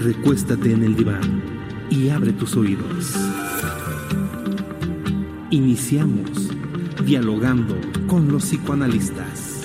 Recuéstate 0.00 0.72
en 0.72 0.84
el 0.84 0.94
diván 0.94 1.42
y 1.90 2.10
abre 2.10 2.32
tus 2.32 2.56
oídos. 2.56 3.14
Iniciamos 5.50 6.50
dialogando 7.04 7.76
con 8.06 8.30
los 8.30 8.44
psicoanalistas. 8.44 9.56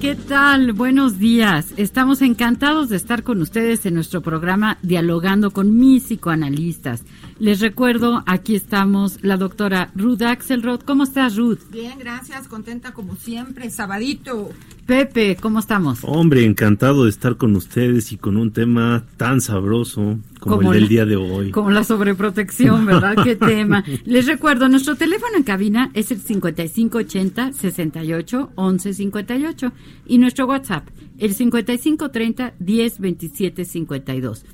¿Qué 0.00 0.14
tal? 0.14 0.72
Buenos 0.72 1.18
días. 1.18 1.74
Estamos 1.76 2.22
encantados 2.22 2.88
de 2.88 2.96
estar 2.96 3.24
con 3.24 3.42
ustedes 3.42 3.86
en 3.86 3.94
nuestro 3.94 4.20
programa 4.20 4.78
Dialogando 4.82 5.50
con 5.50 5.76
mis 5.76 6.04
psicoanalistas. 6.04 7.02
Les 7.38 7.60
recuerdo, 7.60 8.22
aquí 8.24 8.54
estamos 8.54 9.18
la 9.22 9.36
doctora 9.36 9.90
Ruth 9.94 10.22
Axelrod. 10.22 10.80
¿Cómo 10.80 11.04
estás, 11.04 11.36
Ruth? 11.36 11.58
Bien, 11.70 11.98
gracias. 11.98 12.48
Contenta 12.48 12.94
como 12.94 13.14
siempre. 13.14 13.68
Sabadito. 13.68 14.48
Pepe, 14.86 15.36
¿cómo 15.36 15.58
estamos? 15.58 15.98
Hombre, 16.02 16.46
encantado 16.46 17.04
de 17.04 17.10
estar 17.10 17.36
con 17.36 17.54
ustedes 17.54 18.10
y 18.12 18.16
con 18.16 18.38
un 18.38 18.52
tema 18.52 19.04
tan 19.18 19.42
sabroso 19.42 20.18
como, 20.40 20.72
el 20.72 20.80
del 20.80 20.88
día 20.88 21.04
de 21.04 21.16
hoy. 21.16 21.50
Como 21.50 21.70
la 21.70 21.84
sobreprotección, 21.84 22.86
¿verdad? 22.86 23.16
¿Qué 23.22 23.36
tema? 23.36 23.84
Les 24.06 24.26
recuerdo, 24.26 24.68
nuestro 24.70 24.96
teléfono 24.96 25.36
en 25.36 25.42
cabina 25.42 25.90
es 25.92 26.10
el 26.12 26.20
5580 26.20 27.52
68 27.52 28.50
11 28.54 28.94
58 28.94 29.72
y 30.06 30.18
nuestro 30.18 30.46
WhatsApp 30.46 30.88
el 31.18 31.34
5530 31.34 32.54
10 32.58 32.98
27 33.00 33.64
52. 33.66 34.44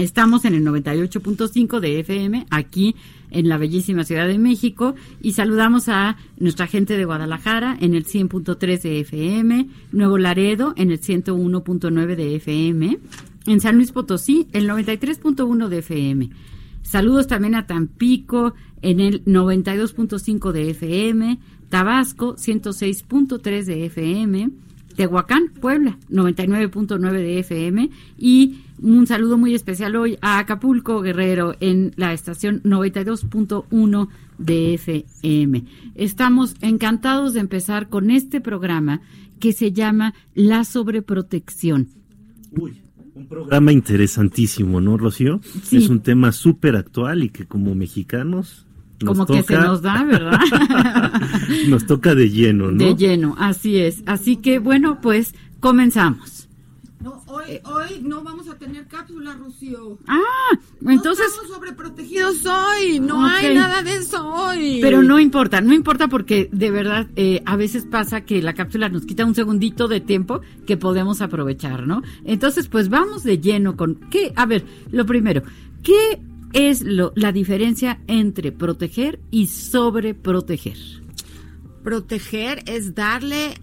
Estamos 0.00 0.46
en 0.46 0.54
el 0.54 0.64
98.5 0.64 1.78
de 1.78 2.00
FM 2.00 2.46
aquí 2.48 2.96
en 3.30 3.50
la 3.50 3.58
bellísima 3.58 4.04
Ciudad 4.04 4.26
de 4.26 4.38
México 4.38 4.94
y 5.20 5.32
saludamos 5.32 5.90
a 5.90 6.16
nuestra 6.38 6.66
gente 6.66 6.96
de 6.96 7.04
Guadalajara 7.04 7.76
en 7.78 7.94
el 7.94 8.06
100.3 8.06 8.80
de 8.80 9.00
FM, 9.00 9.68
Nuevo 9.92 10.16
Laredo 10.16 10.72
en 10.78 10.90
el 10.90 11.02
101.9 11.02 12.16
de 12.16 12.36
FM, 12.36 12.98
en 13.46 13.60
San 13.60 13.76
Luis 13.76 13.92
Potosí 13.92 14.48
el 14.52 14.70
93.1 14.70 15.68
de 15.68 15.78
FM. 15.78 16.30
Saludos 16.80 17.26
también 17.26 17.54
a 17.54 17.66
Tampico 17.66 18.54
en 18.80 19.00
el 19.00 19.22
92.5 19.26 20.52
de 20.52 20.70
FM, 20.70 21.38
Tabasco 21.68 22.36
106.3 22.36 23.64
de 23.64 23.84
FM, 23.84 24.50
Tehuacán, 25.00 25.48
Puebla 25.58 25.96
99.9 26.10 27.12
de 27.12 27.38
FM 27.38 27.88
y 28.18 28.58
un 28.82 29.06
saludo 29.06 29.38
muy 29.38 29.54
especial 29.54 29.96
hoy 29.96 30.18
a 30.20 30.38
Acapulco 30.38 31.00
Guerrero 31.00 31.56
en 31.60 31.94
la 31.96 32.12
estación 32.12 32.62
92.1 32.64 34.08
de 34.36 34.74
FM. 34.74 35.64
Estamos 35.94 36.54
encantados 36.60 37.32
de 37.32 37.40
empezar 37.40 37.88
con 37.88 38.10
este 38.10 38.42
programa 38.42 39.00
que 39.38 39.54
se 39.54 39.72
llama 39.72 40.12
La 40.34 40.64
sobreprotección. 40.64 41.88
Uy, 42.50 42.82
un 43.14 43.26
programa 43.26 43.72
interesantísimo, 43.72 44.82
¿no, 44.82 44.98
Rocío? 44.98 45.40
Es 45.72 45.88
un 45.88 46.00
tema 46.00 46.30
súper 46.30 46.76
actual 46.76 47.24
y 47.24 47.30
que 47.30 47.46
como 47.46 47.74
mexicanos 47.74 48.66
como 49.04 49.26
que 49.26 49.42
se 49.42 49.56
nos 49.56 49.82
da, 49.82 50.04
¿verdad? 50.04 50.40
nos 51.68 51.86
toca 51.86 52.14
de 52.14 52.30
lleno, 52.30 52.70
¿no? 52.70 52.78
De 52.78 52.94
lleno, 52.94 53.36
así 53.38 53.78
es. 53.78 54.02
Así 54.06 54.36
que 54.36 54.58
bueno, 54.58 55.00
pues 55.00 55.34
comenzamos. 55.60 56.48
No, 57.02 57.22
hoy, 57.28 57.60
hoy 57.64 58.02
no 58.02 58.22
vamos 58.22 58.46
a 58.48 58.58
tener 58.58 58.86
cápsula, 58.86 59.34
Rocío. 59.34 59.98
Ah, 60.06 60.20
entonces. 60.86 61.24
No 61.24 61.30
estamos 61.30 61.56
sobreprotegidos 61.56 62.44
hoy, 62.44 63.00
no 63.00 63.24
hay 63.24 63.54
nada 63.54 63.82
de 63.82 63.96
eso 63.96 64.28
hoy. 64.28 64.80
Pero 64.82 65.02
no 65.02 65.18
importa, 65.18 65.62
no 65.62 65.72
importa 65.72 66.08
porque 66.08 66.50
de 66.52 66.70
verdad 66.70 67.08
eh, 67.16 67.42
a 67.46 67.56
veces 67.56 67.86
pasa 67.86 68.20
que 68.20 68.42
la 68.42 68.52
cápsula 68.52 68.90
nos 68.90 69.06
quita 69.06 69.24
un 69.24 69.34
segundito 69.34 69.88
de 69.88 70.00
tiempo 70.00 70.42
que 70.66 70.76
podemos 70.76 71.22
aprovechar, 71.22 71.86
¿no? 71.86 72.02
Entonces, 72.24 72.68
pues 72.68 72.90
vamos 72.90 73.22
de 73.22 73.38
lleno 73.38 73.78
con. 73.78 73.94
¿Qué? 74.10 74.34
A 74.36 74.44
ver, 74.44 74.66
lo 74.90 75.06
primero, 75.06 75.42
¿qué 75.82 76.20
es 76.52 76.82
lo, 76.82 77.12
la 77.16 77.32
diferencia 77.32 78.00
entre 78.06 78.52
proteger 78.52 79.20
y 79.30 79.46
sobreproteger? 79.46 80.76
Proteger 81.82 82.62
es 82.66 82.94
darle 82.94 83.54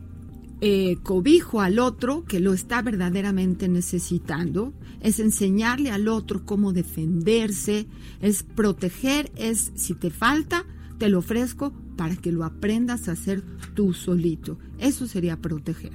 eh, 0.59 0.97
cobijo 1.03 1.61
al 1.61 1.77
otro 1.77 2.25
que 2.25 2.39
lo 2.39 2.53
está 2.53 2.81
verdaderamente 2.81 3.67
necesitando, 3.67 4.73
es 5.01 5.19
enseñarle 5.19 5.91
al 5.91 6.07
otro 6.07 6.45
cómo 6.45 6.73
defenderse, 6.73 7.85
es 8.21 8.41
proteger, 8.41 9.31
es 9.35 9.71
si 9.75 9.93
te 9.93 10.09
falta, 10.09 10.65
te 10.97 11.09
lo 11.09 11.19
ofrezco 11.19 11.73
para 11.95 12.15
que 12.15 12.31
lo 12.31 12.43
aprendas 12.43 13.07
a 13.07 13.11
hacer 13.11 13.43
tú 13.75 13.93
solito. 13.93 14.57
Eso 14.79 15.05
sería 15.05 15.37
proteger. 15.37 15.91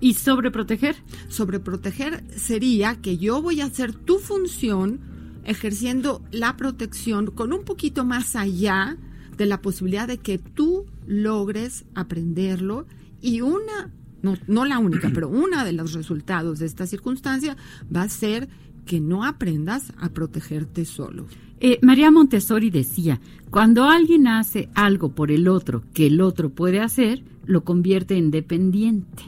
¿Y 0.00 0.14
sobreproteger? 0.14 0.96
Sobreproteger 1.28 2.24
sería 2.36 3.00
que 3.00 3.18
yo 3.18 3.42
voy 3.42 3.60
a 3.60 3.66
hacer 3.66 3.94
tu 3.94 4.18
función 4.18 5.00
ejerciendo 5.44 6.22
la 6.30 6.56
protección 6.56 7.26
con 7.26 7.52
un 7.52 7.64
poquito 7.64 8.04
más 8.04 8.36
allá 8.36 8.96
de 9.36 9.46
la 9.46 9.60
posibilidad 9.60 10.08
de 10.08 10.18
que 10.18 10.38
tú 10.38 10.86
logres 11.06 11.84
aprenderlo 11.94 12.86
y 13.20 13.40
una 13.40 13.92
no, 14.22 14.38
no 14.46 14.64
la 14.64 14.78
única, 14.78 15.10
pero 15.12 15.28
uno 15.28 15.64
de 15.64 15.72
los 15.72 15.92
resultados 15.92 16.58
de 16.58 16.66
esta 16.66 16.86
circunstancia 16.86 17.58
va 17.94 18.02
a 18.02 18.08
ser 18.08 18.48
que 18.86 18.98
no 18.98 19.24
aprendas 19.24 19.92
a 19.98 20.08
protegerte 20.08 20.86
solo. 20.86 21.26
Eh, 21.60 21.78
María 21.82 22.10
Montessori 22.10 22.70
decía, 22.70 23.20
cuando 23.50 23.84
alguien 23.84 24.26
hace 24.26 24.70
algo 24.74 25.14
por 25.14 25.30
el 25.30 25.46
otro 25.46 25.84
que 25.92 26.06
el 26.06 26.20
otro 26.20 26.50
puede 26.50 26.80
hacer, 26.80 27.22
lo 27.44 27.64
convierte 27.64 28.16
en 28.16 28.30
dependiente. 28.30 29.24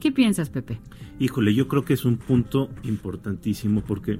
¿Qué 0.00 0.10
piensas, 0.10 0.50
Pepe? 0.50 0.80
Híjole, 1.20 1.54
yo 1.54 1.68
creo 1.68 1.84
que 1.84 1.94
es 1.94 2.04
un 2.04 2.16
punto 2.16 2.68
importantísimo 2.82 3.82
porque 3.82 4.18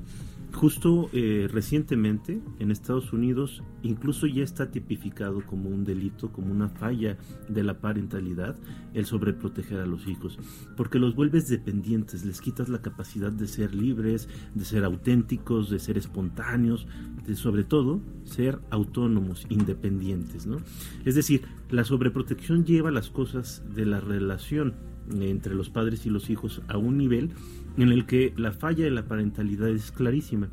Justo 0.55 1.11
eh, 1.13 1.49
recientemente 1.51 2.41
en 2.59 2.71
Estados 2.71 3.13
Unidos 3.13 3.63
incluso 3.83 4.27
ya 4.27 4.45
está 4.45 4.71
tipificado 4.71 5.45
como 5.45 5.69
un 5.69 5.85
delito, 5.85 6.31
como 6.31 6.53
una 6.53 6.69
falla 6.69 7.17
de 7.49 7.65
la 7.65 7.81
parentalidad, 7.81 8.57
el 8.95 9.07
sobreproteger 9.07 9.81
a 9.81 9.87
los 9.87 10.07
hijos, 10.07 10.39
porque 10.77 10.99
los 10.99 11.17
vuelves 11.17 11.49
dependientes, 11.49 12.25
les 12.25 12.41
quitas 12.41 12.69
la 12.69 12.83
capacidad 12.83 13.33
de 13.33 13.49
ser 13.49 13.75
libres, 13.75 14.29
de 14.55 14.65
ser 14.65 14.85
auténticos, 14.85 15.71
de 15.71 15.79
ser 15.79 15.99
espontáneos, 15.99 16.87
de 17.27 17.34
sobre 17.34 17.65
todo 17.65 18.01
ser 18.25 18.61
autónomos, 18.71 19.47
independientes, 19.49 20.47
¿no? 20.47 20.59
Es 21.05 21.15
decir, 21.15 21.43
la 21.71 21.84
sobreprotección 21.84 22.65
lleva 22.65 22.91
las 22.91 23.11
cosas 23.11 23.65
de 23.75 23.87
la 23.87 24.01
relación 24.01 24.75
entre 25.21 25.55
los 25.55 25.71
padres 25.71 26.07
y 26.07 26.11
los 26.11 26.31
hijos 26.31 26.63
a 26.69 26.79
un 26.79 26.97
nivel 26.97 27.31
en 27.77 27.88
el 27.88 28.06
que 28.06 28.33
la 28.37 28.53
falla 28.53 28.84
de 28.84 28.91
la 28.91 29.05
parentalidad 29.05 29.69
es 29.69 29.93
clarísima. 29.93 30.49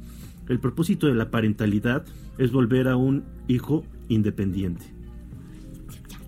El 0.47 0.59
propósito 0.59 1.07
de 1.07 1.13
la 1.13 1.29
parentalidad 1.29 2.05
es 2.37 2.51
volver 2.51 2.87
a 2.87 2.95
un 2.95 3.23
hijo 3.47 3.83
independiente. 4.07 4.85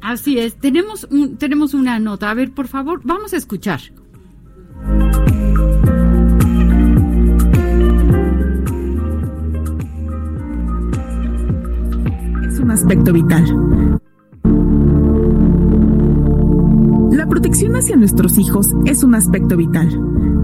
Así 0.02 0.40
es, 0.40 0.60
tenemos, 0.60 1.08
un, 1.12 1.38
tenemos 1.38 1.74
una 1.74 2.00
nota. 2.00 2.30
A 2.30 2.34
ver, 2.34 2.52
por 2.52 2.68
favor, 2.68 3.02
vamos 3.04 3.34
a 3.34 3.38
escuchar. 3.38 3.80
Es 12.48 12.60
un 12.60 12.72
aspecto 12.72 13.14
vital 13.14 14.02
protección 17.32 17.78
hacia 17.78 17.96
nuestros 17.96 18.38
hijos 18.38 18.72
es 18.86 19.04
un 19.04 19.16
aspecto 19.16 19.56
vital. 19.56 19.88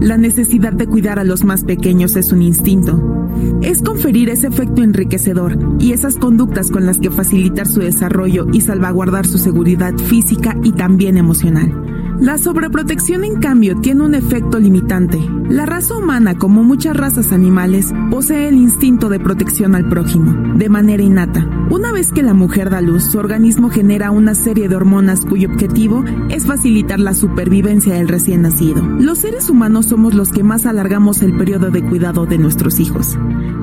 La 0.00 0.16
necesidad 0.16 0.72
de 0.72 0.86
cuidar 0.86 1.18
a 1.18 1.24
los 1.24 1.44
más 1.44 1.62
pequeños 1.62 2.16
es 2.16 2.32
un 2.32 2.40
instinto. 2.40 3.28
Es 3.60 3.82
conferir 3.82 4.30
ese 4.30 4.46
efecto 4.46 4.82
enriquecedor 4.82 5.58
y 5.78 5.92
esas 5.92 6.16
conductas 6.16 6.70
con 6.70 6.86
las 6.86 6.96
que 6.96 7.10
facilitar 7.10 7.66
su 7.66 7.80
desarrollo 7.80 8.46
y 8.54 8.62
salvaguardar 8.62 9.26
su 9.26 9.36
seguridad 9.36 9.94
física 9.98 10.56
y 10.64 10.72
también 10.72 11.18
emocional. 11.18 11.97
La 12.20 12.36
sobreprotección, 12.36 13.22
en 13.22 13.36
cambio, 13.36 13.76
tiene 13.80 14.02
un 14.02 14.14
efecto 14.16 14.58
limitante. 14.58 15.20
La 15.48 15.66
raza 15.66 15.96
humana, 15.96 16.36
como 16.36 16.64
muchas 16.64 16.96
razas 16.96 17.30
animales, 17.32 17.92
posee 18.10 18.48
el 18.48 18.56
instinto 18.56 19.08
de 19.08 19.20
protección 19.20 19.76
al 19.76 19.88
prójimo, 19.88 20.56
de 20.56 20.68
manera 20.68 21.00
innata. 21.00 21.48
Una 21.70 21.92
vez 21.92 22.10
que 22.10 22.24
la 22.24 22.34
mujer 22.34 22.70
da 22.70 22.80
luz, 22.80 23.04
su 23.04 23.18
organismo 23.18 23.70
genera 23.70 24.10
una 24.10 24.34
serie 24.34 24.68
de 24.68 24.74
hormonas 24.74 25.24
cuyo 25.26 25.48
objetivo 25.48 26.04
es 26.28 26.44
facilitar 26.44 26.98
la 26.98 27.14
supervivencia 27.14 27.94
del 27.94 28.08
recién 28.08 28.42
nacido. 28.42 28.82
Los 28.82 29.18
seres 29.18 29.48
humanos 29.48 29.86
somos 29.86 30.14
los 30.14 30.32
que 30.32 30.42
más 30.42 30.66
alargamos 30.66 31.22
el 31.22 31.36
periodo 31.36 31.70
de 31.70 31.84
cuidado 31.84 32.26
de 32.26 32.38
nuestros 32.38 32.80
hijos. 32.80 33.16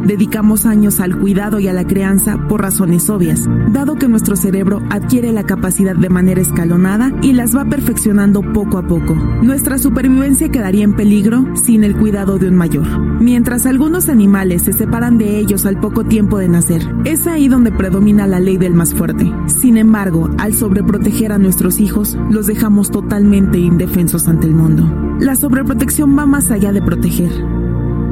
Dedicamos 0.05 0.67
años 0.67 0.99
al 0.99 1.17
cuidado 1.17 1.59
y 1.59 1.67
a 1.67 1.73
la 1.73 1.87
crianza 1.87 2.37
por 2.47 2.61
razones 2.61 3.09
obvias, 3.09 3.49
dado 3.71 3.95
que 3.95 4.07
nuestro 4.07 4.35
cerebro 4.35 4.79
adquiere 4.91 5.31
la 5.31 5.45
capacidad 5.45 5.95
de 5.95 6.09
manera 6.09 6.41
escalonada 6.41 7.11
y 7.23 7.33
las 7.33 7.55
va 7.55 7.65
perfeccionando 7.65 8.41
poco 8.53 8.77
a 8.77 8.85
poco. 8.85 9.15
Nuestra 9.15 9.79
supervivencia 9.79 10.49
quedaría 10.49 10.83
en 10.83 10.95
peligro 10.95 11.45
sin 11.55 11.83
el 11.83 11.97
cuidado 11.97 12.37
de 12.37 12.49
un 12.49 12.55
mayor. 12.55 12.85
Mientras 13.19 13.65
algunos 13.65 14.07
animales 14.07 14.61
se 14.61 14.73
separan 14.73 15.17
de 15.17 15.39
ellos 15.39 15.65
al 15.65 15.79
poco 15.79 16.03
tiempo 16.03 16.37
de 16.37 16.49
nacer, 16.49 16.83
es 17.05 17.25
ahí 17.25 17.47
donde 17.47 17.71
predomina 17.71 18.27
la 18.27 18.39
ley 18.39 18.57
del 18.57 18.75
más 18.75 18.93
fuerte. 18.93 19.33
Sin 19.47 19.75
embargo, 19.75 20.29
al 20.37 20.53
sobreproteger 20.53 21.31
a 21.31 21.39
nuestros 21.39 21.79
hijos, 21.79 22.15
los 22.29 22.45
dejamos 22.45 22.91
totalmente 22.91 23.57
indefensos 23.57 24.27
ante 24.27 24.45
el 24.45 24.53
mundo. 24.53 24.83
La 25.19 25.35
sobreprotección 25.35 26.15
va 26.15 26.27
más 26.27 26.51
allá 26.51 26.71
de 26.71 26.83
proteger 26.83 27.64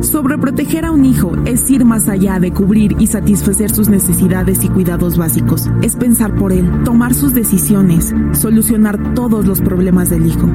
Sobreproteger 0.04 0.84
a 0.84 0.92
un 0.92 1.06
hijo 1.06 1.32
es 1.46 1.72
ir 1.72 1.86
más 1.86 2.10
allá 2.10 2.38
de 2.38 2.52
cubrir 2.52 2.98
y 3.00 3.08
satisfacer 3.08 3.72
sus 3.72 3.88
necesidades 3.88 4.64
y 4.64 4.68
cuidados 4.68 5.18
básicos. 5.18 5.70
Es 5.82 5.96
pensar 5.96 6.36
por 6.36 6.52
él, 6.52 6.70
tomar 6.84 7.14
sus 7.14 7.34
decisiones, 7.34 8.14
solucionar 8.34 9.16
todos 9.16 9.48
los 9.48 9.62
problemas 9.62 10.10
del 10.10 10.28
hijo. 10.28 10.48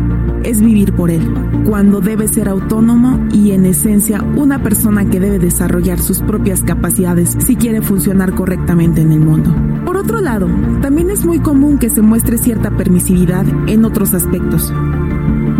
Es 0.44 0.60
vivir 0.60 0.92
por 0.92 1.10
él, 1.10 1.34
cuando 1.64 2.00
debe 2.00 2.28
ser 2.28 2.48
autónomo 2.48 3.26
y 3.32 3.52
en 3.52 3.64
esencia 3.64 4.22
una 4.22 4.62
persona 4.62 5.08
que 5.08 5.18
debe 5.18 5.38
desarrollar 5.38 5.98
sus 5.98 6.20
propias 6.20 6.62
capacidades 6.62 7.34
si 7.38 7.56
quiere 7.56 7.80
funcionar 7.80 8.34
correctamente 8.34 9.00
en 9.00 9.12
el 9.12 9.20
mundo. 9.20 9.52
Por 9.86 9.96
otro 9.96 10.20
lado, 10.20 10.46
también 10.82 11.10
es 11.10 11.24
muy 11.24 11.40
común 11.40 11.78
que 11.78 11.88
se 11.88 12.02
muestre 12.02 12.36
cierta 12.36 12.70
permisividad 12.70 13.46
en 13.66 13.86
otros 13.86 14.12
aspectos 14.12 14.72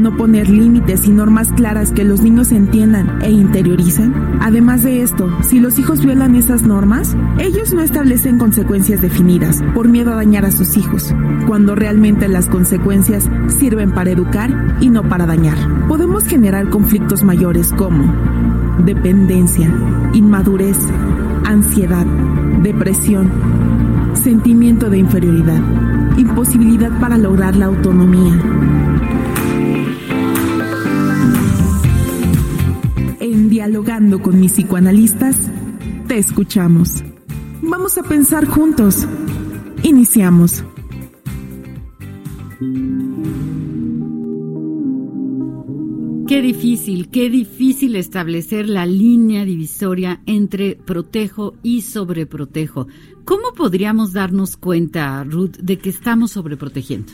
no 0.08 0.16
poner 0.16 0.48
límites 0.48 1.06
y 1.06 1.10
normas 1.10 1.52
claras 1.52 1.92
que 1.92 2.02
los 2.02 2.22
niños 2.22 2.50
entiendan 2.50 3.20
e 3.20 3.30
interioricen. 3.30 4.14
Además 4.40 4.82
de 4.82 5.02
esto, 5.02 5.28
si 5.42 5.60
los 5.60 5.78
hijos 5.78 6.02
violan 6.02 6.34
esas 6.34 6.62
normas, 6.62 7.14
ellos 7.38 7.74
no 7.74 7.82
establecen 7.82 8.38
consecuencias 8.38 9.02
definidas 9.02 9.62
por 9.74 9.88
miedo 9.88 10.10
a 10.10 10.16
dañar 10.16 10.46
a 10.46 10.50
sus 10.50 10.78
hijos, 10.78 11.14
cuando 11.46 11.74
realmente 11.74 12.26
las 12.26 12.46
consecuencias 12.46 13.28
sirven 13.48 13.92
para 13.92 14.10
educar 14.10 14.78
y 14.80 14.88
no 14.88 15.06
para 15.06 15.26
dañar. 15.26 15.58
Podemos 15.88 16.24
generar 16.24 16.70
conflictos 16.70 17.22
mayores 17.22 17.74
como 17.74 18.10
dependencia, 18.78 19.70
inmadurez, 20.14 20.78
ansiedad, 21.44 22.06
depresión, 22.62 23.30
sentimiento 24.14 24.88
de 24.88 24.98
inferioridad, 24.98 25.60
imposibilidad 26.16 26.98
para 26.98 27.18
lograr 27.18 27.56
la 27.56 27.66
autonomía, 27.66 28.34
dialogando 33.68 34.22
con 34.22 34.40
mis 34.40 34.52
psicoanalistas, 34.52 35.36
te 36.06 36.16
escuchamos. 36.16 37.04
Vamos 37.60 37.98
a 37.98 38.02
pensar 38.02 38.46
juntos. 38.46 39.06
Iniciamos. 39.82 40.64
Qué 46.26 46.40
difícil, 46.40 47.10
qué 47.10 47.28
difícil 47.28 47.96
establecer 47.96 48.70
la 48.70 48.86
línea 48.86 49.44
divisoria 49.44 50.22
entre 50.24 50.74
protejo 50.74 51.54
y 51.62 51.82
sobreprotejo. 51.82 52.86
¿Cómo 53.26 53.52
podríamos 53.52 54.14
darnos 54.14 54.56
cuenta, 54.56 55.22
Ruth, 55.24 55.56
de 55.58 55.76
que 55.76 55.90
estamos 55.90 56.30
sobreprotegiendo? 56.30 57.12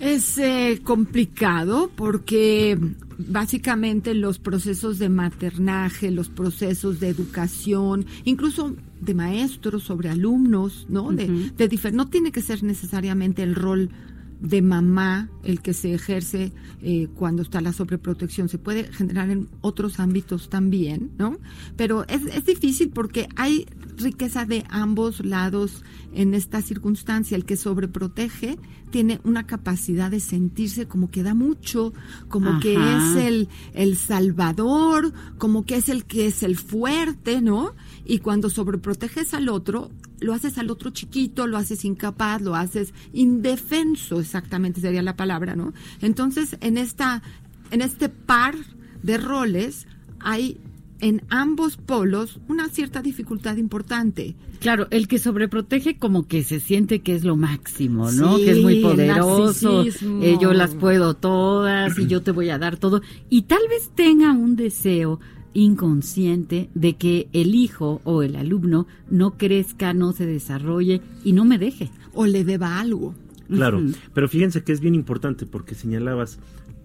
Es 0.00 0.36
eh, 0.38 0.80
complicado 0.82 1.90
porque 1.94 2.76
básicamente 3.18 4.14
los 4.14 4.38
procesos 4.38 4.98
de 4.98 5.08
maternaje, 5.08 6.10
los 6.10 6.28
procesos 6.28 7.00
de 7.00 7.08
educación, 7.08 8.06
incluso 8.24 8.74
de 9.00 9.14
maestros 9.14 9.84
sobre 9.84 10.08
alumnos, 10.08 10.86
¿no? 10.88 11.12
de, 11.12 11.50
no 11.92 12.08
tiene 12.08 12.32
que 12.32 12.40
ser 12.40 12.62
necesariamente 12.62 13.42
el 13.42 13.54
rol 13.54 13.90
de 14.40 14.62
mamá 14.62 15.30
el 15.42 15.60
que 15.60 15.72
se 15.72 15.94
ejerce 15.94 16.52
eh, 16.82 17.08
cuando 17.14 17.42
está 17.42 17.60
la 17.60 17.72
sobreprotección. 17.72 18.48
Se 18.48 18.58
puede 18.58 18.92
generar 18.92 19.30
en 19.30 19.48
otros 19.60 20.00
ámbitos 20.00 20.48
también, 20.48 21.12
¿no? 21.18 21.38
Pero 21.76 22.04
es, 22.08 22.22
es 22.26 22.44
difícil 22.44 22.90
porque 22.90 23.28
hay 23.36 23.66
riqueza 23.96 24.44
de 24.44 24.64
ambos 24.68 25.24
lados 25.24 25.82
en 26.12 26.34
esta 26.34 26.62
circunstancia. 26.62 27.36
El 27.36 27.44
que 27.44 27.56
sobreprotege 27.56 28.58
tiene 28.90 29.20
una 29.24 29.46
capacidad 29.46 30.10
de 30.10 30.20
sentirse 30.20 30.86
como 30.86 31.10
que 31.10 31.22
da 31.22 31.34
mucho, 31.34 31.92
como 32.28 32.60
que 32.60 32.74
es 32.74 33.16
el, 33.16 33.48
el 33.72 33.96
salvador, 33.96 35.12
como 35.38 35.64
que 35.64 35.76
es 35.76 35.88
el 35.88 36.04
que 36.04 36.26
es 36.28 36.42
el 36.42 36.56
fuerte, 36.56 37.40
¿no? 37.40 37.72
Y 38.04 38.18
cuando 38.18 38.50
sobreproteges 38.50 39.34
al 39.34 39.48
otro, 39.48 39.90
lo 40.20 40.34
haces 40.34 40.58
al 40.58 40.70
otro 40.70 40.90
chiquito, 40.90 41.46
lo 41.46 41.56
haces 41.56 41.84
incapaz, 41.84 42.42
lo 42.42 42.54
haces 42.54 42.92
indefenso, 43.12 44.20
exactamente 44.20 44.80
sería 44.80 45.02
la 45.02 45.16
palabra, 45.16 45.56
¿no? 45.56 45.72
Entonces, 46.00 46.56
en 46.60 46.76
esta, 46.76 47.22
en 47.70 47.80
este 47.80 48.08
par 48.08 48.54
de 49.02 49.18
roles 49.18 49.86
hay 50.20 50.58
en 51.00 51.22
ambos 51.28 51.76
polos 51.76 52.40
una 52.48 52.68
cierta 52.68 53.02
dificultad 53.02 53.56
importante. 53.56 54.34
Claro, 54.60 54.86
el 54.90 55.08
que 55.08 55.18
sobreprotege 55.18 55.98
como 55.98 56.26
que 56.26 56.42
se 56.42 56.60
siente 56.60 57.00
que 57.00 57.14
es 57.14 57.24
lo 57.24 57.36
máximo, 57.36 58.10
¿no? 58.10 58.36
que 58.38 58.52
es 58.52 58.62
muy 58.62 58.80
poderoso, 58.80 59.84
eh, 59.84 60.38
yo 60.40 60.54
las 60.54 60.74
puedo 60.74 61.14
todas 61.14 61.98
y 61.98 62.06
yo 62.06 62.22
te 62.22 62.30
voy 62.30 62.48
a 62.48 62.58
dar 62.58 62.78
todo. 62.78 63.02
Y 63.28 63.42
tal 63.42 63.60
vez 63.68 63.90
tenga 63.94 64.32
un 64.32 64.56
deseo 64.56 65.20
inconsciente 65.54 66.68
de 66.74 66.94
que 66.94 67.28
el 67.32 67.54
hijo 67.54 68.00
o 68.04 68.22
el 68.22 68.36
alumno 68.36 68.86
no 69.10 69.38
crezca, 69.38 69.94
no 69.94 70.12
se 70.12 70.26
desarrolle 70.26 71.00
y 71.24 71.32
no 71.32 71.44
me 71.44 71.58
deje. 71.58 71.90
O 72.12 72.26
le 72.26 72.44
deba 72.44 72.80
algo. 72.80 73.14
Claro, 73.48 73.80
pero 74.12 74.28
fíjense 74.28 74.64
que 74.64 74.72
es 74.72 74.80
bien 74.80 74.94
importante 74.94 75.46
porque 75.46 75.74
señalabas 75.74 76.38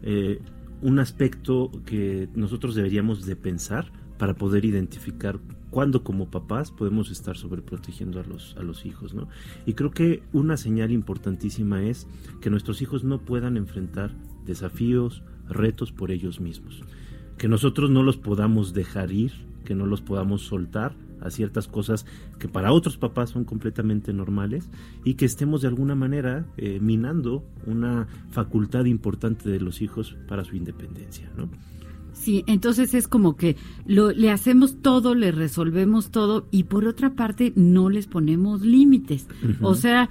eh, 0.04 0.40
un 0.82 1.00
aspecto 1.00 1.72
que 1.86 2.30
nosotros 2.36 2.76
deberíamos 2.76 3.26
de 3.26 3.36
pensar 3.36 3.92
para 4.18 4.34
poder 4.34 4.66
identificar 4.66 5.40
cuándo 5.70 6.04
como 6.04 6.30
papás 6.30 6.72
podemos 6.72 7.12
estar 7.12 7.38
sobreprotegiendo 7.38 8.20
a 8.20 8.24
los, 8.24 8.56
a 8.58 8.64
los 8.64 8.86
hijos, 8.86 9.14
¿no? 9.14 9.30
Y 9.66 9.74
creo 9.74 9.92
que 9.92 10.24
una 10.34 10.58
señal 10.58 10.92
importantísima 10.92 11.84
es 11.84 12.08
que 12.42 12.50
nuestros 12.50 12.82
hijos 12.82 13.04
no 13.04 13.20
puedan 13.20 13.56
enfrentar 13.56 14.12
desafíos, 14.46 15.24
retos 15.48 15.92
por 15.92 16.12
ellos 16.12 16.40
mismos. 16.40 16.84
Que 17.40 17.48
nosotros 17.48 17.90
no 17.90 18.04
los 18.04 18.18
podamos 18.18 18.74
dejar 18.74 19.12
ir, 19.12 19.32
que 19.66 19.74
no 19.74 19.88
los 19.88 20.02
podamos 20.02 20.44
soltar 20.44 20.94
a 21.22 21.30
ciertas 21.30 21.68
cosas 21.68 22.06
que 22.38 22.48
para 22.48 22.72
otros 22.72 22.98
papás 22.98 23.32
son 23.32 23.44
completamente 23.44 24.14
normales 24.14 24.70
y 25.04 25.16
que 25.16 25.26
estemos 25.26 25.62
de 25.62 25.68
alguna 25.68 25.96
manera 25.96 26.46
eh, 26.58 26.80
minando 26.82 27.44
una 27.66 28.08
facultad 28.30 28.86
importante 28.86 29.50
de 29.50 29.60
los 29.60 29.82
hijos 29.82 30.16
para 30.28 30.44
su 30.44 30.56
independencia, 30.56 31.30
¿no? 31.36 31.50
Sí, 32.14 32.44
entonces 32.48 32.94
es 32.94 33.08
como 33.08 33.38
que 33.38 33.56
lo, 33.86 34.12
le 34.12 34.30
hacemos 34.30 34.82
todo, 34.82 35.16
le 35.16 35.32
resolvemos 35.32 36.12
todo 36.12 36.48
y 36.52 36.64
por 36.64 36.86
otra 36.86 37.14
parte 37.14 37.54
no 37.56 37.90
les 37.90 38.08
ponemos 38.08 38.62
límites. 38.62 39.28
O 39.62 39.74
sea, 39.74 40.10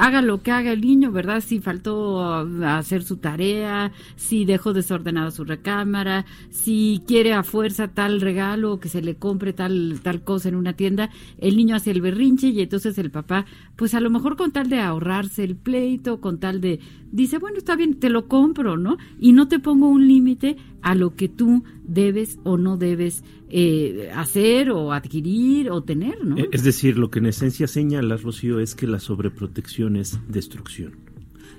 haga 0.00 0.22
lo 0.22 0.42
que 0.42 0.50
haga 0.50 0.72
el 0.72 0.80
niño, 0.80 1.12
¿verdad? 1.12 1.40
Si 1.40 1.60
faltó 1.60 2.24
hacer 2.64 3.02
su 3.02 3.18
tarea, 3.18 3.92
si 4.16 4.46
dejó 4.46 4.72
desordenada 4.72 5.30
su 5.30 5.44
recámara, 5.44 6.24
si 6.50 7.02
quiere 7.06 7.34
a 7.34 7.42
fuerza 7.42 7.88
tal 7.88 8.20
regalo 8.20 8.80
que 8.80 8.88
se 8.88 9.02
le 9.02 9.16
compre 9.16 9.52
tal 9.52 10.00
tal 10.02 10.22
cosa 10.22 10.48
en 10.48 10.56
una 10.56 10.72
tienda, 10.72 11.10
el 11.38 11.56
niño 11.56 11.76
hace 11.76 11.90
el 11.90 12.00
berrinche 12.00 12.48
y 12.48 12.60
entonces 12.62 12.96
el 12.98 13.10
papá, 13.10 13.44
pues 13.76 13.94
a 13.94 14.00
lo 14.00 14.08
mejor 14.08 14.36
con 14.36 14.52
tal 14.52 14.70
de 14.70 14.80
ahorrarse 14.80 15.44
el 15.44 15.56
pleito, 15.56 16.20
con 16.20 16.40
tal 16.40 16.60
de 16.62 16.80
dice, 17.10 17.38
bueno, 17.38 17.58
está 17.58 17.76
bien, 17.76 17.98
te 17.98 18.10
lo 18.10 18.28
compro, 18.28 18.76
¿no? 18.76 18.96
Y 19.18 19.32
no 19.32 19.48
te 19.48 19.58
pongo 19.58 19.88
un 19.88 20.06
límite 20.06 20.56
a 20.82 20.94
lo 20.94 21.14
que 21.14 21.28
tú 21.28 21.64
debes 21.84 22.38
o 22.44 22.56
no 22.56 22.76
debes 22.76 23.24
eh, 23.48 24.10
hacer 24.14 24.70
o 24.70 24.92
adquirir 24.92 25.70
o 25.70 25.82
tener, 25.82 26.24
¿no? 26.24 26.38
Eh, 26.38 26.48
es 26.52 26.64
decir, 26.64 26.98
lo 26.98 27.10
que 27.10 27.18
en 27.18 27.26
esencia 27.26 27.66
señala, 27.66 28.16
Rocío, 28.16 28.60
es 28.60 28.74
que 28.74 28.86
la 28.86 29.00
sobreprotección 29.00 29.96
es 29.96 30.20
destrucción. 30.28 30.96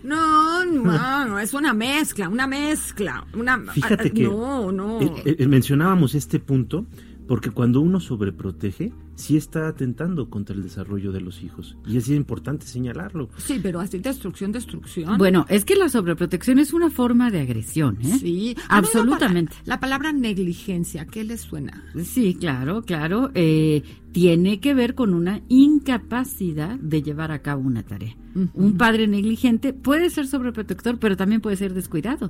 No, 0.04 0.66
no, 0.66 1.26
no, 1.28 1.40
es 1.40 1.54
una 1.54 1.74
mezcla, 1.74 2.30
una 2.30 2.48
mezcla. 2.48 3.26
Una, 3.34 3.60
Fíjate 3.72 4.12
que 4.12 4.24
no, 4.24 4.72
no. 4.72 5.00
Eh, 5.02 5.48
mencionábamos 5.48 6.16
este 6.16 6.40
punto 6.40 6.86
porque 7.28 7.52
cuando 7.52 7.82
uno 7.82 8.00
sobreprotege, 8.00 8.92
sí 9.22 9.38
está 9.38 9.68
atentando 9.68 10.30
contra 10.30 10.56
el 10.56 10.64
desarrollo 10.64 11.12
de 11.12 11.22
los 11.22 11.44
hijos. 11.44 11.78
Y 11.86 11.98
es 11.98 12.10
importante 12.10 12.66
señalarlo. 12.66 13.30
Sí, 13.38 13.60
pero 13.62 13.80
así 13.80 14.00
destrucción, 14.00 14.52
destrucción. 14.52 15.18
Bueno, 15.18 15.46
es 15.48 15.64
que 15.64 15.76
la 15.76 15.90
sobreprotección 15.90 16.60
es 16.60 16.74
una 16.74 16.90
forma 16.90 17.30
de 17.30 17.42
agresión, 17.42 18.00
¿eh? 18.02 18.18
Sí, 18.20 18.56
absolutamente. 18.68 19.56
La, 19.66 19.80
palabra 19.80 20.12
negligencia, 20.12 21.06
¿qué 21.06 21.24
le 21.24 21.38
suena? 21.38 21.84
Sí, 22.04 22.36
claro, 22.36 22.82
claro. 22.82 23.32
Eh, 23.36 23.84
tiene 24.12 24.60
que 24.60 24.74
ver 24.74 24.96
con 24.96 25.14
una 25.14 25.42
incapacidad 25.48 26.80
de 26.80 27.04
llevar 27.04 27.32
a 27.32 27.42
cabo 27.42 27.62
una 27.62 27.84
tarea. 27.84 28.16
Un 28.54 28.78
padre 28.78 29.08
negligente 29.08 29.74
puede 29.74 30.10
ser 30.10 30.26
sobreprotector, 30.26 30.98
pero 31.00 31.16
también 31.16 31.42
puede 31.42 31.58
ser 31.58 31.74
descuidado. 31.74 32.30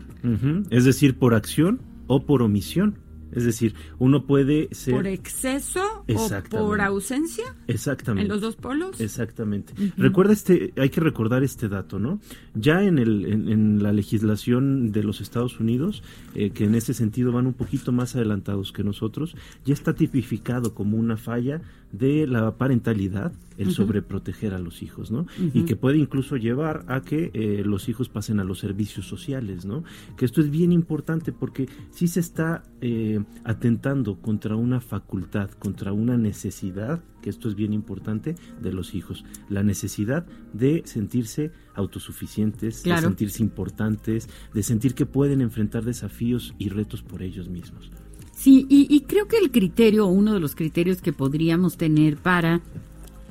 Es 0.70 0.84
decir, 0.84 1.18
por 1.18 1.34
acción 1.36 1.82
o 2.08 2.26
por 2.26 2.42
omisión. 2.42 2.98
Es 3.32 3.44
decir, 3.44 3.76
uno 4.00 4.26
puede 4.26 4.70
ser... 4.72 4.96
¿Por 4.96 5.08
exceso 5.08 6.04
o 6.08 6.30
por 6.50 6.82
ausencia? 6.82 7.56
Exactamente. 7.68 8.24
¿En 8.24 8.30
los 8.30 8.42
dos 8.42 8.56
polos? 8.56 9.00
Exactamente. 9.00 9.74
Recuerda 9.98 10.34
este, 10.34 10.74
hay 10.78 10.90
que 10.90 11.02
recordar 11.02 11.44
este 11.44 11.70
dato, 11.70 12.00
¿no? 12.00 12.20
Ya 12.54 12.84
en, 12.84 13.00
el, 13.00 13.26
en, 13.26 13.82
la 13.82 13.94
legislación 13.94 14.92
de 14.92 15.04
los 15.04 15.22
Estados 15.22 15.60
Unidos, 15.60 16.04
eh, 16.36 16.52
que 16.52 16.66
en 16.66 16.76
ese 16.76 16.94
sentido 16.94 17.32
van 17.32 17.48
un 17.48 17.54
poquito 17.54 17.92
más 17.92 18.16
adelantados 18.16 18.72
que 18.72 18.84
nosotros, 18.84 19.36
ya 19.66 19.74
está 19.74 19.94
tipificado 19.94 20.74
como 20.74 20.98
una 20.98 21.18
falla 21.18 21.62
de 21.92 22.28
la 22.28 22.58
parentalidad 22.58 23.34
el 23.58 23.72
sobreproteger 23.72 24.54
a 24.54 24.60
los 24.60 24.82
hijos, 24.82 25.12
¿no? 25.12 25.28
Y 25.54 25.66
que 25.66 25.76
puede 25.76 25.98
incluso 25.98 26.36
llevar 26.36 26.84
a 26.88 27.02
que 27.02 27.30
eh, 27.34 27.62
los 27.64 27.90
hijos 27.90 28.10
pasen 28.10 28.40
a 28.40 28.44
los 28.44 28.60
servicios 28.60 29.06
sociales, 29.08 29.66
¿no? 29.66 29.84
Que 30.18 30.26
esto 30.26 30.42
es 30.42 30.50
bien 30.50 30.72
importante 30.72 31.32
porque 31.32 31.70
sí 31.92 32.08
se 32.08 32.22
está 32.22 32.64
eh, 32.82 33.21
atentando 33.44 34.22
contra 34.22 34.56
una 34.56 34.82
facultad, 34.82 35.50
contra 35.52 35.94
una 35.94 36.18
necesidad, 36.18 37.04
que 37.22 37.30
esto 37.30 37.48
es 37.50 37.56
bien 37.56 37.74
importante, 37.74 38.36
de 38.62 38.74
los 38.74 38.94
hijos. 38.94 39.24
La 39.50 39.64
necesidad 39.64 40.26
de 40.54 40.84
sentirse 40.86 41.52
autosuficientes, 41.76 42.84
de 42.84 42.98
sentirse 42.98 43.44
importantes, 43.44 44.30
de 44.54 44.64
sentir 44.64 44.94
que 44.94 45.06
pueden 45.06 45.42
enfrentar 45.42 45.84
desafíos 45.84 46.54
y 46.58 46.70
retos 46.70 47.02
por 47.02 47.22
ellos 47.22 47.50
mismos. 47.50 47.92
Sí, 48.34 48.66
y, 48.70 49.02
creo 49.02 49.28
que 49.28 49.38
el 49.38 49.52
criterio, 49.52 50.08
uno 50.08 50.34
de 50.34 50.40
los 50.40 50.56
criterios 50.56 51.02
que 51.02 51.14
podríamos 51.14 51.78
tener 51.78 52.18
para 52.18 52.62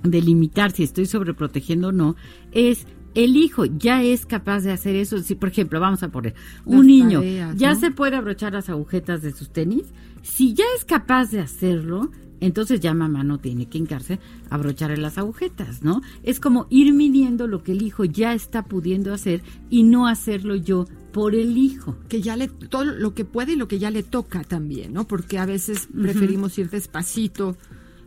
delimitar 0.05 0.71
si 0.71 0.85
estoy 0.85 1.07
sobreprotegiendo 1.07 1.89
o 1.89 1.93
no, 1.93 2.15
es 2.53 2.87
el 3.15 3.37
hijo 3.37 3.65
ya 3.65 4.03
es 4.03 4.27
capaz 4.27 4.61
de 4.61 4.73
hacer 4.73 4.97
eso. 4.97 5.19
Si, 5.19 5.35
por 5.35 5.49
ejemplo, 5.49 5.81
vamos 5.81 6.03
a 6.03 6.09
poner, 6.09 6.35
un 6.65 6.87
niño 6.87 7.23
ya 7.55 7.75
se 7.75 7.91
puede 7.91 8.17
abrochar 8.17 8.53
las 8.53 8.69
agujetas 8.69 9.23
de 9.23 9.33
sus 9.33 9.51
tenis, 9.51 9.85
si 10.23 10.55
ya 10.55 10.65
es 10.77 10.85
capaz 10.85 11.31
de 11.31 11.41
hacerlo, 11.41 12.11
entonces 12.41 12.81
ya 12.81 12.95
mamá 12.95 13.23
no 13.23 13.39
tiene 13.39 13.67
que 13.67 13.79
encarse 13.79 14.19
a 14.49 14.55
abrocharle 14.55 14.97
las 14.97 15.19
agujetas, 15.19 15.83
¿no? 15.83 16.01
Es 16.23 16.41
como 16.41 16.67
ir 16.71 16.93
midiendo 16.93 17.47
lo 17.47 17.63
que 17.63 17.73
el 17.73 17.83
hijo 17.83 18.05
ya 18.05 18.35
está 18.35 18.65
pudiendo 18.65 19.13
hacer 19.13 19.43
y 19.69 19.83
no 19.83 20.07
hacerlo 20.07 20.57
yo 20.57 20.87
por 21.13 21.35
el 21.35 21.59
hijo. 21.59 21.97
Que 22.09 22.23
ya 22.23 22.37
le, 22.37 22.49
todo 22.49 22.85
lo 22.85 23.15
que 23.15 23.25
puede 23.25 23.53
y 23.53 23.57
lo 23.57 23.69
que 23.69 23.79
ya 23.79 23.91
le 23.91 24.03
toca 24.03 24.43
también, 24.43 24.93
¿no? 24.93 25.07
Porque 25.07 25.39
a 25.39 25.47
veces 25.47 25.89
preferimos 25.95 26.59
ir 26.59 26.71
despacito 26.71 27.57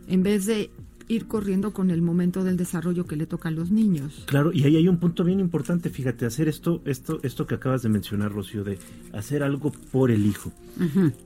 en 0.08 0.22
vez 0.22 0.46
de 0.46 0.70
ir 1.08 1.26
corriendo 1.26 1.72
con 1.72 1.90
el 1.90 2.02
momento 2.02 2.44
del 2.44 2.56
desarrollo 2.56 3.06
que 3.06 3.16
le 3.16 3.26
toca 3.26 3.48
a 3.48 3.52
los 3.52 3.70
niños. 3.70 4.24
Claro, 4.26 4.52
y 4.52 4.64
ahí 4.64 4.76
hay 4.76 4.88
un 4.88 4.98
punto 4.98 5.24
bien 5.24 5.40
importante, 5.40 5.90
fíjate, 5.90 6.26
hacer 6.26 6.48
esto, 6.48 6.82
esto, 6.84 7.20
esto 7.22 7.46
que 7.46 7.54
acabas 7.56 7.82
de 7.82 7.88
mencionar, 7.88 8.32
Rocío, 8.32 8.64
de 8.64 8.78
hacer 9.12 9.42
algo 9.42 9.72
por 9.92 10.10
el 10.10 10.26
hijo. 10.26 10.52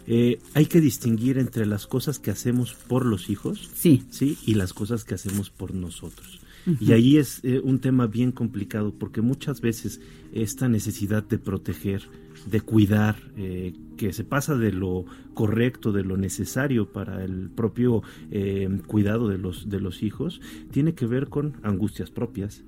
Eh, 0.07 0.41
hay 0.55 0.67
que 0.67 0.81
distinguir 0.81 1.39
entre 1.39 1.65
las 1.65 1.87
cosas 1.87 2.19
que 2.19 2.31
hacemos 2.31 2.75
por 2.75 3.07
los 3.07 3.31
hijos, 3.31 3.71
sí, 3.75 4.05
sí, 4.11 4.37
y 4.45 4.55
las 4.55 4.73
cosas 4.73 5.05
que 5.05 5.15
hacemos 5.15 5.51
por 5.51 5.75
nosotros. 5.75 6.41
Y 6.81 6.93
ahí 6.93 7.17
es 7.17 7.41
eh, 7.45 7.61
un 7.63 7.79
tema 7.79 8.07
bien 8.07 8.33
complicado 8.33 8.93
porque 8.93 9.21
muchas 9.21 9.61
veces 9.61 10.01
esta 10.33 10.69
necesidad 10.69 11.23
de 11.23 11.39
proteger, 11.39 12.03
de 12.47 12.61
cuidar, 12.61 13.17
eh, 13.37 13.75
que 13.97 14.13
se 14.13 14.25
pasa 14.25 14.57
de 14.57 14.73
lo 14.73 15.05
correcto, 15.35 15.93
de 15.93 16.05
lo 16.05 16.17
necesario 16.17 16.93
para 16.93 17.25
el 17.25 17.51
propio 17.51 18.03
eh, 18.31 18.69
cuidado 18.87 19.29
de 19.29 19.39
los, 19.39 19.69
de 19.69 19.81
los 19.81 20.03
hijos, 20.03 20.41
tiene 20.71 20.95
que 20.95 21.07
ver 21.07 21.29
con 21.29 21.55
angustias 21.63 22.11
propias, 22.11 22.65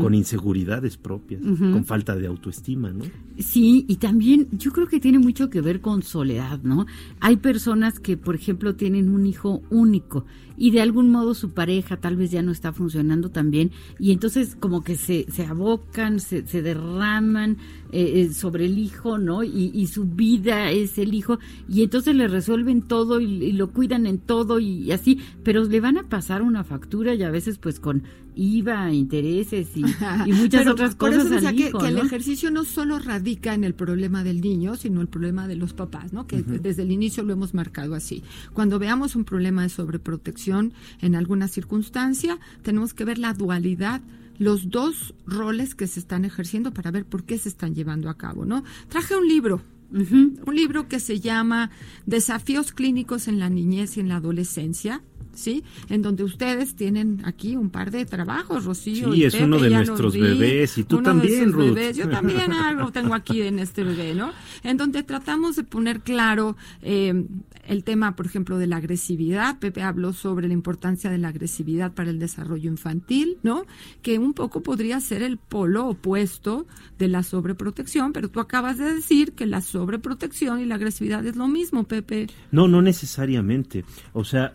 con 0.00 0.14
inseguridades 0.14 0.96
propias, 0.96 1.42
con 1.42 1.84
falta 1.84 2.16
de 2.16 2.26
autoestima, 2.26 2.90
¿no? 2.92 3.04
Sí, 3.38 3.84
y 3.88 3.96
también 3.96 4.48
yo 4.52 4.72
creo 4.72 4.86
que 4.86 5.00
tiene 5.00 5.18
mucho 5.18 5.50
que 5.50 5.60
ver 5.60 5.80
con 5.80 6.02
soledad, 6.02 6.60
¿no? 6.62 6.86
Hay 7.20 7.36
personas 7.36 8.00
que, 8.00 8.16
por 8.16 8.34
ejemplo, 8.34 8.76
tienen 8.76 9.08
un 9.10 9.26
hijo 9.26 9.62
único 9.70 10.24
y 10.56 10.70
de 10.70 10.80
algún 10.80 11.10
modo 11.10 11.34
su 11.34 11.50
pareja 11.50 11.98
tal 11.98 12.16
vez 12.16 12.30
ya 12.30 12.42
no 12.42 12.50
está 12.50 12.72
funcionando 12.72 13.30
tan 13.30 13.50
bien 13.50 13.72
y 13.98 14.12
entonces 14.12 14.56
como 14.56 14.82
que 14.82 14.96
se, 14.96 15.26
se 15.30 15.44
abocan, 15.44 16.18
se, 16.18 16.46
se 16.46 16.62
derraman 16.62 17.58
eh, 17.92 18.22
eh, 18.22 18.32
sobre 18.32 18.66
el 18.66 18.78
hijo, 18.78 19.18
¿no? 19.18 19.44
Y, 19.44 19.86
su 19.86 20.04
vida 20.04 20.70
es 20.70 20.98
el 20.98 21.14
hijo 21.14 21.38
y 21.68 21.82
entonces 21.82 22.14
le 22.14 22.26
resuelven 22.26 22.82
todo 22.82 23.20
y, 23.20 23.52
lo 23.52 23.70
cuidan 23.70 24.06
en 24.06 24.18
todo 24.18 24.58
y, 24.58 24.90
así, 24.90 25.20
pero 25.44 25.64
le 25.64 25.80
van 25.80 25.96
a 25.96 26.02
pasar 26.02 26.42
una 26.42 26.64
factura 26.64 27.14
y 27.14 27.22
a 27.22 27.30
veces 27.30 27.58
pues 27.58 27.78
con 27.78 28.02
IVA, 28.34 28.92
intereses 28.92 29.68
y, 29.76 29.82
muchas 30.32 30.66
otras 30.66 30.94
cosas. 30.94 31.26
Por 31.26 31.82
que, 31.82 31.88
el 31.88 31.98
ejercicio 31.98 32.50
no 32.50 32.64
solo 32.64 32.98
radica 32.98 33.54
en 33.54 33.64
el 33.64 33.74
problema 33.74 34.24
del 34.24 34.40
niño, 34.40 34.76
sino 34.76 35.00
el 35.00 35.08
problema 35.08 35.46
de 35.46 35.56
los 35.56 35.72
papás, 35.72 36.12
¿no? 36.12 36.26
Que 36.26 36.42
desde 36.42 36.82
el 36.82 36.92
inicio 36.92 37.22
lo 37.22 37.32
hemos 37.32 37.54
marcado 37.54 37.94
así. 37.94 38.22
Cuando 38.52 38.78
veamos 38.78 39.16
un 39.16 39.24
problema 39.24 39.62
de 39.62 39.68
sobreprotección 39.68 40.72
en 41.00 41.14
alguna 41.14 41.48
circunstancia, 41.48 42.38
tenemos 42.62 42.94
que 42.94 43.04
ver 43.04 43.18
la 43.18 43.32
dualidad 43.32 44.02
los 44.38 44.70
dos 44.70 45.14
roles 45.26 45.74
que 45.74 45.86
se 45.86 46.00
están 46.00 46.24
ejerciendo 46.24 46.72
para 46.72 46.90
ver 46.90 47.04
por 47.04 47.24
qué 47.24 47.38
se 47.38 47.48
están 47.48 47.74
llevando 47.74 48.10
a 48.10 48.16
cabo, 48.16 48.44
¿no? 48.44 48.64
Traje 48.88 49.16
un 49.16 49.26
libro, 49.26 49.62
un 49.90 50.54
libro 50.54 50.88
que 50.88 51.00
se 51.00 51.20
llama 51.20 51.70
Desafíos 52.06 52.72
clínicos 52.72 53.28
en 53.28 53.38
la 53.38 53.48
niñez 53.48 53.96
y 53.96 54.00
en 54.00 54.08
la 54.08 54.16
adolescencia, 54.16 55.02
¿sí? 55.36 55.64
En 55.88 56.02
donde 56.02 56.24
ustedes 56.24 56.74
tienen 56.74 57.22
aquí 57.24 57.56
un 57.56 57.70
par 57.70 57.90
de 57.90 58.04
trabajos, 58.04 58.64
Rocío. 58.64 59.12
Sí, 59.12 59.24
es 59.24 59.34
uno 59.34 59.58
de 59.58 59.70
nuestros 59.70 60.14
bebés 60.14 60.78
y 60.78 60.84
tú 60.84 61.02
también, 61.02 61.52
Ruth. 61.52 61.78
Yo 61.94 62.08
también 62.08 62.52
algo 62.52 62.90
tengo 62.90 63.14
aquí 63.14 63.42
en 63.42 63.58
este 63.58 63.84
bebé, 63.84 64.14
¿no? 64.14 64.32
En 64.62 64.76
donde 64.76 65.02
tratamos 65.02 65.56
de 65.56 65.64
poner 65.64 66.00
claro 66.00 66.56
eh, 66.82 67.24
el 67.66 67.84
tema, 67.84 68.16
por 68.16 68.26
ejemplo, 68.26 68.58
de 68.58 68.66
la 68.66 68.76
agresividad. 68.76 69.58
Pepe 69.58 69.82
habló 69.82 70.12
sobre 70.12 70.48
la 70.48 70.54
importancia 70.54 71.10
de 71.10 71.18
la 71.18 71.28
agresividad 71.28 71.92
para 71.92 72.10
el 72.10 72.18
desarrollo 72.18 72.70
infantil, 72.70 73.38
¿no? 73.42 73.66
Que 74.02 74.18
un 74.18 74.32
poco 74.32 74.62
podría 74.62 75.00
ser 75.00 75.22
el 75.22 75.38
polo 75.38 75.86
opuesto 75.86 76.66
de 76.98 77.08
la 77.08 77.22
sobreprotección, 77.22 78.12
pero 78.12 78.28
tú 78.28 78.40
acabas 78.40 78.78
de 78.78 78.94
decir 78.94 79.32
que 79.32 79.46
la 79.46 79.60
sobreprotección 79.60 80.60
y 80.60 80.66
la 80.66 80.76
agresividad 80.76 81.24
es 81.26 81.36
lo 81.36 81.48
mismo, 81.48 81.84
Pepe. 81.84 82.28
No, 82.50 82.68
no 82.68 82.82
necesariamente. 82.82 83.84
O 84.12 84.24
sea, 84.24 84.54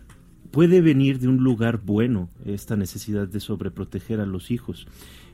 puede 0.52 0.80
venir 0.80 1.18
de 1.18 1.28
un 1.28 1.38
lugar 1.38 1.80
bueno 1.84 2.28
esta 2.44 2.76
necesidad 2.76 3.26
de 3.26 3.40
sobreproteger 3.40 4.20
a 4.20 4.26
los 4.26 4.50
hijos. 4.50 4.86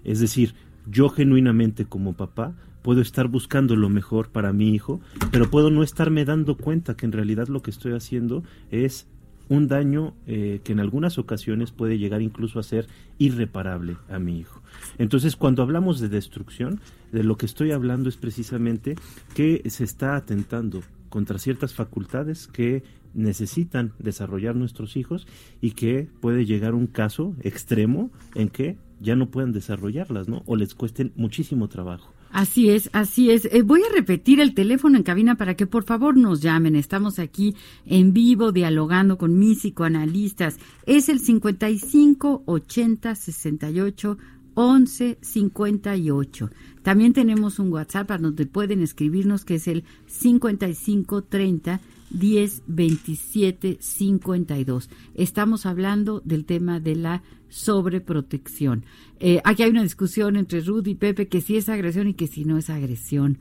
Es 0.05 0.21
decir, 0.21 0.55
yo 0.91 1.11
genuinamente 1.11 1.85
como 1.85 2.15
papá 2.15 2.55
puedo 2.83 3.03
estar 3.03 3.29
buscando 3.29 3.77
lo 3.77 3.91
mejor 3.91 4.31
para 4.31 4.53
mi 4.53 4.75
hijo, 4.75 5.01
pero 5.31 5.51
puedo 5.51 5.71
no 5.71 5.83
estarme 5.83 6.25
dando 6.25 6.57
cuenta 6.57 6.97
que 6.97 7.05
en 7.05 7.13
realidad 7.13 7.49
lo 7.49 7.61
que 7.61 7.71
estoy 7.71 7.93
haciendo 7.93 8.45
es 8.71 9.07
un 9.49 9.67
daño 9.67 10.15
eh, 10.27 10.61
que 10.63 10.73
en 10.73 10.81
algunas 10.81 11.19
ocasiones 11.19 11.73
puede 11.73 11.99
llegar 11.99 12.23
incluso 12.23 12.59
a 12.59 12.63
ser 12.63 12.87
irreparable 13.19 13.97
a 14.09 14.19
mi 14.19 14.39
hijo. 14.39 14.63
Entonces, 14.99 15.37
cuando 15.37 15.63
hablamos 15.63 16.01
de 16.01 16.09
destrucción, 16.09 16.81
de 17.13 17.25
lo 17.25 17.37
que 17.37 17.47
estoy 17.47 17.73
hablando 17.73 18.09
es 18.09 18.17
precisamente 18.17 18.95
que 19.35 19.63
se 19.69 19.85
está 19.85 20.17
atentando 20.17 20.83
contra 21.09 21.39
ciertas 21.39 21.75
facultades 21.75 22.47
que 22.47 22.83
necesitan 23.19 23.93
desarrollar 23.99 24.57
nuestros 24.57 24.97
hijos 24.97 25.27
y 25.61 25.73
que 25.73 26.09
puede 26.21 26.47
llegar 26.47 26.75
un 26.75 26.87
caso 26.87 27.35
extremo 27.43 28.11
en 28.35 28.49
que 28.49 28.77
ya 29.01 29.17
no 29.17 29.31
puedan 29.31 29.53
desarrollarlas, 29.53 30.29
¿no? 30.29 30.43
O 30.47 30.57
les 30.57 30.75
cuesten 30.75 31.13
muchísimo 31.17 31.69
trabajo. 31.69 32.13
Así 32.31 32.69
es, 32.69 32.91
así 32.93 33.31
es. 33.31 33.47
Eh, 33.47 33.63
voy 33.63 33.81
a 33.83 33.95
repetir 33.95 34.41
el 34.41 34.55
teléfono 34.55 34.97
en 34.97 35.03
cabina 35.03 35.37
para 35.37 35.55
que 35.55 35.67
por 35.67 35.85
favor 35.85 36.17
nos 36.17 36.43
llamen. 36.43 36.77
Estamos 36.77 37.19
aquí 37.19 37.55
en 37.87 38.13
vivo 38.13 38.53
dialogando 38.53 39.17
con 39.17 39.39
mis 39.39 39.59
psicoanalistas. 39.59 40.59
Es 40.85 41.09
el 41.09 41.21
55 41.21 42.43
80 42.45 43.15
68 43.15 44.19
11 44.55 45.19
58. 45.21 46.51
También 46.89 47.13
tenemos 47.13 47.59
un 47.59 47.71
WhatsApp 47.71 48.13
a 48.13 48.17
donde 48.17 48.47
pueden 48.47 48.81
escribirnos 48.81 49.45
que 49.45 49.57
es 49.57 49.69
el 49.69 49.85
55 50.07 51.23
30 51.25 51.83
10 52.09 52.63
27 52.67 53.77
52. 53.79 54.89
Estamos 55.15 55.67
hablando 55.67 56.23
del 56.25 56.47
tema 56.47 56.81
de 56.81 56.97
la 56.97 57.23
sobreprotección. 57.51 58.87
Eh, 59.21 59.43
aquí 59.45 59.65
hay 59.65 59.71
una 59.71 59.83
discusión 59.83 60.37
entre 60.37 60.63
Rudy 60.63 60.93
y 60.93 60.95
Pepe 60.95 61.29
que 61.29 61.43
si 61.43 61.59
es 61.59 61.69
agresión 61.69 62.09
y 62.09 62.15
que 62.15 62.27
si 62.27 62.47
no 62.47 62.57
es 62.57 62.71
agresión. 62.71 63.39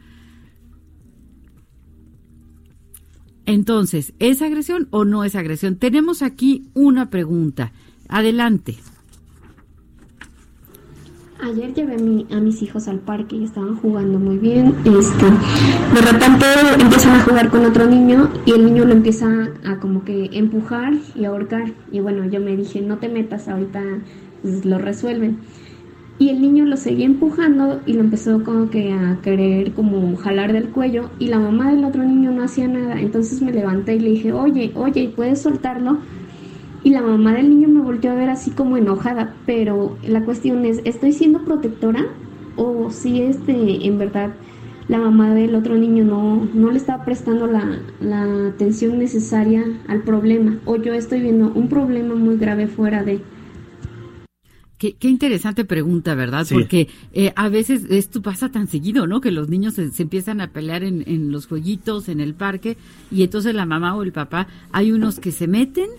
Entonces, 3.45 4.11
¿es 4.19 4.41
agresión 4.41 4.89
o 4.91 5.05
no 5.05 5.23
es 5.23 5.35
agresión? 5.35 5.77
Tenemos 5.77 6.21
aquí 6.21 6.67
una 6.73 7.09
pregunta. 7.09 7.71
Adelante. 8.09 8.75
Ayer 11.39 11.71
llevé 11.71 11.95
a, 12.31 12.39
mis 12.39 12.63
hijos 12.63 12.87
al 12.87 12.97
parque 12.97 13.35
y 13.35 13.43
estaban 13.43 13.75
jugando 13.75 14.17
muy 14.17 14.37
bien. 14.37 14.73
Este, 14.85 15.25
de 15.25 16.01
repente 16.11 16.45
empiezan 16.79 17.19
a 17.19 17.23
jugar 17.23 17.49
con 17.49 17.63
otro 17.63 17.85
niño 17.85 18.29
y 18.47 18.53
el 18.53 18.65
niño 18.65 18.85
lo 18.85 18.93
empieza 18.93 19.27
a 19.63 19.79
como 19.79 20.03
que 20.03 20.31
empujar 20.33 20.93
y 21.15 21.25
ahorcar. 21.25 21.73
Y 21.91 21.99
bueno, 21.99 22.25
yo 22.25 22.39
me 22.39 22.57
dije, 22.57 22.81
no 22.81 22.97
te 22.97 23.07
metas, 23.07 23.47
ahorita 23.47 23.83
pues, 24.41 24.65
lo 24.65 24.79
resuelven. 24.79 25.37
Y 26.17 26.29
el 26.29 26.41
niño 26.41 26.65
lo 26.65 26.75
seguía 26.75 27.05
empujando 27.05 27.81
y 27.85 27.93
lo 27.93 27.99
empezó 27.99 28.43
como 28.43 28.71
que 28.71 28.91
a 28.91 29.19
querer 29.21 29.73
como 29.73 30.15
jalar 30.17 30.51
del 30.51 30.69
cuello 30.69 31.11
y 31.19 31.27
la 31.27 31.37
mamá 31.37 31.71
del 31.71 31.83
otro 31.83 32.03
niño 32.03 32.31
no 32.31 32.43
hacía 32.43 32.67
nada. 32.67 32.99
Entonces 32.99 33.43
me 33.43 33.53
levanté 33.53 33.95
y 33.95 33.99
le 33.99 34.09
dije, 34.09 34.33
oye, 34.33 34.71
oye, 34.73 35.13
¿puedes 35.15 35.39
soltarlo? 35.39 35.99
Y 36.83 36.91
la 36.91 37.01
mamá 37.01 37.33
del 37.33 37.49
niño 37.49 37.67
me 37.67 37.81
volteó 37.81 38.11
a 38.11 38.15
ver 38.15 38.29
así 38.29 38.51
como 38.51 38.77
enojada, 38.77 39.35
pero 39.45 39.97
la 40.07 40.23
cuestión 40.23 40.65
es, 40.65 40.81
¿estoy 40.85 41.11
siendo 41.11 41.43
protectora? 41.43 42.05
¿O 42.55 42.89
si 42.91 43.21
este, 43.21 43.85
en 43.85 43.97
verdad 43.97 44.33
la 44.87 44.99
mamá 44.99 45.33
del 45.33 45.53
otro 45.55 45.75
niño 45.75 46.05
no, 46.05 46.47
no 46.53 46.71
le 46.71 46.77
estaba 46.77 47.03
prestando 47.03 47.45
la, 47.45 47.79
la 47.99 48.47
atención 48.47 48.99
necesaria 48.99 49.63
al 49.87 50.03
problema? 50.03 50.59
¿O 50.65 50.77
yo 50.77 50.93
estoy 50.93 51.21
viendo 51.21 51.51
un 51.53 51.67
problema 51.67 52.15
muy 52.15 52.37
grave 52.37 52.67
fuera 52.67 53.03
de... 53.03 53.21
Qué, 54.77 54.93
qué, 54.93 55.09
interesante 55.09 55.65
pregunta, 55.65 56.13
¿verdad? 56.13 56.45
Porque 56.51 56.87
eh, 57.11 57.33
a 57.35 57.49
veces 57.49 57.85
esto 57.89 58.21
pasa 58.21 58.49
tan 58.49 58.67
seguido, 58.67 59.07
¿no? 59.07 59.21
Que 59.21 59.31
los 59.31 59.49
niños 59.49 59.73
se, 59.73 59.89
se 59.89 60.03
empiezan 60.03 60.39
a 60.39 60.51
pelear 60.51 60.83
en, 60.83 61.03
en, 61.07 61.31
los 61.31 61.47
jueguitos, 61.47 62.09
en 62.09 62.19
el 62.19 62.35
parque, 62.35 62.77
y 63.09 63.23
entonces 63.23 63.55
la 63.55 63.65
mamá 63.65 63.95
o 63.95 64.03
el 64.03 64.11
papá, 64.11 64.47
hay 64.71 64.91
unos 64.91 65.19
que 65.19 65.31
se 65.31 65.47
meten 65.47 65.89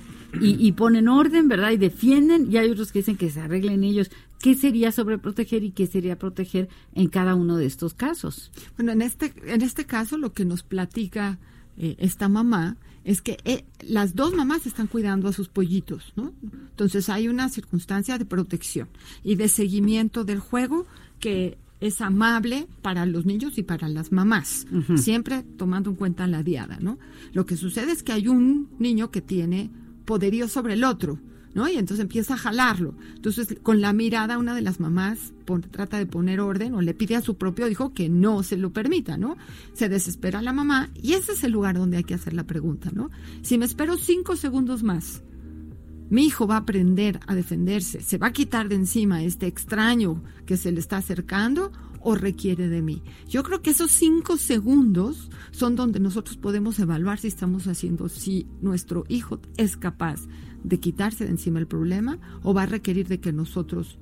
y, 0.40 0.72
ponen 0.72 1.08
orden, 1.08 1.48
¿verdad? 1.48 1.70
Y 1.70 1.78
defienden, 1.78 2.52
y 2.52 2.58
hay 2.58 2.70
otros 2.70 2.92
que 2.92 3.00
dicen 3.00 3.16
que 3.16 3.30
se 3.30 3.40
arreglen 3.40 3.82
ellos. 3.82 4.10
¿Qué 4.40 4.54
sería 4.54 4.92
sobreproteger 4.92 5.64
y 5.64 5.70
qué 5.70 5.86
sería 5.86 6.18
proteger 6.18 6.68
en 6.94 7.08
cada 7.08 7.34
uno 7.34 7.56
de 7.56 7.66
estos 7.66 7.94
casos? 7.94 8.52
Bueno, 8.76 8.92
en 8.92 9.02
este, 9.02 9.32
en 9.46 9.62
este 9.62 9.84
caso 9.84 10.18
lo 10.18 10.32
que 10.32 10.44
nos 10.44 10.62
platica 10.62 11.38
eh, 11.76 11.96
esta 11.98 12.28
mamá 12.28 12.76
es 13.04 13.22
que 13.22 13.38
eh, 13.44 13.64
las 13.80 14.14
dos 14.14 14.34
mamás 14.34 14.66
están 14.66 14.86
cuidando 14.86 15.28
a 15.28 15.32
sus 15.32 15.48
pollitos, 15.48 16.12
¿no? 16.14 16.34
Entonces 16.42 17.08
hay 17.08 17.28
una 17.28 17.48
circunstancia 17.48 18.18
de 18.18 18.26
protección 18.26 18.88
y 19.24 19.36
de 19.36 19.48
seguimiento 19.48 20.24
del 20.24 20.40
juego 20.40 20.86
que 21.20 21.56
es 21.80 22.00
amable 22.00 22.66
para 22.82 23.06
los 23.06 23.24
niños 23.24 23.56
y 23.56 23.62
para 23.62 23.88
las 23.88 24.12
mamás, 24.12 24.66
siempre 24.96 25.44
tomando 25.56 25.90
en 25.90 25.96
cuenta 25.96 26.26
la 26.26 26.42
diada, 26.42 26.78
¿no? 26.80 26.98
Lo 27.32 27.46
que 27.46 27.56
sucede 27.56 27.92
es 27.92 28.02
que 28.02 28.12
hay 28.12 28.28
un 28.28 28.68
niño 28.78 29.10
que 29.10 29.20
tiene 29.20 29.70
poderío 30.08 30.48
sobre 30.48 30.72
el 30.72 30.84
otro, 30.84 31.18
¿no? 31.52 31.68
Y 31.68 31.76
entonces 31.76 32.00
empieza 32.00 32.32
a 32.32 32.38
jalarlo. 32.38 32.94
Entonces, 33.14 33.58
con 33.62 33.82
la 33.82 33.92
mirada, 33.92 34.38
una 34.38 34.54
de 34.54 34.62
las 34.62 34.80
mamás 34.80 35.34
trata 35.70 35.98
de 35.98 36.06
poner 36.06 36.40
orden 36.40 36.72
o 36.72 36.80
le 36.80 36.94
pide 36.94 37.14
a 37.14 37.20
su 37.20 37.36
propio 37.36 37.68
hijo 37.68 37.92
que 37.92 38.08
no 38.08 38.42
se 38.42 38.56
lo 38.56 38.72
permita, 38.72 39.18
¿no? 39.18 39.36
Se 39.74 39.90
desespera 39.90 40.40
la 40.40 40.54
mamá 40.54 40.88
y 40.94 41.12
ese 41.12 41.32
es 41.32 41.44
el 41.44 41.52
lugar 41.52 41.76
donde 41.76 41.98
hay 41.98 42.04
que 42.04 42.14
hacer 42.14 42.32
la 42.32 42.44
pregunta, 42.44 42.90
¿no? 42.90 43.10
Si 43.42 43.58
me 43.58 43.66
espero 43.66 43.98
cinco 43.98 44.34
segundos 44.34 44.82
más, 44.82 45.22
mi 46.08 46.24
hijo 46.24 46.46
va 46.46 46.54
a 46.54 46.60
aprender 46.60 47.20
a 47.26 47.34
defenderse, 47.34 48.00
se 48.00 48.16
va 48.16 48.28
a 48.28 48.32
quitar 48.32 48.70
de 48.70 48.76
encima 48.76 49.22
este 49.22 49.46
extraño 49.46 50.22
que 50.46 50.56
se 50.56 50.72
le 50.72 50.80
está 50.80 50.96
acercando 50.96 51.70
o 52.08 52.14
requiere 52.14 52.68
de 52.68 52.80
mí. 52.80 53.02
Yo 53.28 53.42
creo 53.42 53.60
que 53.60 53.68
esos 53.68 53.90
cinco 53.90 54.38
segundos 54.38 55.28
son 55.50 55.76
donde 55.76 56.00
nosotros 56.00 56.38
podemos 56.38 56.78
evaluar 56.78 57.18
si 57.18 57.28
estamos 57.28 57.66
haciendo, 57.66 58.08
si 58.08 58.46
nuestro 58.62 59.04
hijo 59.08 59.40
es 59.58 59.76
capaz 59.76 60.22
de 60.64 60.80
quitarse 60.80 61.24
de 61.24 61.32
encima 61.32 61.58
el 61.58 61.66
problema 61.66 62.18
o 62.42 62.54
va 62.54 62.62
a 62.62 62.66
requerir 62.66 63.08
de 63.08 63.20
que 63.20 63.30
nosotros 63.30 63.98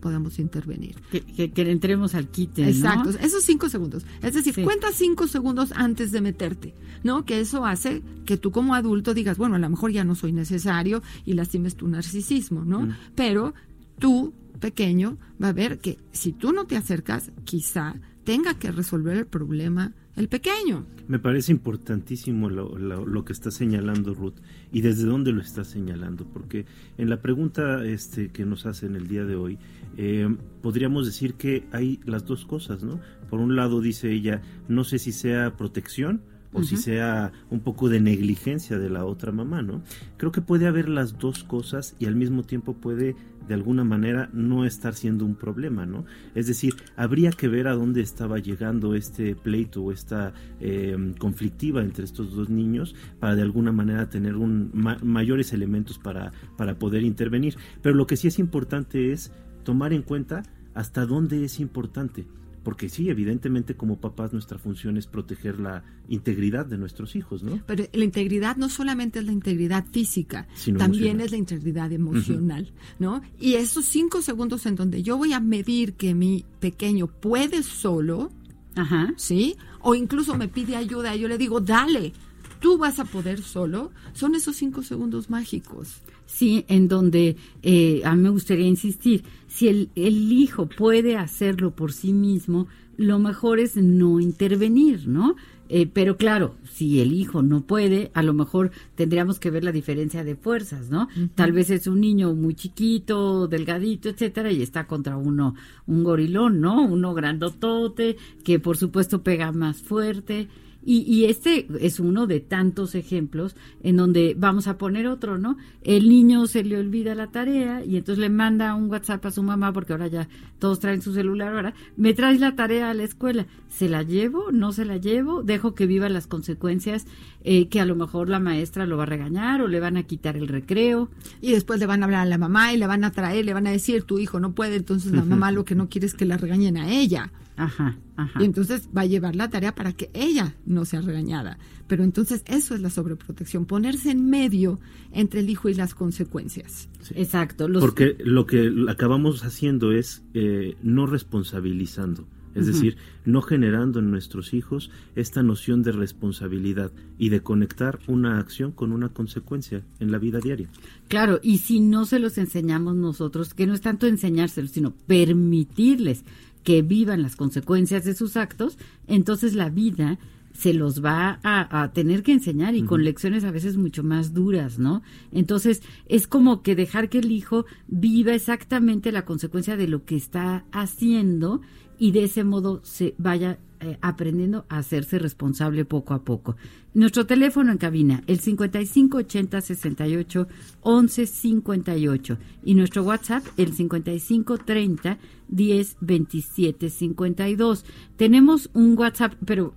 podamos 0.00 0.38
intervenir. 0.38 0.96
Que, 1.10 1.50
que, 1.50 1.70
entremos 1.70 2.14
al 2.14 2.28
quite. 2.28 2.66
Exacto, 2.66 3.10
esos 3.20 3.44
cinco 3.44 3.68
segundos. 3.68 4.04
Es 4.22 4.32
decir, 4.32 4.54
cuenta 4.64 4.90
cinco 4.92 5.26
segundos 5.26 5.72
antes 5.76 6.10
de 6.10 6.22
meterte, 6.22 6.74
¿no? 7.04 7.26
Que 7.26 7.40
eso 7.40 7.66
hace 7.66 8.02
que 8.24 8.38
tú 8.38 8.50
como 8.50 8.74
adulto 8.74 9.12
digas, 9.12 9.36
bueno, 9.36 9.56
a 9.56 9.58
lo 9.58 9.68
mejor 9.68 9.90
ya 9.90 10.04
no 10.04 10.14
soy 10.14 10.32
necesario 10.32 11.02
y 11.26 11.34
lastimes 11.34 11.76
tu 11.76 11.86
narcisismo, 11.86 12.64
¿no? 12.64 12.80
Mm. 12.80 12.96
Pero 13.14 13.54
tú 14.02 14.34
pequeño 14.58 15.16
va 15.40 15.48
a 15.48 15.52
ver 15.52 15.78
que 15.78 15.96
si 16.10 16.32
tú 16.32 16.52
no 16.52 16.66
te 16.66 16.76
acercas, 16.76 17.30
quizá 17.44 17.94
tenga 18.24 18.58
que 18.58 18.72
resolver 18.72 19.16
el 19.16 19.26
problema 19.26 19.94
el 20.16 20.28
pequeño. 20.28 20.84
Me 21.06 21.20
parece 21.20 21.52
importantísimo 21.52 22.50
lo, 22.50 22.76
lo, 22.76 23.24
que 23.24 23.32
está 23.32 23.52
señalando 23.52 24.12
Ruth 24.12 24.34
y 24.72 24.80
desde 24.80 25.06
dónde 25.06 25.30
lo 25.32 25.40
está 25.40 25.62
señalando, 25.62 26.26
porque 26.26 26.66
en 26.98 27.10
la 27.10 27.22
pregunta 27.22 27.84
este, 27.84 28.30
que 28.30 28.44
nos 28.44 28.66
hace 28.66 28.86
en 28.86 28.96
el 28.96 29.06
día 29.06 29.24
de 29.24 29.36
hoy, 29.36 29.58
eh, 29.96 30.28
podríamos 30.62 31.06
decir 31.06 31.34
que 31.34 31.64
hay 31.70 32.00
las 32.04 32.26
dos 32.26 32.44
cosas, 32.44 32.82
¿no? 32.82 33.00
Por 33.30 33.38
un 33.38 33.54
lado 33.54 33.80
dice 33.80 34.10
ella, 34.10 34.42
no 34.68 34.82
sé 34.82 34.98
si 34.98 35.12
sea 35.12 35.56
protección, 35.56 36.22
o 36.52 36.62
si 36.62 36.76
sea 36.76 37.32
un 37.50 37.60
poco 37.60 37.88
de 37.88 38.00
negligencia 38.00 38.78
de 38.78 38.90
la 38.90 39.04
otra 39.04 39.32
mamá, 39.32 39.62
¿no? 39.62 39.82
Creo 40.16 40.32
que 40.32 40.40
puede 40.40 40.66
haber 40.66 40.88
las 40.88 41.18
dos 41.18 41.44
cosas 41.44 41.96
y 41.98 42.06
al 42.06 42.14
mismo 42.14 42.42
tiempo 42.42 42.74
puede 42.74 43.16
de 43.48 43.54
alguna 43.54 43.84
manera 43.84 44.30
no 44.32 44.64
estar 44.64 44.94
siendo 44.94 45.24
un 45.24 45.34
problema, 45.34 45.86
¿no? 45.86 46.04
Es 46.34 46.46
decir, 46.46 46.74
habría 46.96 47.30
que 47.30 47.48
ver 47.48 47.68
a 47.68 47.74
dónde 47.74 48.00
estaba 48.00 48.38
llegando 48.38 48.94
este 48.94 49.34
pleito 49.34 49.82
o 49.82 49.92
esta 49.92 50.32
eh, 50.60 50.96
conflictiva 51.18 51.82
entre 51.82 52.04
estos 52.04 52.34
dos 52.34 52.50
niños 52.50 52.94
para 53.18 53.34
de 53.34 53.42
alguna 53.42 53.72
manera 53.72 54.08
tener 54.08 54.36
un, 54.36 54.70
mayores 55.02 55.52
elementos 55.52 55.98
para, 55.98 56.32
para 56.56 56.78
poder 56.78 57.02
intervenir. 57.02 57.56
Pero 57.82 57.94
lo 57.94 58.06
que 58.06 58.16
sí 58.16 58.28
es 58.28 58.38
importante 58.38 59.12
es 59.12 59.32
tomar 59.64 59.92
en 59.92 60.02
cuenta 60.02 60.42
hasta 60.74 61.06
dónde 61.06 61.44
es 61.44 61.60
importante 61.60 62.26
porque 62.62 62.88
sí, 62.88 63.08
evidentemente 63.08 63.76
como 63.76 64.00
papás 64.00 64.32
nuestra 64.32 64.58
función 64.58 64.96
es 64.96 65.06
proteger 65.06 65.58
la 65.58 65.84
integridad 66.08 66.66
de 66.66 66.78
nuestros 66.78 67.16
hijos, 67.16 67.42
¿no? 67.42 67.60
Pero 67.66 67.84
la 67.92 68.04
integridad 68.04 68.56
no 68.56 68.68
solamente 68.68 69.18
es 69.18 69.24
la 69.24 69.32
integridad 69.32 69.84
física, 69.86 70.46
también 70.78 71.20
es 71.20 71.30
la 71.30 71.36
integridad 71.36 71.92
emocional, 71.92 72.72
¿no? 72.98 73.22
Y 73.40 73.54
esos 73.54 73.84
cinco 73.84 74.22
segundos 74.22 74.66
en 74.66 74.76
donde 74.76 75.02
yo 75.02 75.16
voy 75.16 75.32
a 75.32 75.40
medir 75.40 75.94
que 75.94 76.14
mi 76.14 76.44
pequeño 76.60 77.06
puede 77.06 77.62
solo, 77.62 78.30
Ajá. 78.76 79.12
¿sí? 79.16 79.56
O 79.80 79.94
incluso 79.94 80.36
me 80.36 80.48
pide 80.48 80.76
ayuda, 80.76 81.14
y 81.16 81.20
yo 81.20 81.28
le 81.28 81.38
digo, 81.38 81.60
dale, 81.60 82.12
tú 82.60 82.78
vas 82.78 82.98
a 83.00 83.04
poder 83.04 83.42
solo, 83.42 83.90
son 84.12 84.34
esos 84.34 84.56
cinco 84.56 84.82
segundos 84.82 85.28
mágicos. 85.28 86.02
Sí, 86.26 86.64
en 86.68 86.88
donde 86.88 87.36
eh, 87.62 88.02
a 88.04 88.14
mí 88.16 88.22
me 88.22 88.30
gustaría 88.30 88.66
insistir, 88.66 89.24
si 89.48 89.68
el, 89.68 89.90
el 89.94 90.32
hijo 90.32 90.66
puede 90.66 91.16
hacerlo 91.16 91.72
por 91.72 91.92
sí 91.92 92.12
mismo, 92.12 92.68
lo 92.96 93.18
mejor 93.18 93.58
es 93.58 93.76
no 93.76 94.20
intervenir, 94.20 95.08
¿no? 95.08 95.36
Eh, 95.74 95.88
pero 95.90 96.18
claro, 96.18 96.54
si 96.70 97.00
el 97.00 97.14
hijo 97.14 97.42
no 97.42 97.62
puede, 97.62 98.10
a 98.12 98.22
lo 98.22 98.34
mejor 98.34 98.72
tendríamos 98.94 99.38
que 99.38 99.50
ver 99.50 99.64
la 99.64 99.72
diferencia 99.72 100.22
de 100.22 100.36
fuerzas, 100.36 100.90
¿no? 100.90 101.08
Tal 101.34 101.52
vez 101.52 101.70
es 101.70 101.86
un 101.86 102.00
niño 102.02 102.34
muy 102.34 102.54
chiquito, 102.54 103.48
delgadito, 103.48 104.10
etcétera, 104.10 104.52
y 104.52 104.60
está 104.60 104.86
contra 104.86 105.16
uno, 105.16 105.54
un 105.86 106.04
gorilón, 106.04 106.60
¿no? 106.60 106.84
Uno 106.84 107.14
grandotote, 107.14 108.18
que 108.44 108.58
por 108.58 108.76
supuesto 108.76 109.22
pega 109.22 109.50
más 109.52 109.80
fuerte. 109.80 110.48
Y, 110.84 111.00
y, 111.00 111.26
este 111.26 111.66
es 111.80 112.00
uno 112.00 112.26
de 112.26 112.40
tantos 112.40 112.94
ejemplos 112.94 113.54
en 113.82 113.96
donde 113.96 114.34
vamos 114.36 114.66
a 114.66 114.78
poner 114.78 115.06
otro, 115.06 115.38
¿no? 115.38 115.56
El 115.82 116.08
niño 116.08 116.46
se 116.46 116.64
le 116.64 116.76
olvida 116.76 117.14
la 117.14 117.28
tarea 117.28 117.84
y 117.84 117.96
entonces 117.96 118.20
le 118.20 118.28
manda 118.30 118.74
un 118.74 118.90
WhatsApp 118.90 119.24
a 119.26 119.30
su 119.30 119.42
mamá, 119.42 119.72
porque 119.72 119.92
ahora 119.92 120.08
ya 120.08 120.28
todos 120.58 120.80
traen 120.80 121.02
su 121.02 121.12
celular, 121.12 121.54
ahora, 121.54 121.74
me 121.96 122.14
traes 122.14 122.40
la 122.40 122.56
tarea 122.56 122.90
a 122.90 122.94
la 122.94 123.04
escuela, 123.04 123.46
¿se 123.68 123.88
la 123.88 124.02
llevo? 124.02 124.50
¿No 124.52 124.72
se 124.72 124.84
la 124.84 124.96
llevo? 124.96 125.42
¿Dejo 125.42 125.74
que 125.74 125.86
viva 125.86 126.08
las 126.08 126.26
consecuencias 126.26 127.06
eh, 127.44 127.68
que 127.68 127.80
a 127.80 127.84
lo 127.84 127.94
mejor 127.94 128.28
la 128.28 128.40
maestra 128.40 128.86
lo 128.86 128.96
va 128.96 129.04
a 129.04 129.06
regañar 129.06 129.62
o 129.62 129.68
le 129.68 129.80
van 129.80 129.96
a 129.96 130.02
quitar 130.02 130.36
el 130.36 130.48
recreo? 130.48 131.10
Y 131.40 131.52
después 131.52 131.78
le 131.80 131.86
van 131.86 132.02
a 132.02 132.06
hablar 132.06 132.20
a 132.20 132.26
la 132.26 132.38
mamá 132.38 132.72
y 132.72 132.76
le 132.76 132.86
van 132.86 133.04
a 133.04 133.12
traer, 133.12 133.44
le 133.44 133.54
van 133.54 133.66
a 133.66 133.70
decir, 133.70 134.02
tu 134.02 134.18
hijo 134.18 134.40
no 134.40 134.52
puede, 134.52 134.76
entonces 134.76 135.12
la 135.12 135.24
mamá 135.24 135.52
lo 135.52 135.64
que 135.64 135.74
no 135.74 135.88
quiere 135.88 136.06
es 136.06 136.14
que 136.14 136.24
la 136.24 136.36
regañen 136.36 136.76
a 136.76 136.90
ella. 136.90 137.30
Ajá, 137.56 137.98
ajá. 138.16 138.40
Y 138.40 138.44
entonces 138.44 138.88
va 138.96 139.02
a 139.02 139.06
llevar 139.06 139.36
la 139.36 139.50
tarea 139.50 139.74
para 139.74 139.92
que 139.92 140.10
ella 140.14 140.54
no 140.64 140.84
sea 140.84 141.00
regañada. 141.00 141.58
Pero 141.86 142.04
entonces 142.04 142.42
eso 142.46 142.74
es 142.74 142.80
la 142.80 142.90
sobreprotección, 142.90 143.66
ponerse 143.66 144.10
en 144.10 144.28
medio 144.30 144.80
entre 145.12 145.40
el 145.40 145.50
hijo 145.50 145.68
y 145.68 145.74
las 145.74 145.94
consecuencias. 145.94 146.88
Exacto. 147.14 147.68
Porque 147.80 148.16
lo 148.18 148.46
que 148.46 148.72
acabamos 148.88 149.44
haciendo 149.44 149.92
es 149.92 150.22
eh, 150.34 150.76
no 150.82 151.06
responsabilizando. 151.06 152.26
Es 152.54 152.66
decir, 152.66 152.96
no 153.24 153.42
generando 153.42 154.00
en 154.00 154.10
nuestros 154.10 154.52
hijos 154.54 154.90
esta 155.16 155.42
noción 155.42 155.82
de 155.82 155.92
responsabilidad 155.92 156.92
y 157.18 157.30
de 157.30 157.40
conectar 157.40 157.98
una 158.06 158.38
acción 158.38 158.72
con 158.72 158.92
una 158.92 159.08
consecuencia 159.08 159.82
en 160.00 160.12
la 160.12 160.18
vida 160.18 160.38
diaria. 160.38 160.68
Claro, 161.08 161.40
y 161.42 161.58
si 161.58 161.80
no 161.80 162.04
se 162.04 162.18
los 162.18 162.38
enseñamos 162.38 162.94
nosotros, 162.96 163.54
que 163.54 163.66
no 163.66 163.74
es 163.74 163.80
tanto 163.80 164.06
enseñárselos, 164.06 164.70
sino 164.72 164.92
permitirles 165.06 166.24
que 166.64 166.82
vivan 166.82 167.22
las 167.22 167.36
consecuencias 167.36 168.04
de 168.04 168.14
sus 168.14 168.36
actos, 168.36 168.78
entonces 169.06 169.54
la 169.54 169.68
vida 169.68 170.18
se 170.52 170.74
los 170.74 171.04
va 171.04 171.40
a, 171.42 171.90
tener 171.92 172.22
que 172.22 172.32
enseñar 172.32 172.74
y 172.74 172.82
con 172.82 173.04
lecciones 173.04 173.44
a 173.44 173.50
veces 173.50 173.76
mucho 173.76 174.02
más 174.02 174.34
duras, 174.34 174.78
¿no? 174.78 175.02
Entonces, 175.32 175.82
es 176.06 176.26
como 176.26 176.62
que 176.62 176.76
dejar 176.76 177.08
que 177.08 177.18
el 177.18 177.30
hijo 177.32 177.64
viva 177.88 178.34
exactamente 178.34 179.12
la 179.12 179.24
consecuencia 179.24 179.76
de 179.76 179.88
lo 179.88 180.04
que 180.04 180.16
está 180.16 180.64
haciendo 180.70 181.62
y 182.02 182.10
de 182.10 182.24
ese 182.24 182.42
modo 182.42 182.80
se 182.82 183.14
vaya 183.16 183.60
eh, 183.78 183.96
aprendiendo 184.00 184.66
a 184.68 184.78
hacerse 184.78 185.20
responsable 185.20 185.84
poco 185.84 186.14
a 186.14 186.24
poco. 186.24 186.56
Nuestro 186.94 187.26
teléfono 187.26 187.70
en 187.70 187.78
cabina, 187.78 188.24
el 188.26 188.40
5580 188.40 189.60
68 189.60 190.48
11 190.80 191.26
58 191.28 192.38
y 192.64 192.74
nuestro 192.74 193.04
WhatsApp, 193.04 193.44
el 193.56 193.72
5530 193.72 195.18
10 195.46 195.96
27 196.00 196.90
52. 196.90 197.84
Tenemos 198.16 198.68
un 198.74 198.98
WhatsApp, 198.98 199.34
pero 199.46 199.72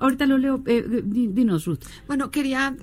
ahorita 0.00 0.26
lo 0.26 0.36
leo. 0.36 0.64
Eh, 0.66 1.04
dinos, 1.04 1.66
Ruth. 1.66 1.84
Bueno, 2.08 2.32
quería 2.32 2.76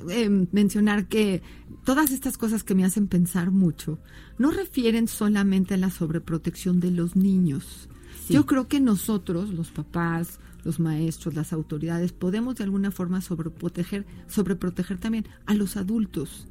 mencionar 0.54 1.10
que 1.10 1.42
todas 1.84 2.12
estas 2.12 2.38
cosas 2.38 2.64
que 2.64 2.76
me 2.76 2.86
hacen 2.86 3.10
pensar 3.10 3.52
mucho 3.52 4.00
no 4.38 4.52
refieren 4.52 5.10
solamente 5.10 5.74
a 5.74 5.78
la 5.78 5.90
sobreprotección 5.90 6.80
de 6.80 6.92
los 6.92 7.18
niños. 7.18 7.90
Yo 8.30 8.46
creo 8.46 8.68
que 8.68 8.80
nosotros, 8.80 9.50
los 9.54 9.70
papás, 9.72 10.40
los 10.64 10.80
maestros, 10.80 11.36
las 11.36 11.54
autoridades, 11.54 12.12
podemos 12.12 12.56
de 12.56 12.64
alguna 12.64 12.92
forma 12.92 13.22
sobreproteger, 13.22 14.06
sobreproteger 14.28 14.98
también 14.98 15.28
a 15.46 15.54
los 15.54 15.78
adultos. 15.78 16.48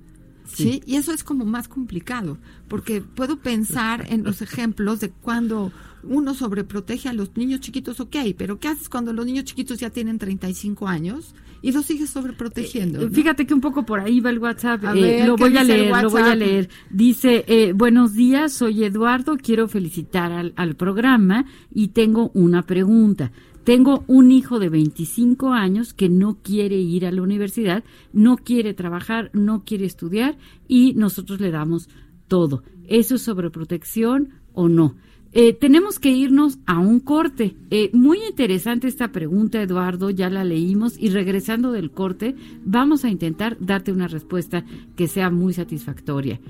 Sí. 0.47 0.83
Y 0.87 0.97
eso 0.97 1.13
es 1.13 1.25
como 1.25 1.45
más 1.45 1.69
complicado, 1.69 2.39
porque 2.69 3.01
puedo 3.01 3.39
pensar 3.39 4.07
en 4.11 4.25
los 4.25 4.43
ejemplos 4.43 5.01
de 5.01 5.11
cuando 5.11 5.73
uno 6.03 6.35
sobreprotege 6.35 7.09
a 7.09 7.15
los 7.15 7.35
niños 7.37 7.61
chiquitos, 7.61 7.99
ok, 7.99 8.17
pero 8.37 8.59
¿qué 8.61 8.69
haces 8.69 8.91
cuando 8.91 9.13
los 9.13 9.25
niños 9.25 9.45
chiquitos 9.45 9.79
ya 9.79 9.91
tienen 9.91 10.19
35 10.19 10.87
años 10.87 11.35
y 11.65 11.73
los 11.73 11.87
sigues 11.87 12.11
sobreprotegiendo? 12.11 13.01
Eh, 13.01 13.09
fíjate 13.09 13.47
que 13.47 13.55
un 13.55 13.63
poco 13.63 13.87
por 13.87 13.99
ahí 13.99 14.21
va 14.21 14.29
el 14.29 14.39
WhatsApp, 14.39 14.85
eh, 14.95 15.25
lo 15.27 15.37
voy 15.37 15.57
a 15.57 15.65
leer, 15.65 15.91
lo 16.03 16.11
voy 16.11 16.21
a 16.21 16.35
leer. 16.35 16.69
Dice, 16.91 17.43
eh, 17.49 17.73
buenos 17.73 18.13
días, 18.13 18.53
soy 18.53 18.85
Eduardo, 18.85 19.39
quiero 19.39 19.67
felicitar 19.67 20.31
al, 20.31 20.53
al 20.57 20.75
programa 20.75 21.47
y 21.73 21.89
tengo 21.89 22.31
una 22.35 22.63
pregunta. 22.63 23.33
Tengo 23.65 24.05
un 24.09 24.31
hijo 24.31 24.59
de 24.59 24.69
25 24.69 25.55
años 25.55 25.95
que 25.95 26.11
no 26.11 26.37
quiere 26.43 26.77
ir 26.77 27.07
a 27.07 27.13
la 27.13 27.23
universidad, 27.23 27.83
no 28.13 28.37
quiere 28.37 28.75
trabajar, 28.75 29.31
no 29.33 29.65
quiere 29.65 29.87
estudiar 29.87 30.37
y 30.69 30.93
nosotros 30.97 31.41
le 31.41 31.51
damos 31.51 31.89
todo. 32.29 32.63
¿Eso 32.87 33.15
es 33.15 33.23
sobreprotección 33.23 34.35
o 34.53 34.69
no? 34.69 34.97
Eh, 35.37 35.53
tenemos 35.53 35.99
que 35.99 36.11
irnos 36.11 36.59
a 36.65 36.79
un 36.79 37.01
corte. 37.01 37.57
Eh, 37.71 37.91
muy 37.93 38.19
interesante 38.23 38.87
esta 38.87 39.09
pregunta, 39.09 39.61
Eduardo, 39.61 40.11
ya 40.11 40.31
la 40.31 40.45
leímos 40.45 40.97
y 40.97 41.11
regresando 41.11 41.73
del 41.73 41.91
corte 41.91 42.37
vamos 42.65 43.05
a 43.05 43.09
intentar 43.09 43.57
darte 43.59 43.91
una 43.91 44.07
respuesta 44.07 44.65
que 44.95 45.09
sea 45.09 45.31
muy 45.31 45.53
satisfactoria. 45.53 46.41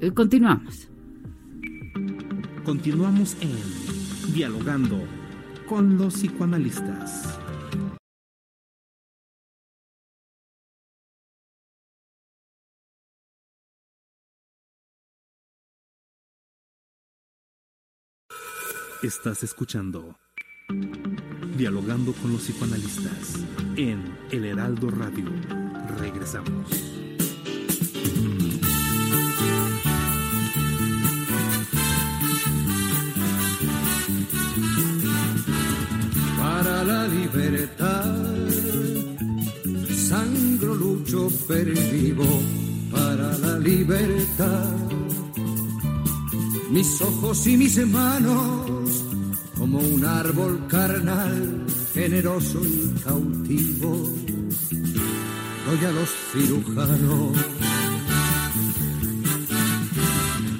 Eh, 0.00 0.10
continuamos. 0.10 0.88
Continuamos 2.64 3.36
en 3.40 4.34
Dialogando 4.34 4.98
con 5.68 5.96
los 5.96 6.14
psicoanalistas. 6.14 7.38
Estás 19.06 19.44
escuchando 19.44 20.18
Dialogando 21.56 22.12
con 22.14 22.32
los 22.32 22.42
psicoanalistas 22.42 23.36
en 23.76 24.02
El 24.32 24.44
Heraldo 24.46 24.90
Radio. 24.90 25.26
Regresamos. 26.00 26.66
para 36.36 36.82
la 36.82 37.06
libertad. 37.06 38.16
Sangro, 40.08 40.74
lucho, 40.74 41.30
pervivo 41.46 42.26
para 42.90 43.38
la 43.38 43.56
libertad. 43.60 44.86
Mis 46.70 47.00
ojos 47.00 47.46
y 47.46 47.56
mis 47.56 47.78
manos, 47.86 48.65
un 49.76 50.04
árbol 50.04 50.66
carnal, 50.68 51.64
generoso 51.92 52.60
y 52.64 52.92
cautivo, 53.04 54.14
doy 55.66 55.84
a 55.84 55.92
los 55.92 56.10
cirujanos 56.32 57.36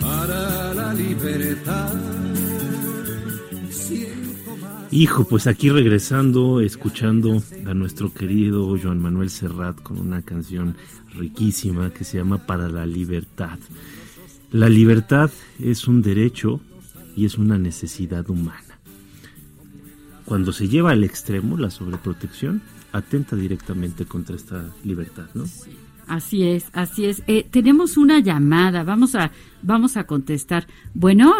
para 0.00 0.74
la 0.74 0.94
libertad 0.94 1.94
Hijo, 4.92 5.24
pues 5.24 5.46
aquí 5.46 5.68
regresando, 5.68 6.60
escuchando 6.60 7.42
a 7.66 7.74
nuestro 7.74 8.14
querido 8.14 8.78
Joan 8.80 9.00
Manuel 9.00 9.30
Serrat 9.30 9.82
con 9.82 9.98
una 9.98 10.22
canción 10.22 10.76
riquísima 11.14 11.90
que 11.90 12.04
se 12.04 12.18
llama 12.18 12.46
Para 12.46 12.68
la 12.68 12.86
Libertad. 12.86 13.58
La 14.52 14.68
libertad 14.68 15.30
es 15.58 15.88
un 15.88 16.02
derecho 16.02 16.60
y 17.16 17.26
es 17.26 17.36
una 17.36 17.58
necesidad 17.58 18.30
humana. 18.30 18.65
Cuando 20.26 20.52
se 20.52 20.68
lleva 20.68 20.90
al 20.90 21.04
extremo, 21.04 21.56
la 21.56 21.70
sobreprotección 21.70 22.60
atenta 22.92 23.36
directamente 23.36 24.04
contra 24.04 24.34
esta 24.36 24.64
libertad, 24.84 25.26
¿no? 25.34 25.44
Así 26.08 26.48
es, 26.48 26.68
así 26.72 27.06
es. 27.06 27.22
Eh, 27.26 27.46
tenemos 27.50 27.96
una 27.96 28.18
llamada, 28.18 28.84
vamos 28.84 29.14
a, 29.14 29.30
vamos 29.62 29.96
a 29.96 30.04
contestar. 30.04 30.66
Bueno, 30.94 31.32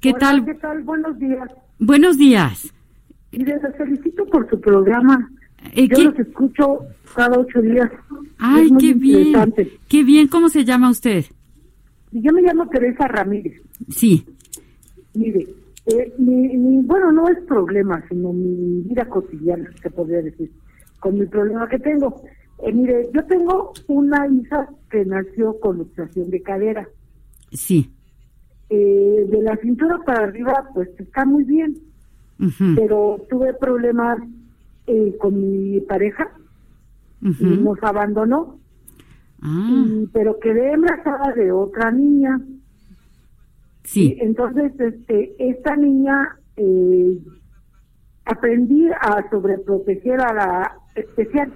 ¿qué 0.00 0.12
tal? 0.14 0.44
¿Qué 0.44 0.54
tal? 0.54 0.82
Buenos 0.82 1.18
días. 1.18 1.48
Buenos 1.78 2.18
días. 2.18 2.72
Y 3.32 3.44
les 3.44 3.60
felicito 3.76 4.24
por 4.26 4.48
su 4.48 4.60
programa. 4.60 5.30
Eh, 5.72 5.88
Yo 5.88 6.04
los 6.04 6.18
escucho 6.18 6.80
cada 7.14 7.38
ocho 7.38 7.60
días. 7.60 7.90
Ay, 8.38 8.70
qué 8.78 8.94
bien. 8.94 9.54
Qué 9.88 10.04
bien. 10.04 10.28
¿Cómo 10.28 10.48
se 10.48 10.64
llama 10.64 10.90
usted? 10.90 11.24
Yo 12.12 12.32
me 12.32 12.42
llamo 12.42 12.68
Teresa 12.68 13.08
Ramírez. 13.08 13.60
Sí. 13.88 14.24
Mire, 15.14 15.48
eh, 15.86 16.14
mi, 16.18 16.82
bueno, 16.82 17.12
no 17.12 17.28
es 17.28 17.38
problema, 17.46 18.02
sino 18.08 18.32
mi 18.32 18.82
vida 18.82 19.04
cotidiana, 19.06 19.70
se 19.82 19.90
podría 19.90 20.22
decir, 20.22 20.50
con 21.00 21.18
mi 21.18 21.26
problema 21.26 21.68
que 21.68 21.78
tengo. 21.78 22.22
Eh, 22.62 22.72
mire, 22.72 23.10
yo 23.12 23.24
tengo 23.26 23.72
una 23.88 24.26
hija 24.28 24.68
que 24.90 25.04
nació 25.04 25.58
con 25.60 25.78
luxación 25.78 26.30
de 26.30 26.42
cadera. 26.42 26.88
Sí. 27.52 27.92
Eh, 28.70 29.26
de 29.28 29.42
la 29.42 29.56
cintura 29.58 29.98
para 30.06 30.24
arriba, 30.24 30.70
pues 30.72 30.88
está 30.98 31.24
muy 31.24 31.44
bien. 31.44 31.76
Pero 32.76 33.24
tuve 33.30 33.54
problemas 33.54 34.18
eh, 34.86 35.16
con 35.18 35.40
mi 35.40 35.80
pareja 35.80 36.30
y 37.22 37.44
nos 37.44 37.82
abandonó. 37.82 38.58
Ah. 39.46 39.84
pero 40.12 40.38
quedé 40.40 40.72
embarazada 40.72 41.32
de 41.34 41.52
otra 41.52 41.90
niña. 41.90 42.40
Sí. 43.84 44.16
entonces, 44.20 44.72
este, 44.80 45.34
esta 45.38 45.76
niña 45.76 46.38
eh, 46.56 47.18
aprendí 48.24 48.88
a 49.00 49.28
sobreproteger 49.30 50.20
a 50.20 50.32
la 50.32 50.76
especial, 50.94 51.52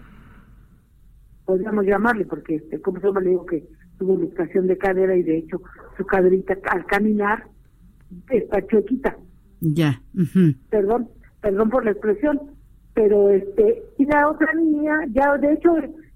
podríamos 1.45 1.87
llamarle, 1.87 2.27
porque 2.27 2.57
este, 2.57 2.81
como 2.81 3.01
se 3.01 3.11
le 3.21 3.31
digo 3.31 3.47
que 3.47 3.67
tuvo 3.99 4.17
luxación 4.17 4.67
de 4.67 4.77
cadera 4.77 5.17
y 5.17 5.23
de 5.23 5.39
hecho 5.39 5.61
su 5.97 6.05
caderita 6.05 6.57
al 6.71 6.85
caminar 6.87 7.45
está 8.31 8.65
chuequita. 8.67 9.17
Ya. 9.61 10.01
Perdón, 10.71 11.09
perdón 11.41 11.71
por 11.71 11.85
la 11.85 11.93
expresión, 11.93 12.41
pero 12.95 13.31
este, 13.31 13.83
y 13.97 14.05
la 14.05 14.29
otra 14.29 14.53
niña, 14.53 15.01
ya 15.11 15.37
de 15.39 15.55
hecho, 15.55 15.71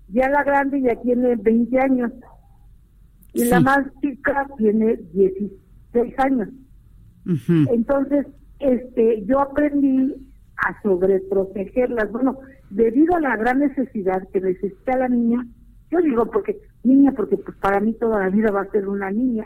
ya 0.09 0.29
la 0.29 0.45
grande 0.45 0.83
ya 0.83 1.01
tiene 1.01 1.37
20 1.37 1.81
años 1.81 2.13
y 3.33 3.45
la 3.45 3.61
más 3.61 3.87
chica 4.01 4.47
tiene 4.59 4.97
16 5.15 5.62
años. 6.19 6.49
Entonces, 7.71 8.27
este, 8.59 9.25
yo 9.27 9.41
aprendí 9.41 10.15
a 10.57 10.81
sobreprotegerlas. 10.83 12.11
Bueno, 12.11 12.39
debido 12.71 13.15
a 13.17 13.21
la 13.21 13.37
gran 13.37 13.61
necesidad 13.61 14.27
que 14.33 14.41
necesita 14.41 14.97
la 14.97 15.09
niña, 15.09 15.47
yo 15.91 16.01
digo 16.01 16.31
porque 16.31 16.59
niña, 16.85 17.13
porque 17.13 17.37
pues 17.37 17.57
para 17.59 17.81
mí 17.81 17.95
toda 17.95 18.21
la 18.21 18.31
vida 18.31 18.51
va 18.51 18.63
a 18.63 18.71
ser 18.71 18.89
una 18.89 19.11
niña 19.11 19.45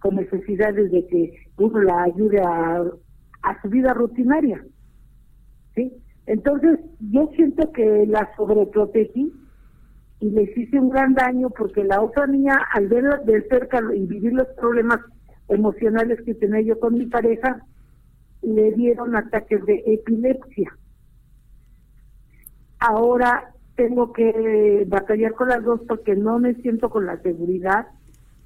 con 0.00 0.16
necesidades 0.16 0.90
de 0.90 1.06
que 1.06 1.32
uno 1.56 1.80
la 1.80 2.02
ayude 2.02 2.40
a, 2.40 2.84
a 3.42 3.62
su 3.62 3.68
vida 3.68 3.94
rutinaria. 3.94 4.62
¿Sí? 5.74 5.92
Entonces, 6.26 6.78
yo 7.00 7.30
siento 7.34 7.70
que 7.72 8.06
la 8.06 8.30
sobreprotegí 8.36 9.32
y 10.20 10.30
les 10.30 10.56
hice 10.56 10.78
un 10.78 10.90
gran 10.90 11.14
daño 11.14 11.50
porque 11.50 11.84
la 11.84 12.00
otra 12.00 12.26
niña, 12.26 12.58
al 12.72 12.88
verla 12.88 13.18
de 13.26 13.42
cerca 13.48 13.80
y 13.94 14.06
vivir 14.06 14.32
los 14.32 14.48
problemas 14.58 15.00
emocionales 15.48 16.20
que 16.22 16.34
tenía 16.34 16.60
yo 16.62 16.78
con 16.80 16.94
mi 16.94 17.06
pareja, 17.06 17.64
le 18.42 18.72
dieron 18.72 19.16
ataques 19.16 19.64
de 19.64 19.82
epilepsia. 19.86 20.70
ahora 22.84 23.54
tengo 23.76 24.12
que 24.12 24.84
batallar 24.86 25.32
con 25.34 25.48
las 25.48 25.64
dos 25.64 25.80
porque 25.88 26.14
no 26.14 26.38
me 26.38 26.54
siento 26.56 26.90
con 26.90 27.06
la 27.06 27.20
seguridad 27.22 27.86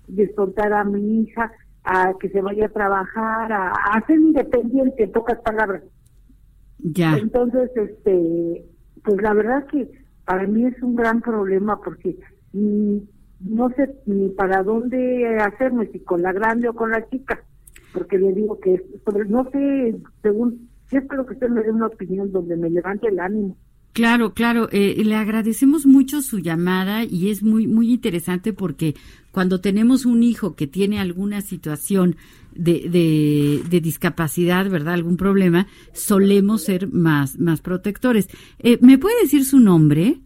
de 0.06 0.32
soltar 0.34 0.72
a 0.72 0.84
mi 0.84 1.22
hija 1.22 1.52
a 1.84 2.14
que 2.20 2.28
se 2.28 2.40
vaya 2.40 2.66
a 2.66 2.70
trabajar, 2.70 3.52
a, 3.52 3.72
a 3.72 4.06
ser 4.06 4.18
independiente, 4.18 5.04
en 5.04 5.12
pocas 5.12 5.38
palabras. 5.40 5.82
Ya. 6.78 7.16
Entonces, 7.16 7.70
este, 7.76 8.64
pues 9.04 9.20
la 9.20 9.34
verdad 9.34 9.66
que 9.66 9.90
para 10.24 10.46
mí 10.46 10.66
es 10.66 10.80
un 10.82 10.94
gran 10.94 11.20
problema 11.20 11.80
porque 11.80 12.16
no 13.40 13.70
sé 13.70 13.94
ni 14.06 14.28
para 14.30 14.62
dónde 14.62 15.38
hacerme, 15.38 15.86
si 15.92 16.00
con 16.00 16.22
la 16.22 16.32
grande 16.32 16.68
o 16.68 16.74
con 16.74 16.90
la 16.90 17.08
chica, 17.08 17.42
porque 17.92 18.18
le 18.18 18.32
digo 18.32 18.58
que 18.60 18.84
sobre, 19.04 19.28
no 19.28 19.48
sé, 19.50 19.96
según, 20.22 20.68
yo 20.90 20.98
espero 20.98 21.26
que 21.26 21.34
usted 21.34 21.48
me 21.48 21.62
dé 21.62 21.70
una 21.70 21.86
opinión 21.86 22.32
donde 22.32 22.56
me 22.56 22.70
levante 22.70 23.08
el 23.08 23.20
ánimo. 23.20 23.56
Claro, 23.92 24.32
claro. 24.32 24.68
Eh, 24.70 25.02
le 25.04 25.16
agradecemos 25.16 25.86
mucho 25.86 26.22
su 26.22 26.38
llamada 26.38 27.04
y 27.04 27.30
es 27.30 27.42
muy, 27.42 27.66
muy 27.66 27.90
interesante 27.92 28.52
porque 28.52 28.94
cuando 29.32 29.60
tenemos 29.60 30.06
un 30.06 30.22
hijo 30.22 30.54
que 30.54 30.66
tiene 30.66 31.00
alguna 31.00 31.40
situación 31.40 32.16
de, 32.54 32.88
de, 32.88 33.62
de 33.68 33.80
discapacidad, 33.80 34.70
¿verdad? 34.70 34.94
Algún 34.94 35.16
problema, 35.16 35.66
solemos 35.92 36.62
ser 36.62 36.92
más, 36.92 37.38
más 37.38 37.60
protectores. 37.60 38.28
Eh, 38.60 38.78
¿Me 38.80 38.98
puede 38.98 39.20
decir 39.22 39.44
su 39.44 39.58
nombre? 39.58 40.20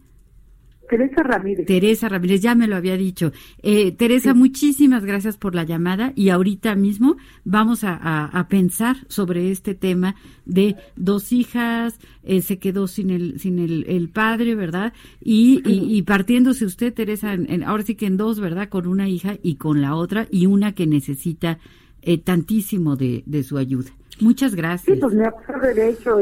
Teresa 0.89 1.23
Ramírez. 1.23 1.65
Teresa 1.65 2.09
Ramírez, 2.09 2.41
ya 2.41 2.55
me 2.55 2.67
lo 2.67 2.75
había 2.75 2.97
dicho. 2.97 3.31
Eh, 3.61 3.91
Teresa, 3.93 4.33
muchísimas 4.33 5.05
gracias 5.05 5.37
por 5.37 5.55
la 5.55 5.63
llamada 5.63 6.11
y 6.15 6.29
ahorita 6.29 6.75
mismo 6.75 7.17
vamos 7.43 7.83
a, 7.83 7.95
a, 8.25 8.47
pensar 8.47 8.97
sobre 9.07 9.51
este 9.51 9.73
tema 9.73 10.15
de 10.45 10.75
dos 10.95 11.31
hijas, 11.31 11.99
eh, 12.23 12.41
se 12.41 12.59
quedó 12.59 12.87
sin 12.87 13.09
el, 13.09 13.39
sin 13.39 13.59
el, 13.59 13.85
el 13.87 14.09
padre, 14.09 14.55
¿verdad? 14.55 14.93
Y, 15.21 15.61
y, 15.65 16.01
partiéndose 16.03 16.65
usted, 16.65 16.93
Teresa, 16.93 17.33
en, 17.33 17.63
ahora 17.63 17.83
sí 17.83 17.95
que 17.95 18.05
en 18.05 18.17
dos, 18.17 18.39
¿verdad? 18.39 18.69
Con 18.69 18.87
una 18.87 19.07
hija 19.07 19.35
y 19.41 19.55
con 19.55 19.81
la 19.81 19.95
otra 19.95 20.27
y 20.29 20.45
una 20.45 20.73
que 20.73 20.85
necesita 20.85 21.59
eh, 22.01 22.17
tantísimo 22.17 22.95
de, 22.95 23.23
de 23.25 23.43
su 23.43 23.57
ayuda. 23.57 23.91
Muchas 24.19 24.55
gracias. 24.55 24.95
Sí, 24.95 25.01
pues 25.01 25.13
me 25.15 25.25
ha 25.25 25.59
derecho 25.59 26.19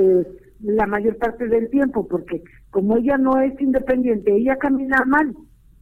la 0.62 0.86
mayor 0.86 1.18
parte 1.18 1.48
del 1.48 1.70
tiempo 1.70 2.08
porque 2.08 2.44
como 2.72 2.98
ella 2.98 3.18
no 3.18 3.40
es 3.40 3.60
independiente, 3.62 4.36
ella 4.36 4.56
camina 4.56 5.04
mal, 5.06 5.36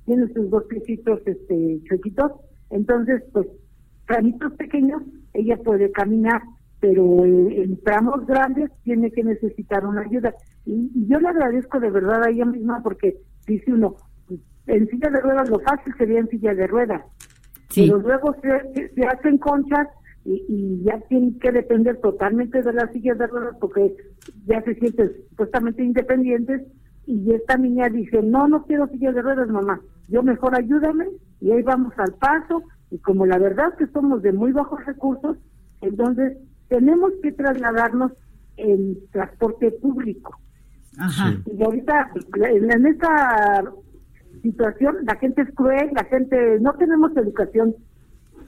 tiene 0.06 0.28
sus 0.34 0.50
dos 0.50 0.64
piecitos 0.66 1.22
este, 1.26 1.80
chuequitos, 1.86 2.32
entonces, 2.72 3.24
pues, 3.32 3.48
tramitos 4.08 4.54
pequeños, 4.54 5.02
ella 5.34 5.58
puede 5.58 5.92
caminar, 5.92 6.42
pero 6.80 7.26
en 7.26 7.80
tramos 7.84 8.26
grandes 8.26 8.72
tiene 8.84 9.12
que 9.12 9.24
necesitar 9.24 9.86
una 9.86 10.02
ayuda. 10.02 10.34
Y, 10.66 10.90
yo 11.08 11.20
le 11.20 11.28
agradezco 11.28 11.80
de 11.80 11.92
verdad 11.92 12.24
a 12.24 12.30
ella 12.30 12.46
misma 12.46 12.82
porque 12.82 13.18
dice 13.48 13.72
uno, 13.72 13.96
en 14.68 14.88
silla 14.88 15.10
de 15.10 15.20
ruedas 15.20 15.50
lo 15.50 15.60
fácil 15.60 15.94
sería 15.98 16.20
en 16.20 16.30
silla 16.30 16.54
de 16.54 16.68
ruedas, 16.68 17.04
pero 17.76 17.98
luego 18.00 18.36
se, 18.42 18.90
se, 18.94 19.06
hacen 19.06 19.38
conchas 19.38 19.88
y, 20.30 20.46
y, 20.48 20.84
ya 20.84 21.00
tienen 21.10 21.40
que 21.40 21.52
depender 21.52 21.98
totalmente 22.02 22.62
de 22.62 22.74
las 22.74 22.92
sillas 22.92 23.18
de 23.18 23.26
ruedas 23.26 23.56
porque 23.60 23.96
ya 24.46 24.62
se 24.62 24.76
sienten 24.76 25.12
supuestamente 25.30 25.84
independientes 25.84 26.62
y 27.08 27.34
esta 27.34 27.58
niña 27.58 27.90
dice, 27.90 28.22
no, 28.22 28.48
no 28.48 28.64
quiero 28.66 28.88
silla 28.90 29.12
de 29.12 29.24
ruedas, 29.24 29.50
mamá, 29.50 29.82
yo 30.08 30.22
mejor 30.22 30.56
ayúdame 30.56 31.08
y 31.42 31.52
ahí 31.52 31.64
vamos 31.64 31.94
al 31.98 32.14
paso 32.14 32.62
y 32.92 33.00
como 33.00 33.26
la 33.26 33.40
verdad 33.40 33.74
que 33.78 33.88
somos 33.88 34.22
de 34.22 34.32
muy 34.32 34.52
bajos 34.52 34.86
recursos, 34.86 35.38
entonces 35.82 36.38
tenemos 36.68 37.12
que 37.24 37.32
trasladarnos 37.32 38.12
en 38.58 39.00
transporte 39.12 39.72
público. 39.72 40.38
Ajá. 41.00 41.34
Y 41.52 41.64
ahorita 41.64 42.12
en 42.36 42.86
esta 42.86 43.64
situación 44.44 44.98
la 45.06 45.16
gente 45.16 45.42
es 45.42 45.50
cruel, 45.56 45.90
la 45.96 46.04
gente 46.04 46.60
no 46.60 46.74
tenemos 46.74 47.18
educación 47.18 47.74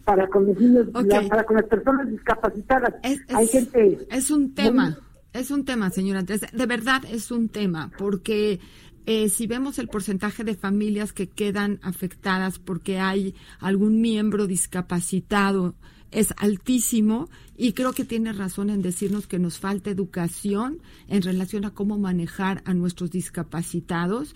para 0.04 0.28
con 0.28 0.48
los 0.48 0.60
niños, 0.60 0.88
para 1.30 1.46
con 1.46 1.56
las 1.58 1.66
personas 1.66 2.10
discapacitadas. 2.10 2.94
Hay 3.04 3.48
gente 3.48 4.00
es 4.10 4.32
un 4.32 4.54
tema. 4.54 4.98
Es 5.34 5.50
un 5.50 5.64
tema, 5.64 5.90
señora 5.90 6.20
Andrés. 6.20 6.42
De 6.52 6.66
verdad 6.66 7.04
es 7.10 7.32
un 7.32 7.48
tema, 7.48 7.90
porque 7.98 8.60
eh, 9.06 9.30
si 9.30 9.48
vemos 9.48 9.80
el 9.80 9.88
porcentaje 9.88 10.44
de 10.44 10.56
familias 10.56 11.14
que 11.14 11.28
quedan 11.28 11.80
afectadas 11.84 12.60
porque 12.60 13.00
hay 13.00 13.34
algún 13.60 14.02
miembro 14.02 14.46
discapacitado, 14.46 15.76
es 16.12 16.34
altísimo 16.38 17.30
y 17.56 17.74
creo 17.74 17.94
que 17.94 18.04
tiene 18.04 18.34
razón 18.34 18.70
en 18.70 18.82
decirnos 18.82 19.28
que 19.28 19.40
nos 19.40 19.60
falta 19.60 19.90
educación 19.90 20.80
en 21.08 21.22
relación 21.22 21.64
a 21.66 21.72
cómo 21.72 21.98
manejar 21.98 22.62
a 22.66 22.74
nuestros 22.74 23.12
discapacitados, 23.12 24.36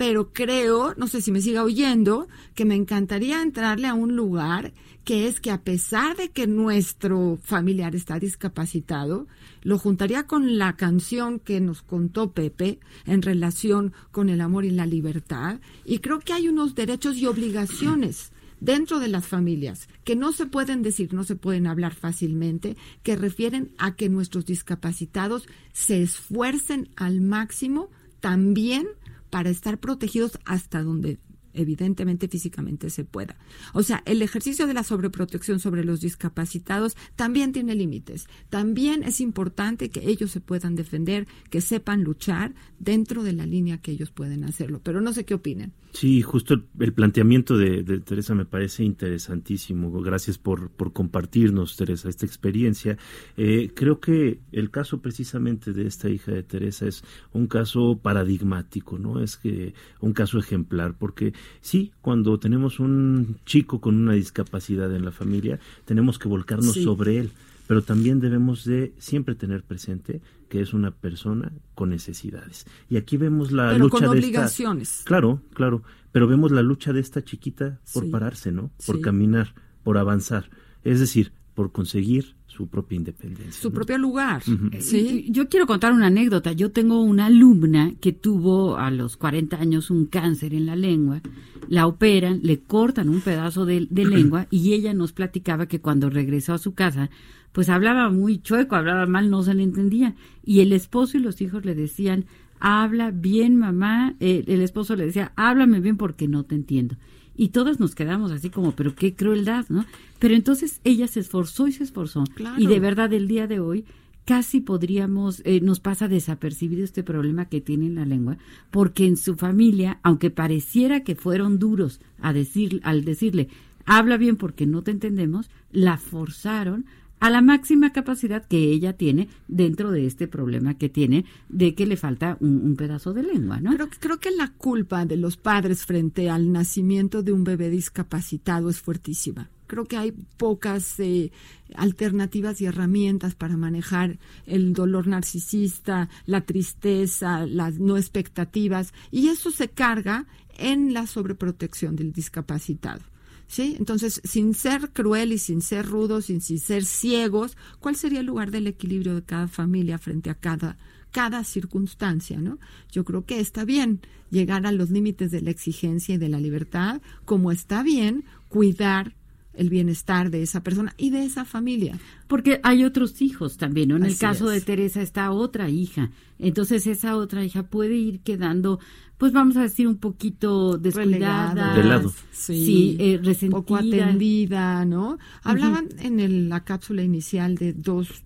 pero 0.00 0.32
creo, 0.32 0.94
no 0.96 1.08
sé 1.08 1.20
si 1.20 1.30
me 1.30 1.42
siga 1.42 1.62
oyendo, 1.62 2.26
que 2.54 2.64
me 2.64 2.74
encantaría 2.74 3.42
entrarle 3.42 3.86
a 3.86 3.92
un 3.92 4.16
lugar 4.16 4.72
que 5.04 5.28
es 5.28 5.40
que 5.40 5.50
a 5.50 5.60
pesar 5.60 6.16
de 6.16 6.30
que 6.30 6.46
nuestro 6.46 7.38
familiar 7.42 7.94
está 7.94 8.18
discapacitado, 8.18 9.26
lo 9.60 9.78
juntaría 9.78 10.26
con 10.26 10.56
la 10.56 10.74
canción 10.74 11.38
que 11.38 11.60
nos 11.60 11.82
contó 11.82 12.32
Pepe 12.32 12.78
en 13.04 13.20
relación 13.20 13.92
con 14.10 14.30
el 14.30 14.40
amor 14.40 14.64
y 14.64 14.70
la 14.70 14.86
libertad, 14.86 15.60
y 15.84 15.98
creo 15.98 16.20
que 16.20 16.32
hay 16.32 16.48
unos 16.48 16.74
derechos 16.74 17.18
y 17.18 17.26
obligaciones 17.26 18.32
dentro 18.58 19.00
de 19.00 19.08
las 19.08 19.26
familias 19.26 19.86
que 20.04 20.16
no 20.16 20.32
se 20.32 20.46
pueden 20.46 20.80
decir, 20.80 21.12
no 21.12 21.24
se 21.24 21.36
pueden 21.36 21.66
hablar 21.66 21.92
fácilmente, 21.92 22.78
que 23.02 23.16
refieren 23.16 23.74
a 23.76 23.96
que 23.96 24.08
nuestros 24.08 24.46
discapacitados 24.46 25.46
se 25.74 26.02
esfuercen 26.02 26.88
al 26.96 27.20
máximo 27.20 27.90
también 28.20 28.86
para 29.30 29.50
estar 29.50 29.78
protegidos 29.78 30.38
hasta 30.44 30.82
donde 30.82 31.18
evidentemente 31.52 32.28
físicamente 32.28 32.90
se 32.90 33.04
pueda. 33.04 33.36
O 33.72 33.82
sea, 33.82 34.02
el 34.06 34.22
ejercicio 34.22 34.66
de 34.66 34.74
la 34.74 34.84
sobreprotección 34.84 35.60
sobre 35.60 35.84
los 35.84 36.00
discapacitados 36.00 36.96
también 37.16 37.52
tiene 37.52 37.74
límites. 37.74 38.26
También 38.48 39.02
es 39.02 39.20
importante 39.20 39.90
que 39.90 40.08
ellos 40.08 40.30
se 40.30 40.40
puedan 40.40 40.74
defender, 40.74 41.26
que 41.50 41.60
sepan 41.60 42.02
luchar 42.02 42.54
dentro 42.78 43.22
de 43.22 43.32
la 43.32 43.46
línea 43.46 43.78
que 43.78 43.92
ellos 43.92 44.10
pueden 44.10 44.44
hacerlo. 44.44 44.80
Pero 44.82 45.00
no 45.00 45.12
sé 45.12 45.24
qué 45.24 45.34
opinen. 45.34 45.72
Sí, 45.92 46.22
justo 46.22 46.54
el, 46.78 46.92
planteamiento 46.92 47.58
de, 47.58 47.82
Teresa 48.00 48.34
me 48.34 48.44
parece 48.44 48.84
interesantísimo. 48.84 49.90
Gracias 50.00 50.38
por, 50.38 50.70
por 50.70 50.92
compartirnos, 50.92 51.76
Teresa, 51.76 52.08
esta 52.08 52.26
experiencia. 52.26 52.96
Eh, 53.36 53.72
creo 53.74 54.00
que 54.00 54.40
el 54.52 54.70
caso 54.70 55.00
precisamente 55.00 55.72
de 55.72 55.86
esta 55.86 56.08
hija 56.08 56.32
de 56.32 56.42
Teresa 56.42 56.86
es 56.86 57.02
un 57.32 57.48
caso 57.48 57.98
paradigmático, 58.00 58.98
¿no? 58.98 59.20
Es 59.20 59.36
que 59.36 59.74
un 60.00 60.12
caso 60.12 60.38
ejemplar, 60.38 60.94
porque 60.96 61.32
sí, 61.60 61.92
cuando 62.00 62.38
tenemos 62.38 62.78
un 62.78 63.36
chico 63.44 63.80
con 63.80 63.96
una 63.96 64.12
discapacidad 64.12 64.94
en 64.94 65.04
la 65.04 65.12
familia, 65.12 65.58
tenemos 65.84 66.18
que 66.18 66.28
volcarnos 66.28 66.74
sobre 66.74 67.18
él, 67.18 67.32
pero 67.70 67.82
también 67.82 68.18
debemos 68.18 68.64
de 68.64 68.92
siempre 68.98 69.36
tener 69.36 69.62
presente 69.62 70.20
que 70.48 70.60
es 70.60 70.74
una 70.74 70.90
persona 70.90 71.52
con 71.76 71.90
necesidades. 71.90 72.66
Y 72.88 72.96
aquí 72.96 73.16
vemos 73.16 73.52
la 73.52 73.70
pero 73.70 73.84
lucha 73.84 73.98
con 73.98 74.08
obligaciones. 74.08 75.02
claro, 75.04 75.40
claro, 75.54 75.84
pero 76.10 76.26
vemos 76.26 76.50
la 76.50 76.62
lucha 76.62 76.92
de 76.92 76.98
esta 76.98 77.22
chiquita 77.22 77.78
por 77.94 78.10
pararse, 78.10 78.50
¿no? 78.50 78.72
Por 78.84 79.00
caminar, 79.00 79.54
por 79.84 79.98
avanzar, 79.98 80.50
es 80.82 80.98
decir, 80.98 81.32
por 81.54 81.70
conseguir 81.70 82.34
su 82.60 82.68
propia 82.68 82.96
independencia. 82.96 83.52
Su 83.52 83.72
propio 83.72 83.96
lugar. 83.96 84.42
¿sí? 84.80 85.24
Yo 85.30 85.48
quiero 85.48 85.66
contar 85.66 85.94
una 85.94 86.08
anécdota. 86.08 86.52
Yo 86.52 86.72
tengo 86.72 87.00
una 87.00 87.26
alumna 87.26 87.94
que 88.02 88.12
tuvo 88.12 88.76
a 88.76 88.90
los 88.90 89.16
40 89.16 89.56
años 89.56 89.90
un 89.90 90.04
cáncer 90.04 90.52
en 90.52 90.66
la 90.66 90.76
lengua, 90.76 91.22
la 91.68 91.86
operan, 91.86 92.40
le 92.42 92.58
cortan 92.60 93.08
un 93.08 93.22
pedazo 93.22 93.64
de, 93.64 93.88
lengua 93.90 94.46
y 94.50 94.74
ella 94.74 94.92
nos 94.92 95.12
platicaba 95.12 95.68
que 95.68 95.80
cuando 95.80 96.10
regresó 96.10 96.52
a 96.52 96.58
su 96.58 96.74
casa, 96.74 97.08
pues 97.52 97.70
hablaba 97.70 98.10
muy 98.10 98.42
chueco, 98.42 98.76
hablaba 98.76 99.06
mal, 99.06 99.30
no 99.30 99.42
se 99.42 99.54
le 99.54 99.62
entendía. 99.62 100.14
Y 100.44 100.60
el 100.60 100.74
esposo 100.74 101.16
y 101.16 101.20
los 101.20 101.40
hijos 101.40 101.64
le 101.64 101.74
decían, 101.74 102.26
habla 102.58 103.10
bien 103.10 103.56
mamá, 103.56 104.16
eh, 104.20 104.44
el 104.46 104.60
esposo 104.60 104.96
le 104.96 105.06
decía, 105.06 105.32
háblame 105.34 105.80
bien 105.80 105.96
porque 105.96 106.28
no 106.28 106.44
te 106.44 106.56
entiendo 106.56 106.96
y 107.40 107.48
todas 107.48 107.80
nos 107.80 107.94
quedamos 107.94 108.32
así 108.32 108.50
como, 108.50 108.72
pero 108.72 108.94
qué 108.94 109.14
crueldad, 109.14 109.64
¿no? 109.70 109.86
Pero 110.18 110.34
entonces 110.34 110.82
ella 110.84 111.08
se 111.08 111.20
esforzó 111.20 111.68
y 111.68 111.72
se 111.72 111.84
esforzó. 111.84 112.24
Y 112.58 112.66
de 112.66 112.78
verdad, 112.80 113.10
el 113.14 113.28
día 113.28 113.46
de 113.46 113.60
hoy 113.60 113.86
casi 114.26 114.60
podríamos, 114.60 115.40
eh, 115.46 115.62
nos 115.62 115.80
pasa 115.80 116.06
desapercibido 116.06 116.84
este 116.84 117.02
problema 117.02 117.46
que 117.46 117.62
tiene 117.62 117.86
en 117.86 117.94
la 117.94 118.04
lengua, 118.04 118.36
porque 118.70 119.06
en 119.06 119.16
su 119.16 119.36
familia, 119.36 120.00
aunque 120.02 120.28
pareciera 120.28 121.02
que 121.02 121.16
fueron 121.16 121.58
duros 121.58 122.02
a 122.20 122.34
decir, 122.34 122.78
al 122.84 123.06
decirle, 123.06 123.48
habla 123.86 124.18
bien 124.18 124.36
porque 124.36 124.66
no 124.66 124.82
te 124.82 124.90
entendemos, 124.90 125.48
la 125.72 125.96
forzaron 125.96 126.84
a 127.20 127.28
la 127.28 127.42
máxima 127.42 127.92
capacidad 127.92 128.44
que 128.44 128.58
ella 128.58 128.94
tiene 128.94 129.28
dentro 129.46 129.90
de 129.90 130.06
este 130.06 130.26
problema 130.26 130.78
que 130.78 130.88
tiene 130.88 131.26
de 131.48 131.74
que 131.74 131.86
le 131.86 131.96
falta 131.96 132.38
un, 132.40 132.74
pedazo 132.76 133.12
de 133.12 133.22
lengua, 133.22 133.60
¿no? 133.60 133.72
Pero 133.72 133.88
creo 134.00 134.18
que 134.18 134.30
la 134.30 134.48
culpa 134.48 135.04
de 135.04 135.16
los 135.16 135.36
padres 135.36 135.84
frente 135.84 136.30
al 136.30 136.50
nacimiento 136.50 137.22
de 137.22 137.32
un 137.32 137.44
bebé 137.44 137.68
discapacitado 137.68 138.70
es 138.70 138.80
fuertísima. 138.80 139.50
Creo 139.66 139.84
que 139.84 139.98
hay 139.98 140.12
pocas 140.36 140.98
eh, 140.98 141.30
alternativas 141.74 142.60
y 142.60 142.64
herramientas 142.64 143.34
para 143.34 143.56
manejar 143.56 144.18
el 144.46 144.72
dolor 144.72 145.06
narcisista, 145.06 146.08
la 146.26 146.40
tristeza, 146.40 147.46
las 147.46 147.78
no 147.78 147.96
expectativas, 147.96 148.94
y 149.10 149.28
eso 149.28 149.50
se 149.50 149.68
carga 149.68 150.26
en 150.58 150.92
la 150.94 151.06
sobreprotección 151.06 151.96
del 151.96 152.12
discapacitado. 152.12 153.02
¿Sí? 153.50 153.74
Entonces, 153.80 154.20
sin 154.22 154.54
ser 154.54 154.92
cruel 154.92 155.32
y 155.32 155.38
sin 155.38 155.60
ser 155.60 155.84
rudo, 155.84 156.20
sin, 156.20 156.40
sin 156.40 156.60
ser 156.60 156.84
ciegos, 156.84 157.56
¿cuál 157.80 157.96
sería 157.96 158.20
el 158.20 158.26
lugar 158.26 158.52
del 158.52 158.68
equilibrio 158.68 159.16
de 159.16 159.24
cada 159.24 159.48
familia 159.48 159.98
frente 159.98 160.30
a 160.30 160.36
cada 160.36 160.78
cada 161.10 161.42
circunstancia, 161.42 162.38
¿no? 162.40 162.60
Yo 162.92 163.04
creo 163.04 163.24
que 163.24 163.40
está 163.40 163.64
bien 163.64 164.00
llegar 164.30 164.64
a 164.66 164.70
los 164.70 164.90
límites 164.90 165.32
de 165.32 165.40
la 165.40 165.50
exigencia 165.50 166.14
y 166.14 166.18
de 166.18 166.28
la 166.28 166.38
libertad, 166.38 167.02
como 167.24 167.50
está 167.50 167.82
bien 167.82 168.24
cuidar 168.48 169.16
el 169.54 169.68
bienestar 169.68 170.30
de 170.30 170.42
esa 170.42 170.62
persona 170.62 170.94
y 170.96 171.10
de 171.10 171.24
esa 171.24 171.44
familia. 171.44 171.98
Porque 172.28 172.60
hay 172.62 172.84
otros 172.84 173.20
hijos 173.20 173.56
también, 173.56 173.90
¿no? 173.90 173.96
En 173.96 174.04
el 174.04 174.16
caso 174.16 174.48
de 174.48 174.60
Teresa 174.60 175.02
está 175.02 175.32
otra 175.32 175.68
hija. 175.68 176.10
Entonces 176.38 176.86
esa 176.86 177.16
otra 177.16 177.44
hija 177.44 177.64
puede 177.64 177.96
ir 177.96 178.20
quedando, 178.20 178.78
pues 179.18 179.32
vamos 179.32 179.56
a 179.56 179.62
decir, 179.62 179.88
un 179.88 179.98
poquito 179.98 180.78
descuidada. 180.78 181.74
De 181.74 181.84
lado. 181.84 182.12
Sí, 182.30 182.96
eh, 183.00 183.18
resentida. 183.22 183.58
Poco 183.58 183.76
atendida, 183.76 184.84
¿no? 184.84 185.18
Hablaban 185.42 185.88
en 185.98 186.48
la 186.48 186.64
cápsula 186.64 187.02
inicial 187.02 187.56
de 187.56 187.72
dos 187.72 188.24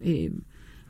eh, 0.00 0.32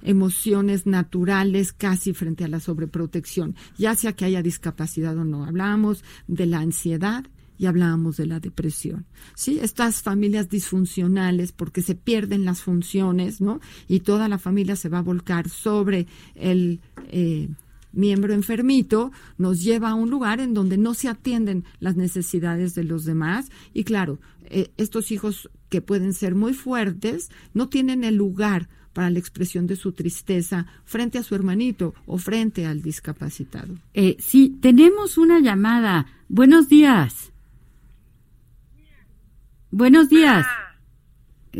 emociones 0.03 0.87
naturales 0.87 1.73
casi 1.73 2.13
frente 2.13 2.45
a 2.45 2.49
la 2.49 2.61
sobreprotección, 2.61 3.55
ya 3.79 3.95
sea 3.95 4.13
que 4.13 4.25
haya 4.25 4.43
discapacidad 4.43 5.17
o 5.17 5.25
no. 5.25 5.45
Hablábamos 5.45 6.05
de 6.27 6.47
la 6.47 6.59
ansiedad 6.61 7.25
y 7.63 7.67
hablábamos 7.67 8.17
de 8.17 8.27
la 8.27 8.41
depresión. 8.41 9.07
¿Sí? 9.37 9.61
Estas 9.63 10.03
familias 10.03 10.51
disfuncionales 10.51 11.53
porque 11.53 11.81
se 11.81 11.95
pierden 11.95 12.45
las 12.45 12.61
funciones, 12.61 13.41
¿no? 13.41 13.61
Y 13.87 14.01
toda 14.01 14.27
la 14.29 14.39
familia 14.39 14.75
se 14.75 14.89
va 14.89 14.99
a 14.99 15.03
volcar 15.03 15.49
sobre 15.49 16.09
el 16.35 16.81
eh, 17.13 17.49
miembro 17.93 18.35
enfermito, 18.35 19.13
nos 19.39 19.63
lleva 19.63 19.91
a 19.91 19.95
un 19.95 20.11
lugar 20.11 20.41
en 20.41 20.55
donde 20.55 20.77
no 20.77 20.93
se 20.93 21.07
atienden 21.07 21.63
las 21.79 21.95
necesidades 21.95 22.75
de 22.75 22.83
los 22.83 23.05
demás 23.05 23.53
y 23.73 23.85
claro, 23.85 24.19
eh, 24.47 24.73
estos 24.77 25.13
hijos 25.13 25.49
que 25.69 25.81
pueden 25.81 26.15
ser 26.15 26.35
muy 26.35 26.55
fuertes 26.55 27.31
no 27.55 27.69
tienen 27.69 28.03
el 28.03 28.17
lugar 28.17 28.69
para 28.93 29.09
la 29.09 29.21
expresión 29.21 29.69
de 29.69 29.77
su 29.77 29.93
tristeza 29.93 30.67
frente 30.85 31.19
a 31.19 31.23
su 31.23 31.37
hermanito 31.37 31.95
o 32.07 32.19
frente 32.19 32.67
al 32.67 32.83
discapacitado. 32.83 33.77
Eh, 33.95 34.17
sí, 34.19 34.59
tenemos 34.61 35.17
una 35.17 35.39
llamada. 35.39 36.07
Buenos 36.29 36.69
días. 36.69 37.32
Buenos 39.73 40.11
días. 40.11 40.47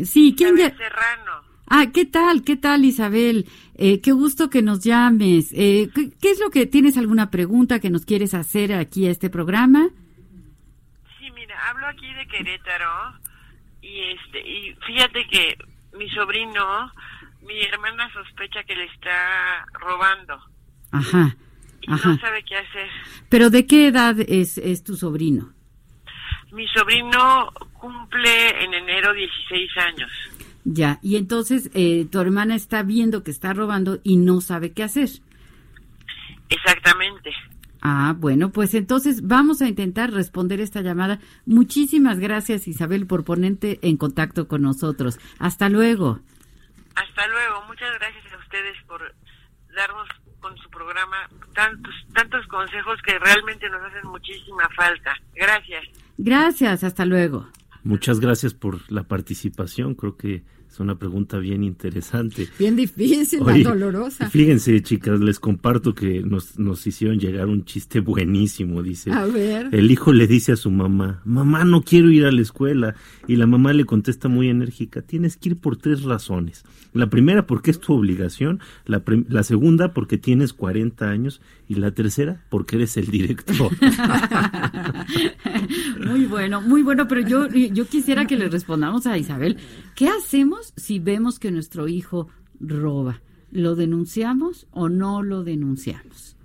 sí, 0.03 0.35
¿quién 0.37 0.55
Isabel 0.55 0.77
Serrano. 0.77 1.31
Ah, 1.67 1.87
¿qué 1.91 2.05
tal? 2.05 2.43
¿Qué 2.43 2.55
tal, 2.55 2.85
Isabel? 2.85 3.47
Eh, 3.75 4.01
qué 4.01 4.11
gusto 4.11 4.51
que 4.51 4.61
nos 4.61 4.83
llames. 4.83 5.51
Eh, 5.51 5.89
¿qué, 5.95 6.31
es 6.31 6.39
lo 6.39 6.51
que 6.51 6.67
tienes 6.67 6.95
alguna 6.95 7.31
pregunta 7.31 7.79
que 7.79 7.89
nos 7.89 8.05
quieres 8.05 8.35
hacer 8.35 8.71
aquí 8.71 9.07
a 9.07 9.11
este 9.11 9.31
programa? 9.31 9.89
Sí, 11.17 11.31
mira, 11.31 11.57
hablo 11.67 11.87
aquí 11.87 12.13
de 12.13 12.27
Querétaro 12.27 13.19
y 13.81 13.99
este 14.11 14.47
y 14.47 14.75
fíjate 14.85 15.27
que 15.27 15.57
mi 15.97 16.07
sobrino 16.11 16.91
mi 17.41 17.59
hermana 17.63 18.11
sospecha 18.13 18.63
que 18.63 18.75
le 18.75 18.85
está 18.85 19.65
robando. 19.73 20.39
Ajá. 20.91 21.35
Y 21.81 21.89
no 21.89 21.97
sabe 21.97 22.43
qué 22.43 22.57
hacer. 22.57 22.89
¿Pero 23.29 23.49
de 23.49 23.65
qué 23.65 23.87
edad 23.87 24.15
es, 24.19 24.59
es 24.59 24.83
tu 24.83 24.95
sobrino? 24.95 25.51
Mi 26.51 26.67
sobrino 26.67 27.49
cumple 27.83 28.63
en 28.63 28.73
enero 28.73 29.13
16 29.13 29.77
años. 29.77 30.09
Ya, 30.63 30.99
y 31.01 31.17
entonces 31.17 31.69
eh, 31.73 32.07
tu 32.09 32.21
hermana 32.21 32.55
está 32.55 32.81
viendo 32.81 33.25
que 33.25 33.31
está 33.31 33.51
robando 33.51 33.99
y 34.03 34.15
no 34.15 34.39
sabe 34.39 34.71
qué 34.71 34.83
hacer. 34.83 35.09
Exactamente. 36.47 37.33
Ah, 37.81 38.15
bueno, 38.17 38.51
pues 38.51 38.73
entonces 38.73 39.27
vamos 39.27 39.61
a 39.61 39.67
intentar 39.67 40.11
responder 40.13 40.61
esta 40.61 40.79
llamada. 40.79 41.19
Muchísimas 41.45 42.19
gracias 42.19 42.69
Isabel 42.69 43.05
por 43.05 43.25
ponerte 43.25 43.79
en 43.81 43.97
contacto 43.97 44.47
con 44.47 44.61
nosotros. 44.61 45.19
Hasta 45.37 45.67
luego. 45.67 46.21
Hasta 46.95 47.27
luego. 47.27 47.65
Muchas 47.67 47.89
gracias 47.99 48.31
a 48.31 48.37
ustedes 48.37 48.77
por 48.87 49.13
darnos 49.75 50.07
con 50.39 50.57
su 50.59 50.69
programa 50.69 51.17
tantos, 51.53 51.93
tantos 52.13 52.47
consejos 52.47 53.01
que 53.01 53.19
realmente 53.19 53.69
nos 53.69 53.81
hacen 53.81 54.07
muchísima 54.07 54.69
falta. 54.73 55.13
Gracias. 55.35 55.83
Gracias. 56.17 56.85
Hasta 56.85 57.03
luego. 57.03 57.49
Muchas 57.83 58.19
gracias 58.19 58.53
por 58.53 58.91
la 58.91 59.07
participación. 59.07 59.95
Creo 59.95 60.15
que 60.15 60.43
es 60.73 60.79
una 60.79 60.95
pregunta 60.95 61.37
bien 61.37 61.63
interesante. 61.63 62.47
Bien 62.57 62.75
difícil, 62.75 63.41
dolorosa. 63.63 64.27
Fíjense, 64.31 64.81
chicas, 64.81 65.19
les 65.19 65.39
comparto 65.39 65.93
que 65.93 66.23
nos, 66.23 66.57
nos 66.57 66.87
hicieron 66.87 67.19
llegar 67.19 67.47
un 67.47 67.63
chiste 67.63 67.99
buenísimo. 67.99 68.81
Dice: 68.81 69.11
A 69.11 69.27
ver. 69.27 69.69
El 69.71 69.91
hijo 69.91 70.11
le 70.11 70.25
dice 70.25 70.53
a 70.53 70.55
su 70.55 70.71
mamá: 70.71 71.21
Mamá, 71.25 71.63
no 71.63 71.83
quiero 71.83 72.09
ir 72.09 72.25
a 72.25 72.31
la 72.31 72.41
escuela. 72.41 72.95
Y 73.27 73.35
la 73.35 73.45
mamá 73.45 73.71
le 73.71 73.85
contesta 73.85 74.29
muy 74.29 74.49
enérgica: 74.49 75.03
Tienes 75.03 75.37
que 75.37 75.49
ir 75.49 75.57
por 75.57 75.77
tres 75.77 76.01
razones. 76.01 76.63
La 76.91 77.07
primera, 77.07 77.45
porque 77.45 77.69
es 77.69 77.79
tu 77.79 77.93
obligación. 77.93 78.59
La, 78.85 79.03
la 79.29 79.43
segunda, 79.43 79.93
porque 79.93 80.17
tienes 80.17 80.53
40 80.53 81.07
años. 81.07 81.39
Y 81.69 81.75
la 81.75 81.91
tercera, 81.91 82.41
porque 82.49 82.77
eres 82.77 82.97
el 82.97 83.11
director. 83.11 83.69
muy 86.07 86.25
bueno, 86.25 86.61
muy 86.61 86.81
bueno. 86.81 87.07
Pero 87.07 87.21
yo, 87.21 87.47
yo 87.47 87.85
quisiera 87.85 88.25
que 88.25 88.37
le 88.37 88.49
respondamos 88.49 89.05
a 89.05 89.19
Isabel: 89.19 89.57
¿qué 89.93 90.07
hacemos? 90.07 90.62
Si 90.77 90.99
vemos 90.99 91.39
que 91.39 91.51
nuestro 91.51 91.87
hijo 91.87 92.27
roba? 92.59 93.21
¿Lo 93.51 93.75
denunciamos 93.75 94.67
o 94.71 94.89
no 94.89 95.21
lo 95.21 95.43
denunciamos? 95.43 96.35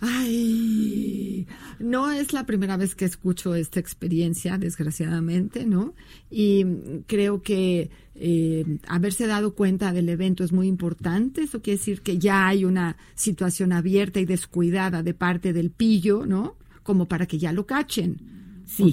Ay, 0.00 1.46
no 1.78 2.12
es 2.12 2.32
la 2.32 2.44
primera 2.44 2.76
vez 2.76 2.94
que 2.94 3.06
escucho 3.06 3.54
esta 3.54 3.80
experiencia, 3.80 4.58
desgraciadamente, 4.58 5.64
¿no? 5.64 5.94
Y 6.30 6.64
creo 7.06 7.40
que 7.40 7.90
eh, 8.14 8.78
haberse 8.88 9.26
dado 9.26 9.54
cuenta 9.54 9.92
del 9.92 10.08
evento 10.10 10.44
es 10.44 10.52
muy 10.52 10.68
importante. 10.68 11.42
Eso 11.42 11.62
quiere 11.62 11.78
decir 11.78 12.02
que 12.02 12.18
ya 12.18 12.46
hay 12.46 12.64
una 12.64 12.96
situación 13.14 13.72
abierta 13.72 14.20
y 14.20 14.26
descuidada 14.26 15.02
de 15.02 15.14
parte 15.14 15.52
del 15.52 15.70
pillo, 15.70 16.26
¿no? 16.26 16.56
Como 16.82 17.08
para 17.08 17.26
que 17.26 17.38
ya 17.38 17.52
lo 17.52 17.66
cachen. 17.66 18.35
Sí, 18.66 18.92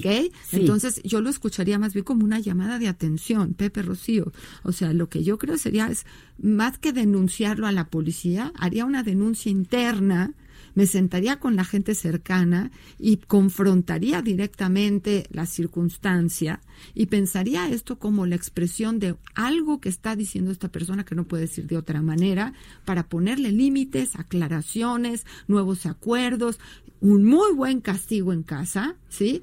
Entonces 0.52 1.02
yo 1.02 1.20
lo 1.20 1.28
escucharía 1.28 1.78
más 1.78 1.92
bien 1.92 2.04
como 2.04 2.24
una 2.24 2.38
llamada 2.38 2.78
de 2.78 2.88
atención, 2.88 3.54
Pepe 3.54 3.82
Rocío. 3.82 4.32
O 4.62 4.72
sea, 4.72 4.92
lo 4.92 5.08
que 5.08 5.24
yo 5.24 5.36
creo 5.36 5.58
sería 5.58 5.88
es, 5.88 6.06
más 6.40 6.78
que 6.78 6.92
denunciarlo 6.92 7.66
a 7.66 7.72
la 7.72 7.88
policía, 7.88 8.52
haría 8.56 8.84
una 8.84 9.02
denuncia 9.02 9.50
interna, 9.50 10.32
me 10.74 10.86
sentaría 10.86 11.38
con 11.38 11.56
la 11.56 11.64
gente 11.64 11.94
cercana 11.94 12.70
y 12.98 13.18
confrontaría 13.18 14.22
directamente 14.22 15.26
la 15.30 15.46
circunstancia 15.46 16.60
y 16.94 17.06
pensaría 17.06 17.68
esto 17.68 17.98
como 17.98 18.26
la 18.26 18.34
expresión 18.34 18.98
de 18.98 19.16
algo 19.34 19.80
que 19.80 19.88
está 19.88 20.16
diciendo 20.16 20.50
esta 20.50 20.68
persona 20.68 21.04
que 21.04 21.14
no 21.14 21.24
puede 21.24 21.42
decir 21.42 21.66
de 21.66 21.76
otra 21.76 22.02
manera 22.02 22.52
para 22.84 23.08
ponerle 23.08 23.52
límites, 23.52 24.16
aclaraciones, 24.16 25.26
nuevos 25.46 25.86
acuerdos, 25.86 26.58
un 27.00 27.24
muy 27.24 27.52
buen 27.52 27.80
castigo 27.80 28.32
en 28.32 28.42
casa, 28.42 28.96
¿sí? 29.08 29.42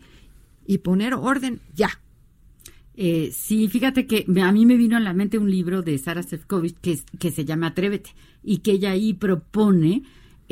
Y 0.65 0.79
poner 0.79 1.13
orden 1.13 1.59
ya. 1.73 1.89
Eh, 2.95 3.31
sí, 3.33 3.67
fíjate 3.67 4.05
que 4.05 4.25
a 4.41 4.51
mí 4.51 4.65
me 4.65 4.77
vino 4.77 4.97
a 4.97 4.99
la 4.99 5.13
mente 5.13 5.37
un 5.37 5.49
libro 5.49 5.81
de 5.81 5.97
Sara 5.97 6.23
Sefcovic 6.23 6.79
que, 6.81 6.99
que 7.19 7.31
se 7.31 7.45
llama 7.45 7.67
Atrévete 7.67 8.11
y 8.43 8.57
que 8.57 8.71
ella 8.71 8.91
ahí 8.91 9.13
propone 9.13 10.03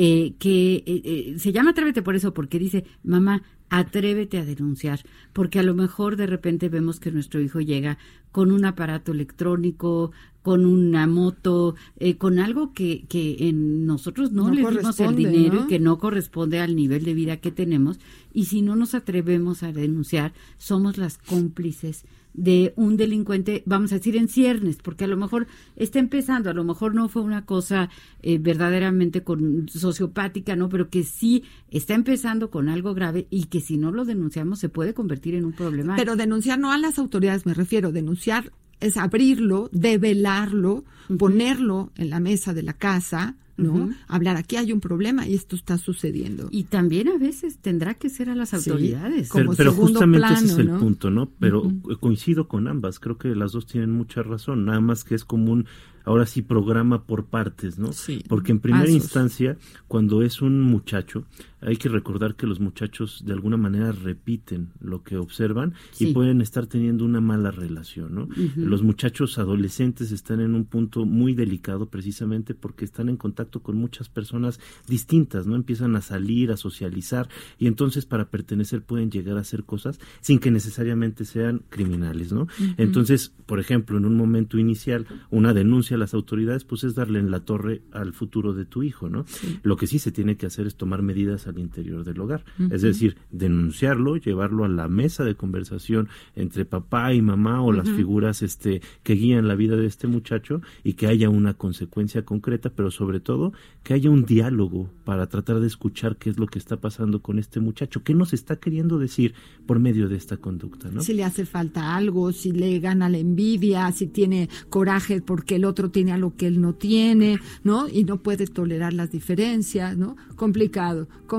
eh, 0.02 0.36
que 0.39 0.76
eh, 0.76 1.02
eh, 1.04 1.36
se 1.39 1.52
llama 1.52 1.72
Atrévete 1.72 2.02
por 2.02 2.15
eso, 2.15 2.34
porque 2.34 2.58
dice, 2.58 2.86
mamá, 3.04 3.43
atrévete 3.69 4.38
a 4.39 4.45
denunciar, 4.45 5.01
porque 5.34 5.60
a 5.60 5.63
lo 5.63 5.73
mejor 5.73 6.15
de 6.15 6.27
repente 6.27 6.69
vemos 6.69 6.99
que 6.99 7.12
nuestro 7.12 7.39
hijo 7.39 7.62
llega 7.62 7.97
con 8.32 8.51
un 8.51 8.65
aparato 8.65 9.12
electrónico, 9.12 10.12
con 10.41 10.65
una 10.65 11.08
moto, 11.08 11.75
eh, 11.97 12.17
con 12.17 12.39
algo 12.39 12.73
que, 12.73 13.05
que 13.08 13.49
en 13.49 13.86
nosotros 13.86 14.32
no, 14.32 14.49
le 14.51 14.62
dimos 14.67 14.99
el 14.99 15.15
dinero 15.15 15.63
y 15.63 15.67
que 15.67 15.79
no 15.79 15.97
corresponde 15.99 16.60
al 16.60 16.75
nivel 16.75 17.03
de 17.03 17.13
vida 17.13 17.38
que 17.38 17.51
tenemos. 17.51 17.99
Y 18.34 18.45
si 18.45 18.62
no 18.62 18.75
nos 18.75 18.95
atrevemos 18.95 19.63
a 19.63 19.71
denunciar, 19.71 20.34
somos 20.58 20.97
las 20.97 21.17
cómplices 21.17 22.05
de 22.34 22.74
un 22.76 22.98
delincuente, 22.98 23.63
vamos 23.65 23.92
a 23.92 23.96
decir, 23.96 24.15
en 24.15 24.28
ciernes, 24.28 24.78
porque 24.78 25.06
a 25.06 25.08
lo 25.08 25.18
mejor 25.18 25.48
está 25.76 26.00
empezando, 26.00 26.50
a 26.50 26.54
lo 26.54 26.63
mejor 26.63 26.96
no 26.96 27.10
fue 27.10 27.22
una 27.22 27.46
cosa 27.46 27.89
eh, 28.22 28.38
verdaderamente 28.38 29.24
con 29.24 29.68
sociopática, 29.68 30.56
¿no? 30.56 30.70
Pero 30.70 30.89
que 30.89 31.04
sí 31.04 31.44
está 31.70 31.96
empezando 31.96 32.50
con 32.50 32.70
algo 32.70 32.93
grave 32.93 33.28
y 33.30 33.45
que 33.45 33.62
si 33.62 33.78
no 33.78 33.91
lo 33.91 34.06
denunciamos 34.06 34.60
se 34.60 34.70
puede 34.70 34.93
convertir 34.93 35.36
en 35.36 35.45
un 35.45 35.53
problema. 35.53 35.95
Pero 35.95 36.16
denunciar 36.16 36.60
no 36.60 36.72
a 36.72 36.78
las 36.78 36.99
autoridades, 36.99 37.45
me 37.45 37.53
refiero, 37.53 37.91
denunciar 37.91 38.51
es 38.80 38.97
abrirlo, 38.97 39.70
develarlo, 39.72 40.86
ponerlo 41.18 41.91
en 41.95 42.10
la 42.10 42.20
mesa 42.20 42.53
de 42.53 42.64
la 42.64 42.74
casa, 42.74 43.36
¿no? 43.60 43.89
Hablar, 44.07 44.38
aquí 44.38 44.55
hay 44.55 44.72
un 44.72 44.80
problema 44.80 45.28
y 45.28 45.36
esto 45.36 45.55
está 45.55 45.78
sucediendo. 45.78 46.47
Y 46.51 46.64
también 46.64 47.07
a 47.10 47.18
veces 47.18 47.57
tendrá 47.60 47.93
que 47.93 48.10
ser 48.10 48.30
a 48.30 48.36
las 48.36 48.53
autoridades. 48.53 49.30
pero, 49.34 49.51
pero 49.55 49.74
justamente 49.74 50.34
ese 50.34 50.45
es 50.45 50.57
el 50.57 50.70
punto, 50.72 51.10
¿no? 51.10 51.30
Pero 51.39 51.72
coincido 51.99 52.47
con 52.47 52.68
ambas, 52.68 52.99
creo 52.99 53.18
que 53.18 53.30
las 53.36 53.51
dos 53.51 53.68
tienen 53.68 53.91
mucha 53.91 54.24
razón, 54.24 54.66
nada 54.66 54.80
más 54.80 55.03
que 55.03 55.16
es 55.16 55.26
común 55.26 55.66
ahora 56.05 56.26
sí 56.26 56.41
programa 56.41 57.03
por 57.03 57.26
partes, 57.26 57.78
¿no? 57.78 57.93
Sí. 57.93 58.24
Porque 58.28 58.51
en 58.51 58.60
primera 58.60 58.89
instancia, 58.89 59.57
cuando 59.88 60.24
es 60.24 60.41
un 60.41 60.62
muchacho, 60.62 61.26
hay 61.62 61.78
que 61.78 61.89
recordar 61.89 62.36
que 62.36 62.47
los 62.47 62.60
muchachos 62.60 63.24
de 63.26 63.34
alguna 63.34 63.57
manera 63.57 63.91
repiten 63.91 64.70
lo 64.80 65.03
que 65.03 65.18
observan 65.18 65.74
y 65.99 66.14
pueden 66.14 66.41
estar 66.41 66.68
teniendo 66.68 67.05
una 67.05 67.22
mala 67.22 67.51
relación, 67.51 68.16
¿no? 68.16 68.30
Los 68.55 68.84
muchachos 68.84 69.38
adolescentes 69.38 70.12
están 70.12 70.39
en 70.39 70.55
un 70.55 70.66
punto 70.66 71.05
muy 71.05 71.34
delicado 71.34 71.88
precisamente 71.88 72.53
porque 72.53 72.86
están 72.86 73.10
en 73.10 73.18
contacto 73.18 73.62
con 73.62 73.76
muchas 73.76 74.10
personas 74.10 74.60
distintas, 74.88 75.47
¿no? 75.47 75.55
Empiezan 75.55 75.95
a 75.95 76.01
salir, 76.01 76.51
a 76.51 76.57
socializar 76.57 77.30
y 77.57 77.68
entonces 77.68 78.05
para 78.05 78.30
pertenecer 78.30 78.84
pueden 78.84 79.12
llegar 79.12 79.38
a 79.38 79.41
hacer 79.41 79.64
cosas 79.64 79.99
sin 80.22 80.39
que 80.39 80.51
necesariamente 80.51 81.26
sean 81.26 81.64
criminales, 81.70 82.32
¿no? 82.32 82.47
Entonces, 82.78 83.34
por 83.45 83.60
ejemplo, 83.60 83.97
en 83.97 84.05
un 84.05 84.16
momento 84.16 84.57
inicial, 84.57 85.07
una 85.30 85.53
denuncia 85.53 85.95
a 85.95 85.99
las 85.99 86.14
autoridades 86.14 86.64
pues 86.64 86.84
es 86.84 86.95
darle 86.95 87.20
en 87.20 87.32
la 87.32 87.41
torre 87.41 87.82
al 87.91 88.14
futuro 88.14 88.53
de 88.53 88.66
tu 88.66 88.84
hijo, 88.84 89.10
¿no? 89.10 89.26
Lo 89.64 89.76
que 89.76 89.88
sí 89.88 89.99
se 89.99 90.12
tiene 90.12 90.38
que 90.38 90.45
hacer 90.45 90.68
es 90.68 90.76
tomar 90.76 91.01
medidas 91.01 91.47
al 91.50 91.60
interior 91.60 92.04
del 92.04 92.20
hogar. 92.20 92.43
Es 92.72 92.82
decir, 92.82 93.18
denunciarlo, 93.32 94.18
llevarlo 94.18 94.66
a 94.66 94.70
la 94.70 94.88
mesa 94.88 95.24
de 95.24 95.36
conversación 95.36 96.10
entre 96.36 96.66
papá 96.66 97.14
y 97.14 97.22
mamá 97.22 97.62
o 97.62 97.72
las 97.72 97.89
figuras 97.89 98.41
este, 98.41 98.82
que 99.04 99.14
guían 99.14 99.47
la 99.47 99.56
vida 99.56 99.76
de 99.76 99.86
este 99.86 100.08
muchacho 100.08 100.62
y 100.84 100.93
que 100.93 101.08
haya 101.08 101.30
una 101.30 101.54
consecuencia 101.54 102.24
concreta, 102.24 102.70
pero 102.70 102.91
sobre 102.91 103.20
todo 103.20 103.54
que 103.84 103.93
haya 103.93 104.10
un 104.10 104.26
diálogo 104.26 104.89
para 105.04 105.28
tratar 105.28 105.60
de 105.60 105.68
escuchar 105.68 106.18
qué 106.18 106.30
es 106.30 106.38
lo 106.38 106.47
que 106.47 106.60
está 106.60 106.78
pasando 106.78 107.22
con 107.22 107.39
este 107.39 107.60
muchacho, 107.60 108.04
qué 108.04 108.14
nos 108.14 108.34
está 108.34 108.58
queriendo 108.58 109.00
decir 109.00 109.34
por 109.66 109.80
medio 109.80 110.10
de 110.10 110.16
esta 110.16 110.38
conducta, 110.38 110.89
¿no? 110.91 111.02
Si 111.02 111.14
le 111.14 111.24
hace 111.24 111.45
falta 111.45 111.95
algo, 111.95 112.32
si 112.32 112.52
le 112.52 112.80
gana 112.80 113.10
la 113.10 113.18
envidia, 113.18 113.91
si 113.91 114.08
tiene 114.08 114.50
coraje 114.70 115.22
porque 115.22 115.56
el 115.56 115.66
otro 115.66 115.89
tiene 115.89 116.12
algo 116.12 116.36
que 116.36 116.47
él 116.47 116.62
no 116.62 116.74
tiene, 116.76 117.39
¿no? 117.64 117.88
Y 117.88 118.04
no 118.04 118.22
puede 118.22 118.47
tolerar 118.47 118.93
las 118.93 119.12
diferencias, 119.12 119.97
¿no? 119.97 120.16
Complicado, 120.36 121.08
complicado. 121.26 121.39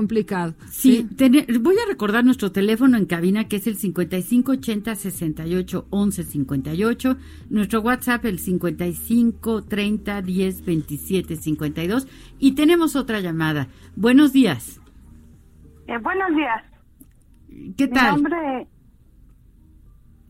Sí, 0.69 1.07
voy 1.59 1.75
a 1.77 1.87
recordar 1.87 2.23
nuestro 2.25 2.51
teléfono 2.51 2.97
en 2.97 3.05
cabina 3.05 3.47
que 3.47 3.57
es 3.57 3.67
el 3.67 3.75
5580 3.75 4.95
68 4.95 5.87
11 5.89 6.23
58, 6.23 7.17
nuestro 7.49 7.81
WhatsApp 7.81 8.25
el 8.25 8.39
55 8.39 9.63
30 9.63 10.21
10 10.21 10.65
27 10.65 11.35
52 11.35 12.07
y 12.39 12.55
tenemos 12.55 12.95
otra 12.95 13.19
llamada. 13.19 13.67
Buenos 13.95 14.33
días. 14.33 14.81
Eh, 15.87 15.97
buenos 15.97 16.35
días. 16.35 16.63
¿Qué 17.77 17.87
tal? 17.87 18.15
Mi 18.15 18.21
nombre... 18.21 18.67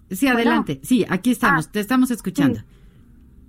Sí, 0.09 0.27
adelante. 0.27 0.79
Sí, 0.83 1.05
aquí 1.09 1.31
estamos, 1.31 1.67
Ah, 1.67 1.71
te 1.71 1.79
estamos 1.79 2.11
escuchando. 2.11 2.59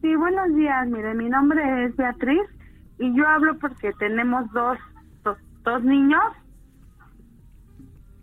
Sí, 0.01 0.15
buenos 0.15 0.55
días. 0.55 0.89
Mire, 0.89 1.15
mi 1.15 1.29
nombre 1.29 1.87
es 1.87 1.97
Beatriz 1.97 2.43
y 2.99 3.17
yo 3.17 3.27
hablo 3.27 3.59
porque 3.59 3.93
tenemos 3.99 4.51
dos, 4.53 4.79
dos, 5.65 5.83
niños. 5.85 6.21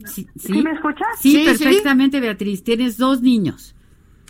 Sí, 0.06 0.28
¿Sí 0.38 0.62
me 0.62 0.72
escuchas? 0.72 1.08
Sí, 1.20 1.32
Sí, 1.32 1.46
perfectamente, 1.46 2.20
Beatriz. 2.20 2.64
Tienes 2.64 2.98
dos 2.98 3.22
niños. 3.22 3.76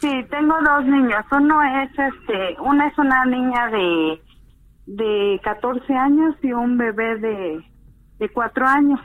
Sí, 0.01 0.09
tengo 0.31 0.55
dos 0.65 0.85
niños. 0.85 1.23
Uno 1.31 1.61
es, 1.61 1.89
este, 1.91 2.59
una 2.61 2.87
es 2.87 2.97
una 2.97 3.25
niña 3.25 3.67
de, 3.67 4.21
de 4.87 5.39
14 5.43 5.93
años 5.93 6.35
y 6.41 6.51
un 6.53 6.77
bebé 6.77 7.17
de, 7.19 7.63
de 8.19 8.29
4 8.29 8.65
años. 8.67 8.99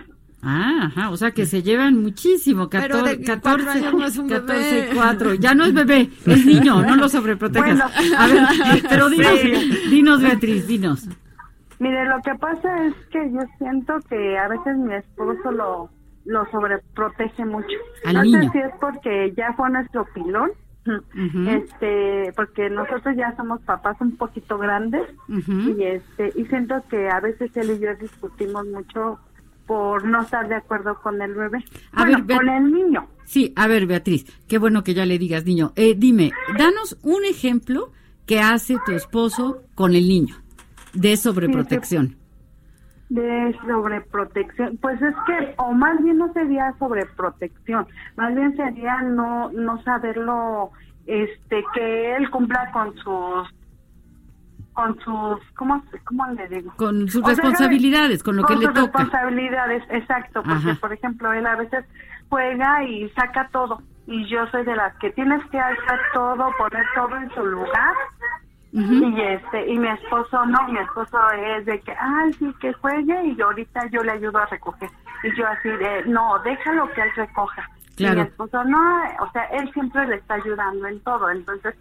Ah, 0.46 0.84
ajá, 0.86 1.10
o 1.10 1.16
sea 1.16 1.30
que 1.32 1.46
se 1.46 1.62
llevan 1.62 2.02
muchísimo. 2.02 2.68
Pero 2.68 2.98
14, 3.02 3.16
de 3.16 3.40
cuatro 3.40 3.70
años 3.70 3.94
no 3.94 4.04
es 4.04 4.18
un 4.18 4.28
14, 4.28 4.70
bebé. 4.74 4.90
4. 4.94 5.34
Ya 5.34 5.54
no 5.54 5.64
es 5.64 5.72
bebé, 5.72 6.10
es 6.26 6.46
niño, 6.46 6.82
no 6.82 6.96
lo 6.96 7.08
sobreprotejas. 7.08 7.92
Bueno. 7.94 8.14
A 8.18 8.26
ver, 8.28 8.84
pero 8.88 9.08
dinos, 9.08 9.38
Sí. 9.40 9.78
dinos, 9.90 10.20
Beatriz, 10.20 10.66
dinos. 10.66 11.08
Mire, 11.84 12.04
lo 12.06 12.16
que 12.22 12.34
pasa 12.36 12.86
es 12.86 12.94
que 13.10 13.30
yo 13.30 13.40
siento 13.58 13.94
que 14.08 14.38
a 14.38 14.48
veces 14.48 14.76
mi 14.78 14.94
esposo 14.94 15.50
lo, 15.52 15.90
lo 16.24 16.46
sobreprotege 16.50 17.44
mucho. 17.44 17.76
Al 18.06 18.14
no 18.14 18.22
niño. 18.22 18.42
sé 18.42 18.48
si 18.52 18.58
es 18.58 18.72
porque 18.80 19.32
ya 19.36 19.52
fue 19.52 19.68
nuestro 19.70 20.06
pilón, 20.14 20.50
este, 21.48 22.32
porque 22.36 22.70
nosotros 22.70 23.16
ya 23.16 23.34
somos 23.36 23.60
papás 23.62 23.96
un 24.00 24.16
poquito 24.16 24.58
grandes 24.58 25.02
y 25.28 25.82
este 25.82 26.32
y 26.36 26.44
siento 26.46 26.74
que 26.90 27.08
a 27.08 27.20
veces 27.20 27.50
él 27.56 27.70
y 27.76 27.80
yo 27.80 27.94
discutimos 28.00 28.66
mucho 28.66 29.18
por 29.66 30.04
no 30.04 30.20
estar 30.22 30.46
de 30.48 30.56
acuerdo 30.56 30.98
con 31.02 31.20
el 31.22 31.34
bebé, 31.34 31.64
A 31.92 32.02
bueno, 32.04 32.18
ver, 32.18 32.26
Beat- 32.26 32.36
con 32.38 32.48
el 32.50 32.70
niño. 32.72 33.06
Sí, 33.24 33.52
a 33.56 33.66
ver, 33.66 33.86
Beatriz, 33.86 34.26
qué 34.46 34.58
bueno 34.58 34.84
que 34.84 34.92
ya 34.92 35.06
le 35.06 35.18
digas 35.18 35.46
niño. 35.46 35.72
Eh, 35.76 35.94
dime, 35.96 36.32
danos 36.58 36.98
un 37.02 37.24
ejemplo 37.24 37.90
que 38.26 38.40
hace 38.40 38.76
tu 38.84 38.92
esposo 38.92 39.62
con 39.74 39.94
el 39.94 40.06
niño 40.06 40.36
de 40.94 41.16
sobreprotección. 41.16 42.16
De 43.10 43.56
sobreprotección, 43.66 44.78
pues 44.78 45.00
es 45.02 45.14
que, 45.26 45.54
o 45.58 45.72
más 45.72 46.02
bien 46.02 46.18
no 46.18 46.32
sería 46.32 46.72
sobreprotección, 46.78 47.86
más 48.16 48.34
bien 48.34 48.56
sería 48.56 49.02
no 49.02 49.50
no 49.52 49.80
saberlo, 49.82 50.70
este, 51.06 51.62
que 51.74 52.16
él 52.16 52.30
cumpla 52.30 52.70
con 52.72 52.94
sus, 52.96 53.54
con 54.72 54.98
sus, 55.00 55.38
¿cómo, 55.54 55.84
cómo 56.04 56.26
le 56.28 56.48
digo? 56.48 56.72
Con 56.76 57.08
sus 57.08 57.22
O 57.22 57.26
sea, 57.26 57.34
responsabilidades, 57.34 58.22
con 58.22 58.36
lo 58.36 58.44
que 58.44 58.54
le 58.56 58.64
sus 58.66 58.74
toca. 58.74 58.98
responsabilidades, 59.02 59.82
exacto, 59.90 60.42
porque 60.42 60.70
Ajá. 60.70 60.78
por 60.80 60.92
ejemplo 60.92 61.32
él 61.32 61.46
a 61.46 61.56
veces 61.56 61.84
juega 62.30 62.82
y 62.84 63.08
saca 63.10 63.48
todo, 63.52 63.82
y 64.06 64.26
yo 64.28 64.46
soy 64.48 64.64
de 64.64 64.74
las 64.74 64.96
que 64.96 65.10
tienes 65.12 65.44
que 65.50 65.60
hacer 65.60 66.00
todo, 66.14 66.48
poner 66.58 66.84
todo 66.96 67.14
en 67.16 67.30
su 67.34 67.44
lugar, 67.44 67.94
y 68.76 69.20
este 69.20 69.70
y 69.72 69.78
mi 69.78 69.86
esposo 69.88 70.44
no 70.46 70.66
mi 70.68 70.78
esposo 70.80 71.16
es 71.30 71.64
de 71.64 71.80
que 71.80 71.92
ay 71.92 72.32
sí 72.32 72.52
que 72.60 72.72
juegue 72.72 73.24
y 73.26 73.36
yo 73.36 73.46
ahorita 73.46 73.86
yo 73.90 74.02
le 74.02 74.12
ayudo 74.12 74.38
a 74.38 74.46
recoger. 74.46 74.90
Y 75.22 75.34
yo 75.36 75.46
así 75.46 75.68
de 75.68 76.04
no 76.06 76.38
déjalo 76.40 76.90
que 76.92 77.02
él 77.02 77.10
recoja 77.14 77.68
Claro. 77.96 78.14
y 78.14 78.16
mi 78.16 78.22
esposo 78.22 78.64
no 78.64 79.02
o 79.20 79.30
sea 79.30 79.44
él 79.52 79.70
siempre 79.72 80.04
le 80.08 80.16
está 80.16 80.34
ayudando 80.34 80.88
en 80.88 80.98
todo. 81.04 81.30
Entonces 81.30 81.76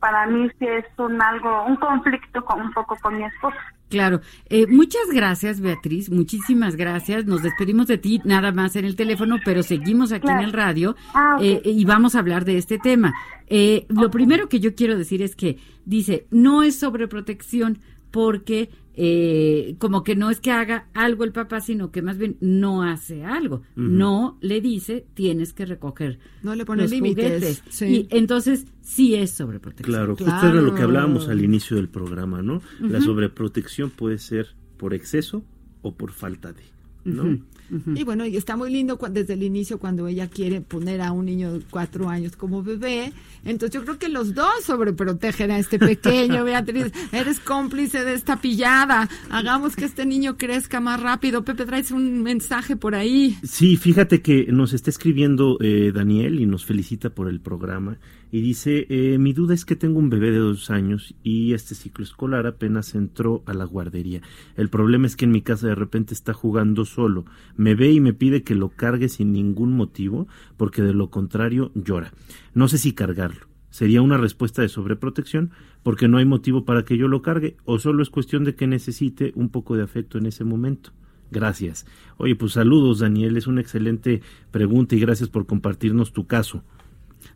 para 0.00 0.26
mí 0.26 0.48
sí 0.58 0.66
es 0.66 0.84
un 0.98 1.20
algo 1.20 1.64
un 1.64 1.76
conflicto 1.76 2.44
con 2.44 2.60
un 2.60 2.72
poco 2.72 2.96
con 3.02 3.16
mi 3.16 3.24
esposo 3.24 3.56
Claro. 3.94 4.22
Eh, 4.46 4.66
muchas 4.66 5.08
gracias, 5.12 5.60
Beatriz. 5.60 6.10
Muchísimas 6.10 6.74
gracias. 6.74 7.26
Nos 7.26 7.42
despedimos 7.42 7.86
de 7.86 7.96
ti 7.96 8.20
nada 8.24 8.50
más 8.50 8.74
en 8.74 8.84
el 8.84 8.96
teléfono, 8.96 9.36
pero 9.44 9.62
seguimos 9.62 10.10
aquí 10.10 10.28
en 10.28 10.40
el 10.40 10.52
radio 10.52 10.96
Ah, 11.14 11.36
eh, 11.40 11.62
y 11.64 11.84
vamos 11.84 12.16
a 12.16 12.18
hablar 12.18 12.44
de 12.44 12.58
este 12.58 12.78
tema. 12.78 13.14
Eh, 13.46 13.86
lo 13.88 14.10
primero 14.10 14.48
que 14.48 14.58
yo 14.58 14.74
quiero 14.74 14.96
decir 14.98 15.22
es 15.22 15.36
que 15.36 15.58
dice, 15.84 16.26
no 16.30 16.64
es 16.64 16.76
sobreprotección 16.78 17.78
porque 18.14 18.70
eh, 18.94 19.74
como 19.80 20.04
que 20.04 20.14
no 20.14 20.30
es 20.30 20.38
que 20.38 20.52
haga 20.52 20.86
algo 20.94 21.24
el 21.24 21.32
papá, 21.32 21.60
sino 21.60 21.90
que 21.90 22.00
más 22.00 22.16
bien 22.16 22.36
no 22.40 22.84
hace 22.84 23.24
algo. 23.24 23.62
No 23.74 24.38
le 24.40 24.60
dice, 24.60 25.04
tienes 25.14 25.52
que 25.52 25.66
recoger 25.66 26.20
No 26.44 26.54
le 26.54 26.64
pone 26.64 26.86
límites, 26.86 27.64
sí. 27.70 27.86
Y 27.86 28.16
entonces 28.16 28.66
sí 28.82 29.16
es 29.16 29.32
sobreprotección. 29.32 29.92
Claro, 29.92 30.12
justo 30.14 30.26
Claro. 30.26 30.48
era 30.48 30.60
lo 30.60 30.76
que 30.76 30.82
hablábamos 30.82 31.28
al 31.28 31.42
inicio 31.42 31.76
del 31.76 31.88
programa, 31.88 32.40
¿no? 32.40 32.62
La 32.78 33.00
sobreprotección 33.00 33.90
puede 33.90 34.18
ser 34.18 34.54
por 34.76 34.94
exceso 34.94 35.44
o 35.82 35.96
por 35.96 36.12
falta 36.12 36.52
de, 36.52 36.62
¿no? 37.04 37.40
Y 37.70 38.04
bueno, 38.04 38.26
y 38.26 38.36
está 38.36 38.56
muy 38.56 38.70
lindo 38.70 38.98
desde 39.10 39.34
el 39.34 39.42
inicio 39.42 39.78
cuando 39.78 40.06
ella 40.06 40.28
quiere 40.28 40.60
poner 40.60 41.00
a 41.00 41.12
un 41.12 41.24
niño 41.24 41.54
de 41.54 41.60
cuatro 41.70 42.08
años 42.08 42.36
como 42.36 42.62
bebé. 42.62 43.12
Entonces 43.44 43.74
yo 43.74 43.84
creo 43.84 43.98
que 43.98 44.08
los 44.08 44.34
dos 44.34 44.64
sobreprotegen 44.64 45.50
a 45.50 45.58
este 45.58 45.78
pequeño, 45.78 46.44
Beatriz. 46.44 46.92
Eres 47.12 47.40
cómplice 47.40 48.04
de 48.04 48.14
esta 48.14 48.40
pillada. 48.40 49.08
Hagamos 49.30 49.76
que 49.76 49.84
este 49.84 50.06
niño 50.06 50.36
crezca 50.36 50.80
más 50.80 51.00
rápido. 51.00 51.44
Pepe, 51.44 51.64
traes 51.64 51.90
un 51.90 52.22
mensaje 52.22 52.76
por 52.76 52.94
ahí. 52.94 53.36
Sí, 53.42 53.76
fíjate 53.76 54.22
que 54.22 54.46
nos 54.50 54.72
está 54.72 54.90
escribiendo 54.90 55.58
eh, 55.60 55.92
Daniel 55.94 56.40
y 56.40 56.46
nos 56.46 56.64
felicita 56.64 57.10
por 57.10 57.28
el 57.28 57.40
programa 57.40 57.98
y 58.34 58.40
dice, 58.40 58.88
eh, 58.88 59.16
mi 59.16 59.32
duda 59.32 59.54
es 59.54 59.64
que 59.64 59.76
tengo 59.76 60.00
un 60.00 60.10
bebé 60.10 60.32
de 60.32 60.38
dos 60.38 60.68
años 60.68 61.14
y 61.22 61.52
este 61.52 61.76
ciclo 61.76 62.02
escolar 62.02 62.48
apenas 62.48 62.96
entró 62.96 63.44
a 63.46 63.54
la 63.54 63.64
guardería. 63.64 64.22
El 64.56 64.70
problema 64.70 65.06
es 65.06 65.14
que 65.14 65.24
en 65.24 65.30
mi 65.30 65.40
casa 65.40 65.68
de 65.68 65.76
repente 65.76 66.14
está 66.14 66.32
jugando 66.32 66.84
solo, 66.84 67.26
me 67.54 67.76
ve 67.76 67.92
y 67.92 68.00
me 68.00 68.12
pide 68.12 68.42
que 68.42 68.56
lo 68.56 68.70
cargue 68.70 69.08
sin 69.08 69.30
ningún 69.30 69.74
motivo 69.74 70.26
porque 70.56 70.82
de 70.82 70.94
lo 70.94 71.10
contrario 71.10 71.70
llora. 71.76 72.12
No 72.54 72.66
sé 72.66 72.78
si 72.78 72.92
cargarlo. 72.92 73.46
¿Sería 73.70 74.02
una 74.02 74.16
respuesta 74.16 74.62
de 74.62 74.68
sobreprotección 74.68 75.52
porque 75.84 76.08
no 76.08 76.18
hay 76.18 76.24
motivo 76.24 76.64
para 76.64 76.84
que 76.84 76.98
yo 76.98 77.06
lo 77.06 77.22
cargue 77.22 77.56
o 77.64 77.78
solo 77.78 78.02
es 78.02 78.10
cuestión 78.10 78.42
de 78.42 78.56
que 78.56 78.66
necesite 78.66 79.30
un 79.36 79.48
poco 79.48 79.76
de 79.76 79.84
afecto 79.84 80.18
en 80.18 80.26
ese 80.26 80.42
momento? 80.42 80.90
Gracias. 81.30 81.86
Oye, 82.16 82.34
pues 82.34 82.54
saludos, 82.54 82.98
Daniel. 82.98 83.36
Es 83.36 83.46
una 83.46 83.60
excelente 83.60 84.22
pregunta 84.50 84.96
y 84.96 84.98
gracias 84.98 85.28
por 85.28 85.46
compartirnos 85.46 86.12
tu 86.12 86.26
caso. 86.26 86.64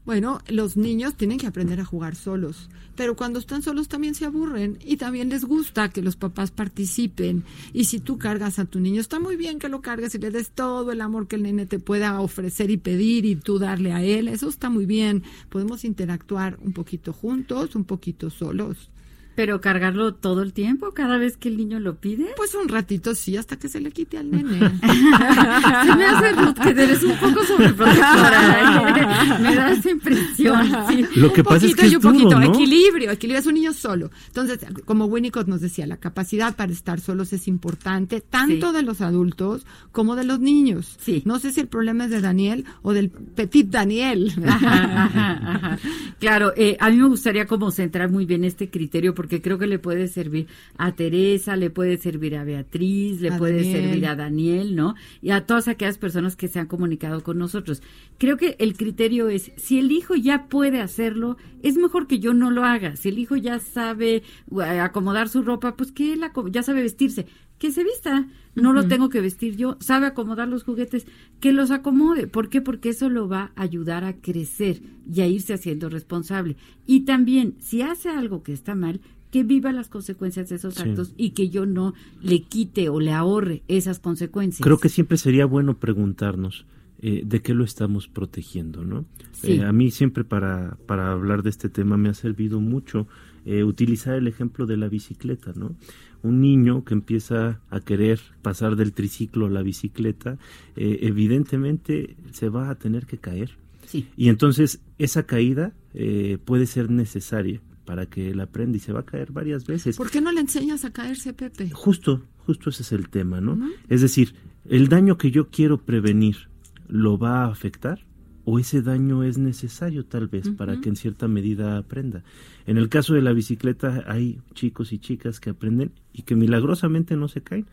Bueno, 0.05 0.41
los 0.49 0.77
niños 0.77 1.15
tienen 1.17 1.39
que 1.39 1.47
aprender 1.47 1.81
a 1.81 1.85
jugar 1.85 2.15
solos, 2.15 2.69
pero 2.97 3.17
cuando 3.17 3.39
están 3.39 3.63
solos 3.63 3.89
también 3.89 4.15
se 4.15 4.25
aburren 4.25 4.79
y 4.85 4.97
también 4.97 5.29
les 5.29 5.45
gusta 5.45 5.91
que 5.91 6.03
los 6.03 6.17
papás 6.17 6.51
participen. 6.51 7.45
Y 7.73 7.85
si 7.85 8.01
tú 8.01 8.19
cargas 8.19 8.59
a 8.59 8.65
tu 8.65 8.81
niño, 8.81 9.01
está 9.01 9.21
muy 9.21 9.37
bien 9.37 9.59
que 9.59 9.69
lo 9.69 9.81
cargues 9.81 10.15
y 10.15 10.19
le 10.19 10.31
des 10.31 10.51
todo 10.51 10.93
el 10.93 11.01
amor 11.01 11.29
que 11.29 11.37
el 11.37 11.43
nene 11.43 11.67
te 11.67 11.79
pueda 11.79 12.21
ofrecer 12.21 12.71
y 12.71 12.77
pedir 12.77 13.25
y 13.25 13.37
tú 13.37 13.59
darle 13.59 13.93
a 13.93 14.03
él, 14.03 14.29
eso 14.29 14.49
está 14.49 14.71
muy 14.71 14.87
bien. 14.87 15.23
Podemos 15.49 15.85
interactuar 15.85 16.59
un 16.63 16.73
poquito 16.73 17.13
juntos, 17.13 17.75
un 17.75 17.85
poquito 17.85 18.31
solos. 18.31 18.91
Pero 19.39 19.61
cargarlo 19.61 20.15
todo 20.15 20.43
el 20.43 20.53
tiempo, 20.53 20.93
cada 20.95 21.17
vez 21.17 21.37
que 21.37 21.49
el 21.49 21.57
niño 21.57 21.79
lo 21.79 21.95
pide. 21.95 22.27
Pues 22.37 22.57
un 22.57 22.67
ratito 22.69 23.15
sí, 23.15 23.37
hasta 23.37 23.57
que 23.57 23.69
se 23.69 23.81
le 23.81 23.93
quite 23.93 24.19
al 24.19 24.33
nene. 24.33 24.59
se 24.81 25.95
me 25.97 26.05
hace 26.07 26.33
Ruth, 26.33 26.59
que 26.61 26.71
eres 26.71 27.05
un 27.05 27.17
poco 27.19 27.45
sobreprotectora. 27.45 29.37
¿eh? 29.37 29.39
Me 29.41 29.55
da 29.55 29.71
esa 29.71 29.91
impresión. 29.91 30.67
Sí. 30.89 31.05
Lo 31.15 31.33
que 31.33 31.45
pasa 31.45 31.67
es 31.67 31.77
que 31.77 31.87
es 31.87 31.95
un 31.95 32.01
poquito, 32.01 32.25
duro, 32.31 32.41
¿no? 32.41 32.47
equilibrio, 32.53 33.13
equilibrio 33.13 33.39
es 33.39 33.47
un 33.47 33.55
niño 33.55 33.73
solo. 33.73 34.11
Entonces, 34.27 34.59
como 34.85 35.05
Winnicott 35.05 35.47
nos 35.47 35.61
decía, 35.61 35.87
la 35.87 35.99
capacidad 35.99 36.57
para 36.57 36.73
estar 36.73 36.99
solos 36.99 37.33
es 37.33 37.47
importante, 37.47 38.21
tanto 38.21 38.71
Sí. 38.71 38.77
de 38.77 38.83
los 38.83 39.01
adultos 39.03 39.65
como 39.93 40.17
de 40.17 40.25
los 40.25 40.41
niños. 40.41 40.97
Sí. 41.01 41.23
No 41.27 41.39
sé 41.39 41.53
si 41.53 41.61
el 41.61 41.69
problema 41.69 42.07
es 42.07 42.11
de 42.11 42.21
Daniel 42.21 42.65
o 42.83 42.93
del 42.93 43.11
petit 43.11 43.69
Daniel. 43.71 44.33
Ajá, 44.45 45.05
ajá, 45.05 45.41
ajá. 45.45 45.79
Claro, 46.19 46.53
eh, 46.57 46.77
a 46.81 46.91
mí 46.91 46.97
me 46.97 47.07
gustaría 47.07 47.47
como 47.47 47.71
centrar 47.71 48.11
muy 48.11 48.25
bien 48.25 48.43
este 48.43 48.69
criterio 48.69 49.15
porque 49.15 49.28
creo 49.29 49.59
que 49.59 49.67
le 49.67 49.79
puede 49.79 50.09
servir 50.09 50.47
a 50.77 50.93
Teresa, 50.93 51.57
le 51.57 51.71
puede 51.71 51.99
servir 51.99 52.37
a 52.37 52.45
Beatriz, 52.45 53.21
le 53.21 53.31
A 53.31 53.39
puede 53.39 53.63
Daniel. 53.63 53.83
servir 53.83 54.07
a 54.07 54.17
Daniel, 54.17 54.77
¿no? 54.77 54.95
Y 55.23 55.31
a 55.31 55.47
todas 55.47 55.69
aquellas 55.69 55.99
personas 55.99 56.37
que 56.37 56.49
se 56.49 56.59
han 56.59 56.67
comunicado 56.67 57.23
con 57.23 57.39
nosotros. 57.39 57.83
Creo 58.19 58.37
que 58.37 58.57
el 58.59 58.77
criterio 58.77 59.29
es, 59.29 59.53
si 59.57 59.79
el 59.79 59.93
hijo 59.93 60.15
ya 60.17 60.49
puede 60.49 60.81
hacerlo, 60.81 61.37
es 61.63 61.77
mejor 61.77 62.07
que 62.07 62.19
yo 62.19 62.35
no 62.35 62.51
lo 62.51 62.65
haga. 62.65 62.97
Si 62.97 63.09
el 63.09 63.19
hijo 63.19 63.37
ya 63.37 63.59
sabe 63.59 64.23
eh, 64.51 64.81
acomodar 64.81 65.29
su 65.29 65.43
ropa, 65.43 65.77
pues 65.77 65.93
que 65.93 66.13
él 66.13 66.23
ya 66.51 66.63
sabe 66.63 66.83
vestirse. 66.83 67.27
Que 67.59 67.73
se 67.73 67.83
vista, 67.83 68.29
no 68.55 68.73
lo 68.73 68.87
tengo 68.87 69.09
que 69.09 69.21
vestir 69.21 69.57
yo, 69.57 69.77
sabe 69.81 70.07
acomodar 70.07 70.47
los 70.47 70.63
juguetes, 70.63 71.07
que 71.41 71.53
los 71.53 71.73
acomode. 71.73 72.29
¿Por 72.29 72.51
qué? 72.51 72.61
Porque 72.61 72.91
eso 72.91 73.09
lo 73.09 73.29
va 73.29 73.51
a 73.57 73.63
ayudar 73.63 74.05
a 74.05 74.13
crecer 74.13 74.81
y 75.13 75.23
a 75.23 75.27
irse 75.27 75.55
haciendo 75.55 75.89
responsable. 75.89 76.57
Y 76.87 77.01
también, 77.01 77.57
si 77.59 77.83
hace 77.83 78.11
algo 78.11 78.45
que 78.45 78.53
está 78.53 78.77
mal, 78.77 79.01
que 79.31 79.45
viva 79.45 79.73
las 79.73 79.89
consecuencias 79.89 80.49
de 80.49 80.57
esos 80.57 80.75
Sí. 80.75 80.83
actos 80.83 81.15
y 81.17 81.31
que 81.31 81.49
yo 81.51 81.67
no 81.67 81.95
le 82.23 82.43
quite 82.43 82.89
o 82.89 83.01
le 83.01 83.13
ahorre 83.13 83.63
esas 83.69 83.99
consecuencias. 84.01 84.65
Creo 84.65 84.79
que 84.79 84.89
siempre 84.89 85.19
sería 85.19 85.47
bueno 85.47 85.79
preguntarnos 85.79 86.67
eh, 87.01 87.23
de 87.25 87.41
qué 87.43 87.55
lo 87.55 87.63
estamos 87.63 88.09
protegiendo, 88.09 88.85
¿no? 88.85 89.05
Sí. 89.33 89.53
Eh, 89.53 89.63
a 89.65 89.73
mí 89.73 89.91
siempre 89.93 90.25
para, 90.25 90.77
para 90.87 91.13
hablar 91.13 91.43
de 91.45 91.51
este 91.51 91.69
tema 91.69 91.97
me 91.97 92.09
ha 92.09 92.15
servido 92.15 92.61
mucho 92.61 93.07
eh, 93.45 93.63
utilizar 93.63 94.15
el 94.17 94.27
ejemplo 94.27 94.67
de 94.67 94.77
la 94.77 94.89
bicicleta, 94.89 95.53
¿no? 95.55 95.77
Un 96.23 96.41
niño 96.41 96.85
que 96.85 96.95
empieza 96.95 97.61
a 97.71 97.81
querer 97.81 98.19
pasar 98.43 98.75
del 98.75 98.93
triciclo 98.93 99.47
a 99.47 99.51
la 99.51 99.63
bicicleta, 99.63 100.39
eh, 100.75 100.99
evidentemente 101.03 102.17
se 102.33 102.49
va 102.49 102.69
a 102.71 102.75
tener 102.75 103.07
que 103.07 103.19
caer. 103.19 103.53
Sí. 103.87 104.09
Y 104.17 104.29
entonces 104.29 104.81
esa 104.99 105.23
caída 105.25 105.73
eh, 105.95 106.39
puede 106.45 106.67
ser 106.67 106.91
necesaria 106.91 107.61
para 107.89 108.05
que 108.05 108.29
él 108.29 108.41
aprenda 108.41 108.77
y 108.77 108.81
se 108.81 108.93
va 108.93 109.01
a 109.01 109.07
caer 109.07 109.33
varias 109.33 109.65
veces. 109.65 109.97
¿Por 109.97 110.11
qué 110.11 110.21
no 110.21 110.31
le 110.31 110.43
enseñas 110.43 110.85
a 110.85 110.93
caerse, 110.93 111.33
Pepe? 111.33 111.71
Justo, 111.71 112.23
justo 112.37 112.69
ese 112.69 112.83
es 112.83 112.93
el 112.93 113.09
tema, 113.09 113.41
¿no? 113.41 113.59
Es 113.89 114.03
decir, 114.03 114.35
el 114.69 114.89
daño 114.89 115.17
que 115.17 115.31
yo 115.31 115.49
quiero 115.49 115.79
prevenir 115.79 116.51
lo 116.87 117.17
va 117.17 117.45
a 117.45 117.47
afectar 117.47 118.05
o 118.45 118.59
ese 118.59 118.83
daño 118.83 119.23
es 119.23 119.39
necesario 119.39 120.05
tal 120.05 120.29
vez 120.29 120.51
para 120.51 120.83
que 120.83 120.91
en 120.91 120.97
cierta 120.97 121.29
medida 121.29 121.79
aprenda. 121.79 122.25
En 122.67 122.77
el 122.77 122.91
caso 122.91 123.15
de 123.15 123.23
la 123.23 123.33
bicicleta 123.33 124.05
hay 124.07 124.43
chicos 124.53 124.93
y 124.93 124.99
chicas 124.99 125.41
que 125.41 125.49
aprenden 125.49 125.93
y 126.13 126.25
que 126.25 126.37
milagrosamente 126.37 127.17
no 127.17 127.29
se 127.29 127.41
caen, 127.41 127.65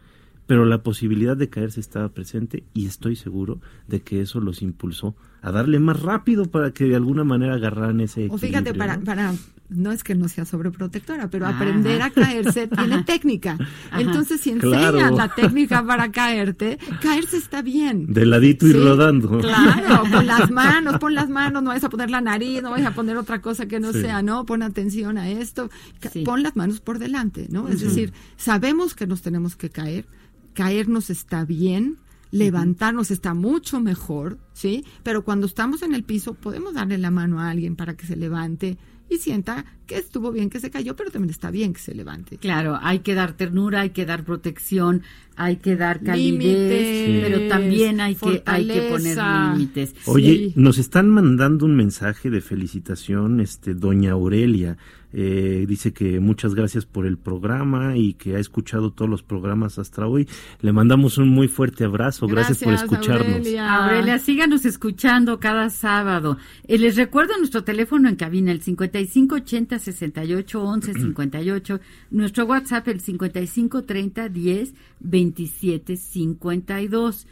pero 0.47 0.63
la 0.63 0.81
posibilidad 0.81 1.35
de 1.35 1.49
caerse 1.49 1.81
estaba 1.81 2.07
presente 2.07 2.63
y 2.73 2.85
estoy 2.85 3.17
seguro 3.17 3.59
de 3.89 3.99
que 3.99 4.21
eso 4.21 4.39
los 4.39 4.61
impulsó 4.61 5.13
a 5.47 5.51
darle 5.51 5.79
más 5.79 6.01
rápido 6.01 6.45
para 6.45 6.71
que 6.71 6.85
de 6.85 6.95
alguna 6.95 7.23
manera 7.23 7.53
agarraran 7.55 7.99
ese 7.99 8.27
O 8.31 8.37
fíjate, 8.37 8.73
para, 8.73 8.97
¿no? 8.97 9.03
para, 9.03 9.33
no 9.69 9.91
es 9.91 10.03
que 10.03 10.15
no 10.15 10.27
sea 10.27 10.43
sobreprotectora, 10.45 11.29
pero 11.29 11.45
Ajá. 11.45 11.55
aprender 11.55 12.01
a 12.01 12.09
caerse 12.09 12.67
tiene 12.77 13.03
técnica. 13.03 13.57
Entonces, 13.97 14.41
si 14.41 14.49
enseñas 14.51 14.91
Claro. 14.91 15.15
la 15.15 15.29
técnica 15.29 15.85
para 15.85 16.11
caerte, 16.11 16.79
caerse 17.01 17.37
está 17.37 17.61
bien. 17.61 18.11
De 18.11 18.25
ladito 18.25 18.65
y 18.67 18.71
Sí, 18.71 18.77
rodando. 18.79 19.39
Claro, 19.39 20.03
con 20.11 20.25
las 20.25 20.49
manos, 20.49 20.97
pon 20.99 21.13
las 21.13 21.29
manos, 21.29 21.61
no 21.61 21.69
vayas 21.69 21.83
a 21.83 21.89
poner 21.89 22.09
la 22.09 22.21
nariz, 22.21 22.63
no 22.63 22.71
vayas 22.71 22.87
a 22.87 22.95
poner 22.95 23.15
otra 23.17 23.39
cosa 23.41 23.67
que 23.67 23.79
no 23.79 23.93
Sí. 23.93 24.01
sea, 24.01 24.21
¿no? 24.23 24.45
Pon 24.45 24.63
atención 24.63 25.17
a 25.19 25.29
esto, 25.29 25.69
Sí. 26.11 26.23
pon 26.23 26.41
las 26.43 26.55
manos 26.55 26.79
por 26.81 26.97
delante, 26.99 27.47
¿no? 27.51 27.67
Es 27.69 27.81
decir, 27.81 28.13
sabemos 28.37 28.95
que 28.95 29.05
nos 29.07 29.21
tenemos 29.21 29.55
que 29.55 29.69
caer, 29.69 30.05
caernos 30.53 31.09
está 31.09 31.45
bien, 31.45 31.97
levantarnos 32.31 33.11
está 33.11 33.33
mucho 33.33 33.79
mejor, 33.79 34.37
¿sí? 34.53 34.83
Pero 35.03 35.23
cuando 35.23 35.45
estamos 35.47 35.81
en 35.83 35.93
el 35.93 36.03
piso 36.03 36.33
podemos 36.33 36.73
darle 36.73 36.97
la 36.97 37.11
mano 37.11 37.39
a 37.39 37.49
alguien 37.49 37.75
para 37.75 37.95
que 37.95 38.05
se 38.05 38.15
levante 38.15 38.77
y 39.07 39.17
sienta 39.17 39.65
que 39.85 39.97
estuvo 39.99 40.31
bien 40.31 40.49
que 40.49 40.59
se 40.59 40.71
cayó, 40.71 40.95
pero 40.95 41.11
también 41.11 41.29
está 41.29 41.51
bien 41.51 41.73
que 41.73 41.79
se 41.79 41.93
levante. 41.93 42.37
Claro, 42.39 42.79
hay 42.81 42.99
que 42.99 43.13
dar 43.13 43.33
ternura, 43.33 43.81
hay 43.81 43.91
que 43.91 44.03
dar 44.03 44.23
protección, 44.25 45.03
hay 45.35 45.57
que 45.57 45.75
dar 45.75 46.01
calidez, 46.01 46.39
Límites, 46.41 47.21
pero 47.29 47.47
también 47.47 48.01
hay 48.01 48.15
que, 48.15 48.41
hay 48.47 48.67
que 48.67 48.81
poner 48.89 49.17
límites. 49.53 49.93
Oye, 50.05 50.35
Sí. 50.35 50.53
nos 50.55 50.79
están 50.79 51.09
mandando 51.11 51.65
un 51.67 51.75
mensaje 51.75 52.31
de 52.31 52.41
felicitación, 52.41 53.39
este, 53.41 53.75
doña 53.75 54.13
Aurelia. 54.13 54.77
Eh, 55.17 55.63
dice 55.65 55.93
que 55.93 56.19
muchas 56.19 56.55
gracias 56.55 56.85
por 56.85 57.05
el 57.05 57.17
programa 57.17 57.95
y 57.95 58.15
que 58.15 58.35
ha 58.35 58.39
escuchado 58.39 58.91
todos 58.91 59.09
los 59.09 59.23
programas 59.23 59.79
hasta 59.79 60.05
hoy. 60.05 60.27
Le 60.59 60.73
mandamos 60.73 61.17
un 61.17 61.29
muy 61.29 61.47
fuerte 61.47 61.85
abrazo. 61.85 62.27
Gracias, 62.27 62.57
por 62.57 62.73
escucharnos. 62.73 63.37
Aurelia. 63.37 63.75
Aurelia, 63.75 64.19
síganos 64.19 64.65
escuchando 64.65 65.39
cada 65.39 65.69
sábado. 65.69 66.37
Eh, 66.67 66.77
les 66.77 66.97
recuerdo 66.97 67.37
nuestro 67.37 67.63
teléfono 67.63 68.09
en 68.09 68.17
cabina, 68.17 68.51
el 68.51 68.61
5580 68.61 69.79
68 69.79 70.61
11 70.61 70.93
58. 70.93 71.79
Nuestro 72.11 72.45
WhatsApp, 72.45 72.85
el 72.89 72.99
5530 72.99 74.27
10 74.27 74.73
27 74.99 75.95
52. 75.95 77.27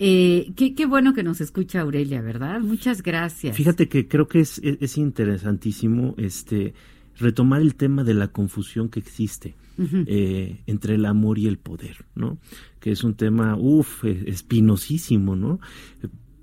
Eh, 0.00 0.52
qué, 0.56 0.74
qué 0.74 0.86
bueno 0.86 1.14
que 1.14 1.22
nos 1.22 1.40
escucha 1.40 1.82
Aurelia, 1.82 2.20
¿verdad? 2.20 2.58
Muchas 2.58 3.00
gracias. 3.00 3.56
Fíjate 3.56 3.88
que 3.88 4.08
creo 4.08 4.26
que 4.26 4.40
es, 4.40 4.58
es, 4.58 4.78
es 4.80 4.98
interesantísimo 4.98 6.16
este 6.18 6.74
retomar 7.18 7.60
el 7.60 7.74
tema 7.74 8.04
de 8.04 8.14
la 8.14 8.28
confusión 8.28 8.88
que 8.88 9.00
existe 9.00 9.56
eh, 9.78 10.60
entre 10.66 10.96
el 10.96 11.06
amor 11.06 11.38
y 11.38 11.46
el 11.46 11.58
poder, 11.58 12.04
¿no? 12.14 12.38
Que 12.80 12.90
es 12.90 13.04
un 13.04 13.14
tema, 13.14 13.56
uff, 13.56 14.04
espinosísimo, 14.04 15.36
¿no? 15.36 15.60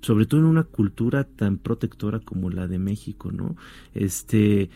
Sobre 0.00 0.26
todo 0.26 0.40
en 0.40 0.46
una 0.46 0.64
cultura 0.64 1.24
tan 1.24 1.58
protectora 1.58 2.20
como 2.20 2.48
la 2.50 2.66
de 2.66 2.78
México, 2.78 3.32
¿no? 3.32 3.56
Este 3.94 4.70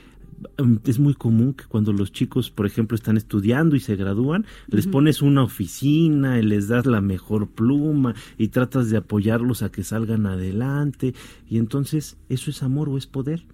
mm, 0.59 0.77
es 0.85 0.99
muy 0.99 1.15
común 1.15 1.55
que 1.55 1.65
cuando 1.65 1.93
los 1.93 2.13
chicos, 2.13 2.51
por 2.51 2.67
ejemplo, 2.67 2.97
están 2.97 3.17
estudiando 3.17 3.77
y 3.77 3.81
se 3.81 3.97
gradúan, 3.97 4.45
les 4.69 4.87
pones 4.87 5.23
una 5.23 5.43
oficina 5.43 6.39
y 6.39 6.43
les 6.43 6.69
das 6.69 6.85
la 6.85 7.01
mejor 7.01 7.49
pluma 7.49 8.15
y 8.37 8.49
tratas 8.49 8.91
de 8.91 8.99
apoyarlos 8.99 9.63
a 9.63 9.71
que 9.71 9.85
salgan 9.85 10.27
adelante 10.27 11.15
y 11.49 11.57
entonces 11.57 12.19
eso 12.29 12.51
es 12.51 12.63
amor 12.63 12.91
o 12.91 12.99
es 12.99 13.07
poder. 13.07 13.45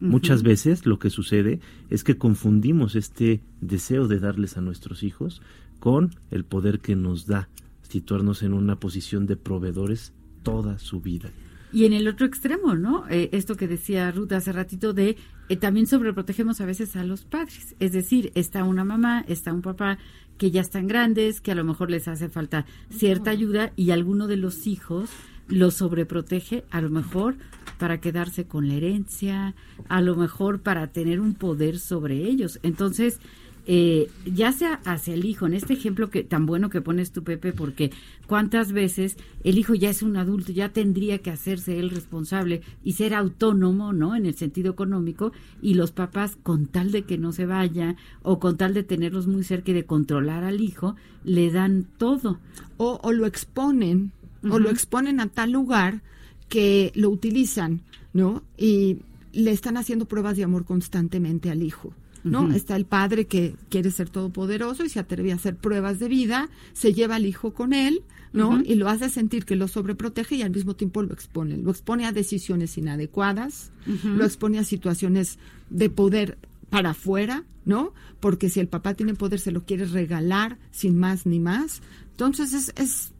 Muchas 0.00 0.42
veces 0.42 0.84
lo 0.84 0.98
que 0.98 1.10
sucede 1.10 1.60
es 1.88 2.04
que 2.04 2.18
confundimos 2.18 2.96
este 2.96 3.42
deseo 3.60 4.08
de 4.08 4.20
darles 4.20 4.56
a 4.56 4.60
nuestros 4.60 5.02
hijos 5.02 5.40
con 5.78 6.14
el 6.30 6.44
poder 6.44 6.80
que 6.80 6.96
nos 6.96 7.26
da 7.26 7.48
situarnos 7.82 8.42
en 8.42 8.52
una 8.52 8.78
posición 8.78 9.26
de 9.26 9.36
proveedores 9.36 10.12
toda 10.42 10.78
su 10.78 11.00
vida. 11.00 11.30
Y 11.72 11.84
en 11.84 11.92
el 11.92 12.08
otro 12.08 12.26
extremo, 12.26 12.74
¿no? 12.74 13.08
Eh, 13.08 13.30
esto 13.32 13.56
que 13.56 13.68
decía 13.68 14.10
Ruth 14.10 14.32
hace 14.32 14.52
ratito 14.52 14.92
de 14.92 15.16
eh, 15.48 15.56
también 15.56 15.86
sobreprotegemos 15.86 16.60
a 16.60 16.66
veces 16.66 16.96
a 16.96 17.04
los 17.04 17.24
padres. 17.24 17.74
Es 17.80 17.92
decir, 17.92 18.32
está 18.34 18.64
una 18.64 18.84
mamá, 18.84 19.24
está 19.28 19.52
un 19.52 19.62
papá 19.62 19.98
que 20.38 20.50
ya 20.50 20.60
están 20.60 20.86
grandes, 20.86 21.40
que 21.40 21.52
a 21.52 21.54
lo 21.54 21.64
mejor 21.64 21.90
les 21.90 22.08
hace 22.08 22.28
falta 22.28 22.66
cierta 22.90 23.30
ayuda 23.30 23.72
y 23.76 23.90
alguno 23.90 24.26
de 24.26 24.36
los 24.36 24.66
hijos 24.66 25.10
los 25.48 25.74
sobreprotege 25.74 26.64
a 26.70 26.80
lo 26.80 26.90
mejor 26.90 27.36
para 27.78 28.00
quedarse 28.00 28.46
con 28.46 28.68
la 28.68 28.74
herencia, 28.74 29.54
a 29.88 30.00
lo 30.00 30.16
mejor 30.16 30.60
para 30.60 30.88
tener 30.88 31.20
un 31.20 31.34
poder 31.34 31.78
sobre 31.78 32.24
ellos. 32.24 32.58
Entonces, 32.62 33.20
eh, 33.68 34.08
ya 34.24 34.52
sea 34.52 34.80
hacia 34.84 35.14
el 35.14 35.24
hijo, 35.24 35.44
en 35.44 35.54
este 35.54 35.72
ejemplo 35.72 36.08
que 36.08 36.22
tan 36.22 36.46
bueno 36.46 36.70
que 36.70 36.80
pones 36.80 37.10
tú, 37.10 37.24
Pepe, 37.24 37.52
porque 37.52 37.90
cuántas 38.28 38.70
veces 38.70 39.16
el 39.42 39.58
hijo 39.58 39.74
ya 39.74 39.90
es 39.90 40.02
un 40.02 40.16
adulto, 40.16 40.52
ya 40.52 40.68
tendría 40.68 41.18
que 41.18 41.32
hacerse 41.32 41.80
él 41.80 41.90
responsable 41.90 42.62
y 42.84 42.92
ser 42.92 43.12
autónomo, 43.12 43.92
¿no? 43.92 44.14
En 44.14 44.24
el 44.24 44.36
sentido 44.36 44.70
económico, 44.70 45.32
y 45.60 45.74
los 45.74 45.90
papás, 45.90 46.38
con 46.40 46.66
tal 46.66 46.92
de 46.92 47.02
que 47.02 47.18
no 47.18 47.32
se 47.32 47.44
vaya, 47.44 47.96
o 48.22 48.38
con 48.38 48.56
tal 48.56 48.72
de 48.72 48.84
tenerlos 48.84 49.26
muy 49.26 49.42
cerca 49.42 49.72
y 49.72 49.74
de 49.74 49.84
controlar 49.84 50.44
al 50.44 50.60
hijo, 50.60 50.94
le 51.24 51.50
dan 51.50 51.88
todo. 51.98 52.38
o, 52.76 53.00
o 53.02 53.12
lo 53.12 53.26
exponen 53.26 54.12
o 54.50 54.58
lo 54.58 54.70
exponen 54.70 55.20
a 55.20 55.28
tal 55.28 55.52
lugar 55.52 56.02
que 56.48 56.92
lo 56.94 57.10
utilizan 57.10 57.82
¿no? 58.16 58.42
Y 58.56 58.98
le 59.32 59.50
están 59.52 59.76
haciendo 59.76 60.06
pruebas 60.06 60.38
de 60.38 60.44
amor 60.44 60.64
constantemente 60.64 61.50
al 61.50 61.62
hijo. 61.62 61.92
¿no? 62.24 62.50
Está 62.52 62.74
el 62.74 62.86
padre 62.86 63.26
que 63.26 63.54
quiere 63.68 63.92
ser 63.92 64.08
todopoderoso 64.08 64.84
y 64.84 64.88
se 64.88 64.98
atreve 64.98 65.30
a 65.30 65.36
hacer 65.36 65.54
pruebas 65.54 66.00
de 66.00 66.08
vida, 66.08 66.48
se 66.72 66.92
lleva 66.92 67.16
al 67.16 67.26
hijo 67.26 67.52
con 67.52 67.72
él, 67.72 68.02
¿no? 68.32 68.62
Y 68.64 68.74
lo 68.74 68.88
hace 68.88 69.08
sentir 69.10 69.44
que 69.44 69.54
lo 69.54 69.68
sobreprotege 69.68 70.34
y 70.34 70.42
al 70.42 70.50
mismo 70.50 70.74
tiempo 70.74 71.02
lo 71.02 71.12
expone. 71.14 71.56
Lo 71.56 71.70
expone 71.70 72.04
a 72.04 72.10
decisiones 72.10 72.76
inadecuadas, 72.78 73.70
lo 74.02 74.24
expone 74.24 74.58
a 74.58 74.64
situaciones 74.64 75.38
de 75.70 75.88
poder 75.88 76.36
para 76.68 76.90
afuera, 76.90 77.44
¿no? 77.64 77.92
Porque 78.18 78.48
si 78.48 78.58
el 78.58 78.66
papá 78.66 78.94
tiene 78.94 79.14
poder 79.14 79.38
se 79.38 79.52
lo 79.52 79.64
quiere 79.64 79.84
regalar 79.84 80.58
sin 80.72 80.98
más 80.98 81.26
ni 81.26 81.38
más. 81.38 81.80
Entonces 82.16 82.54
es, 82.54 82.72
es, 82.76 83.12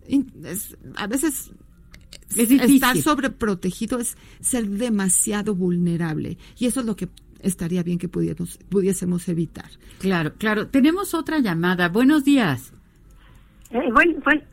es- 0.42 0.74
a 0.96 1.06
veces 1.06 1.52
Es 2.34 2.50
estar 2.50 2.96
sobreprotegido 2.96 3.98
es 3.98 4.16
ser 4.40 4.64
demasiado 4.66 5.54
vulnerable 5.54 6.38
y 6.58 6.64
eso 6.64 6.80
es 6.80 6.86
lo 6.86 6.96
que 6.96 7.08
estaría 7.40 7.82
bien 7.82 7.98
que 7.98 8.08
pudiéramos, 8.08 8.58
pudiésemos 8.70 9.28
evitar. 9.28 9.66
Claro, 9.98 10.32
claro. 10.38 10.68
Tenemos 10.68 11.12
otra 11.12 11.40
llamada. 11.40 11.90
Buenos 11.90 12.24
días. 12.24 12.72
Eh, 13.70 13.92
buen- 13.92 14.18
buen- 14.24 14.44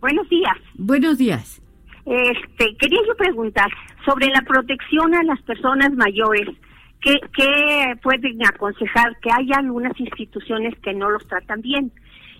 buenos 0.00 0.28
días. 0.28 0.56
Buenos 0.76 1.18
días. 1.18 1.60
Este, 2.06 2.76
quería 2.78 3.00
yo 3.08 3.16
preguntar 3.16 3.68
sobre 4.04 4.26
la 4.28 4.42
protección 4.42 5.14
a 5.16 5.24
las 5.24 5.42
personas 5.42 5.92
mayores. 5.94 6.48
¿Qué, 7.00 7.14
qué 7.36 7.94
pueden 8.04 8.38
aconsejar? 8.46 9.16
Que 9.20 9.30
hay 9.32 9.50
algunas 9.52 9.98
instituciones 9.98 10.74
que 10.80 10.94
no 10.94 11.10
los 11.10 11.26
tratan 11.26 11.60
bien 11.60 11.90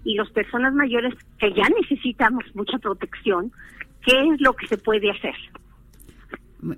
y 0.05 0.15
las 0.15 0.31
personas 0.31 0.75
mayores 0.75 1.15
que 1.39 1.53
ya 1.53 1.69
necesitamos 1.81 2.45
mucha 2.55 2.79
protección, 2.79 3.53
¿qué 4.05 4.13
es 4.33 4.41
lo 4.41 4.55
que 4.55 4.67
se 4.67 4.79
puede 4.79 5.11
hacer? 5.11 5.35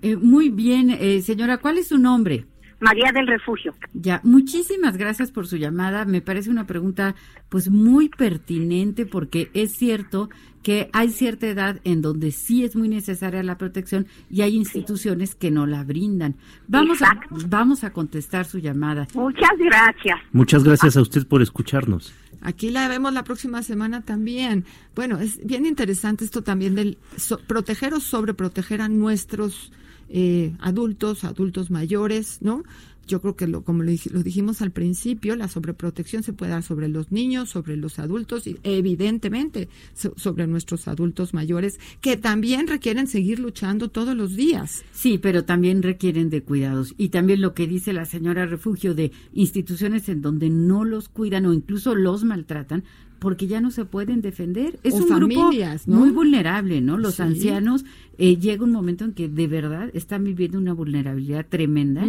Eh, 0.03 0.17
muy 0.17 0.49
bien, 0.51 0.91
eh, 0.91 1.21
señora, 1.23 1.59
¿cuál 1.59 1.79
es 1.79 1.89
su 1.89 1.99
nombre? 1.99 2.47
María 2.83 3.13
del 3.13 3.29
Refugio. 3.29 3.75
Ya, 3.95 4.21
muchísimas 4.25 4.97
gracias 4.97 5.31
por 5.31 5.47
su 5.47 5.57
llamada. 5.57 6.05
Me 6.05 6.21
parece 6.21 6.51
una 6.51 6.67
pregunta 6.67 7.15
pues 7.49 7.71
muy 7.71 8.09
pertinente 8.09 9.07
porque 9.07 9.51
es 9.55 9.77
cierto 9.77 10.31
que 10.65 10.91
hay 10.93 11.11
cierta 11.11 11.47
edad 11.47 11.81
en 11.85 12.03
donde 12.03 12.33
sí 12.33 12.65
es 12.65 12.75
muy 12.75 12.89
necesaria 12.89 13.43
la 13.45 13.57
protección 13.57 14.07
y 14.29 14.43
hay 14.43 14.57
instituciones 14.57 15.37
que 15.37 15.53
no 15.53 15.67
la 15.67 15.85
brindan. 15.85 16.35
Vamos 16.67 17.03
a, 17.03 17.21
vamos 17.49 17.85
a 17.85 17.93
contestar 17.93 18.47
su 18.47 18.59
llamada. 18.59 19.07
Muchas 19.15 19.57
gracias. 19.59 20.19
Muchas 20.33 20.65
gracias 20.65 20.97
a 20.97 21.03
usted 21.03 21.27
por 21.27 21.41
escucharnos. 21.41 22.13
Aquí 22.43 22.71
la 22.71 22.89
vemos 22.89 23.13
la 23.13 23.25
próxima 23.25 23.63
semana 23.63 24.03
también. 24.03 24.65
Bueno, 24.95 25.19
es 25.21 25.45
bien 25.45 25.65
interesante 25.67 26.25
esto 26.25 26.43
también 26.43 26.75
del 26.75 26.99
so- 27.17 27.39
proteger 27.47 27.95
o 27.95 28.01
sobreproteger 28.01 28.81
a 28.83 28.89
nuestros 28.89 29.73
eh, 30.09 30.55
adultos, 30.61 31.25
adultos 31.25 31.71
mayores, 31.71 32.39
¿no? 32.43 32.65
Yo 33.07 33.21
creo 33.21 33.35
que 33.37 33.47
lo, 33.47 33.63
como 33.65 33.83
lo, 33.83 33.91
dij- 33.91 34.11
lo 34.11 34.23
dijimos 34.23 34.63
al 34.63 34.71
principio, 34.71 35.35
la 35.37 35.49
sobreprotección 35.49 36.23
se 36.23 36.33
puede 36.33 36.53
dar 36.53 36.63
sobre 36.63 36.89
los 36.89 37.11
niños, 37.11 37.51
sobre 37.51 37.77
los 37.77 37.99
adultos 37.99 38.47
y 38.47 38.57
evidentemente 38.63 39.69
so- 39.95 40.15
sobre 40.17 40.47
nuestros 40.47 40.87
adultos 40.89 41.35
mayores 41.35 41.79
que 42.01 42.17
también 42.17 42.67
requieren 42.69 43.07
seguir 43.07 43.39
luchando 43.41 43.89
todos 43.91 44.17
los 44.17 44.37
días. 44.37 44.85
Sí, 44.93 45.19
pero 45.19 45.45
también 45.45 45.83
requieren 45.83 46.31
de 46.31 46.43
cuidados. 46.43 46.95
Y 46.97 47.09
también 47.09 47.41
lo 47.41 47.55
que 47.55 47.67
dice 47.67 47.93
la 47.93 48.05
señora 48.07 48.47
Refugio 48.47 48.95
de 48.95 49.13
instituciones 49.33 50.09
en 50.09 50.23
donde 50.23 50.49
no 50.51 50.85
los 50.85 51.09
cuidan 51.09 51.47
o 51.47 51.53
incluso 51.53 51.95
los 51.95 52.25
maltratan 52.25 52.85
porque 53.23 53.47
ya 53.47 53.61
no 53.61 53.71
se 53.71 53.85
pueden 53.85 54.21
defender. 54.21 54.79
Es 54.83 54.95
O 54.95 54.97
un 54.99 55.09
familias, 55.09 55.87
grupo 55.87 55.99
¿no? 55.99 56.05
muy 56.05 56.11
vulnerable, 56.13 56.81
¿no? 56.81 56.99
Los 56.99 57.15
Sí. 57.15 57.23
ancianos 57.23 57.85
eh, 58.19 58.37
llega 58.37 58.65
un 58.65 58.73
momento 58.73 59.05
en 59.05 59.13
que 59.13 59.29
de 59.29 59.47
verdad 59.47 59.91
están 59.95 60.25
viviendo 60.25 60.59
una 60.59 60.73
vulnerabilidad 60.73 61.47
tremenda 61.49 62.05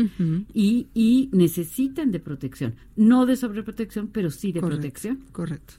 y, 0.54 0.88
y 0.96 1.30
necesitan 1.32 2.12
de 2.12 2.20
protección. 2.20 2.74
No 2.96 3.26
de 3.28 3.36
sobreprotección, 3.36 4.08
pero 4.12 4.32
sí 4.32 4.52
de 4.52 4.60
Correcto, 4.60 4.82
protección. 4.82 5.20
Correcto, 5.32 5.74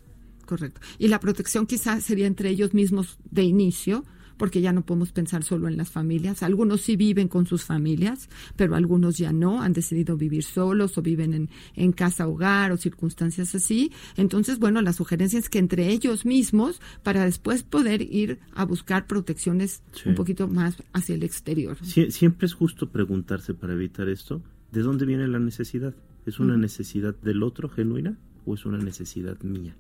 correcto. 0.47 0.81
Y 0.99 1.09
la 1.09 1.19
protección 1.19 1.67
quizás 1.67 2.05
sería 2.05 2.27
entre 2.29 2.49
ellos 2.51 2.73
mismos 2.73 3.19
de 3.31 3.43
inicio, 3.43 4.05
porque 4.37 4.61
ya 4.61 4.73
no 4.73 4.83
podemos 4.85 5.13
pensar 5.13 5.45
solo 5.45 5.69
en 5.69 5.77
las 5.77 5.91
familias. 5.91 6.43
Algunos 6.43 6.81
sí 6.81 6.97
viven 6.97 7.29
con 7.29 7.47
sus 7.47 7.65
familias, 7.65 8.29
pero 8.57 8.75
algunos 8.77 9.17
ya 9.19 9.33
no, 9.33 9.63
han 9.63 9.73
decidido 9.73 10.17
vivir 10.17 10.43
solos 10.45 10.97
o 10.99 11.03
viven 11.03 11.35
en, 11.35 11.51
en 11.77 11.93
casa 11.93 12.27
hogar 12.27 12.73
o 12.73 12.77
circunstancias 12.77 13.55
así. 13.55 13.93
Entonces, 14.17 14.59
bueno, 14.59 14.81
la 14.83 14.93
sugerencia 14.93 15.39
es 15.39 15.49
que 15.49 15.59
entre 15.59 15.89
ellos 15.91 16.25
mismos, 16.27 16.81
para 17.03 17.25
después 17.25 17.63
poder 17.63 18.03
ir 18.03 18.39
a 18.55 18.65
buscar 18.65 19.07
protecciones 19.07 19.83
Sí. 19.93 20.09
un 20.09 20.15
poquito 20.15 20.49
más 20.49 20.77
hacia 20.93 21.15
el 21.15 21.23
exterior. 21.23 21.77
Sie- 21.83 22.11
siempre 22.11 22.47
es 22.47 22.55
justo 22.55 22.91
preguntarse 22.91 23.55
para 23.55 23.73
evitar 23.75 24.09
esto, 24.09 24.43
¿de 24.73 24.81
dónde 24.83 25.07
viene 25.07 25.27
la 25.29 25.39
necesidad? 25.39 25.95
¿Es 26.27 26.41
una 26.41 26.57
necesidad 26.57 27.15
del 27.21 27.43
otro 27.43 27.69
genuina 27.69 28.17
o 28.47 28.55
es 28.55 28.65
una 28.67 28.79
necesidad 28.79 29.41
mía? 29.43 29.77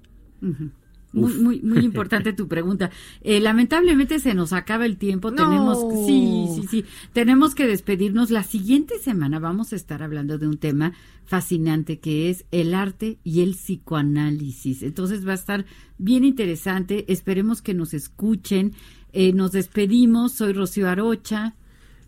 Muy, 1.14 1.32
Uf. 1.32 1.38
muy, 1.40 1.62
muy 1.62 1.78
importante 1.84 2.32
tu 2.32 2.48
pregunta. 2.48 2.90
Eh, 3.22 3.40
lamentablemente 3.40 4.18
se 4.18 4.34
nos 4.34 4.52
acaba 4.52 4.84
el 4.84 4.96
tiempo. 4.98 5.30
No. 5.30 5.36
Tenemos, 5.36 6.06
sí, 6.06 6.48
sí, 6.54 6.66
sí. 6.68 6.84
Tenemos 7.12 7.54
que 7.54 7.66
despedirnos. 7.66 8.30
La 8.30 8.42
siguiente 8.42 8.98
semana 8.98 9.38
vamos 9.38 9.72
a 9.72 9.76
estar 9.76 10.02
hablando 10.02 10.38
de 10.38 10.48
un 10.48 10.58
tema 10.58 10.92
fascinante 11.24 11.98
que 12.00 12.28
es 12.28 12.44
el 12.50 12.74
arte 12.74 13.18
y 13.24 13.42
el 13.42 13.52
psicoanálisis. 13.52 14.82
Entonces 14.82 15.26
va 15.26 15.32
a 15.32 15.36
estar 15.36 15.64
bien 15.96 16.24
interesante. 16.24 17.10
Esperemos 17.12 17.62
que 17.62 17.74
nos 17.74 17.94
escuchen. 17.94 18.72
Eh, 19.12 19.32
nos 19.32 19.52
despedimos. 19.52 20.32
Soy 20.32 20.52
Rocío 20.52 20.88
Arocha. 20.88 21.54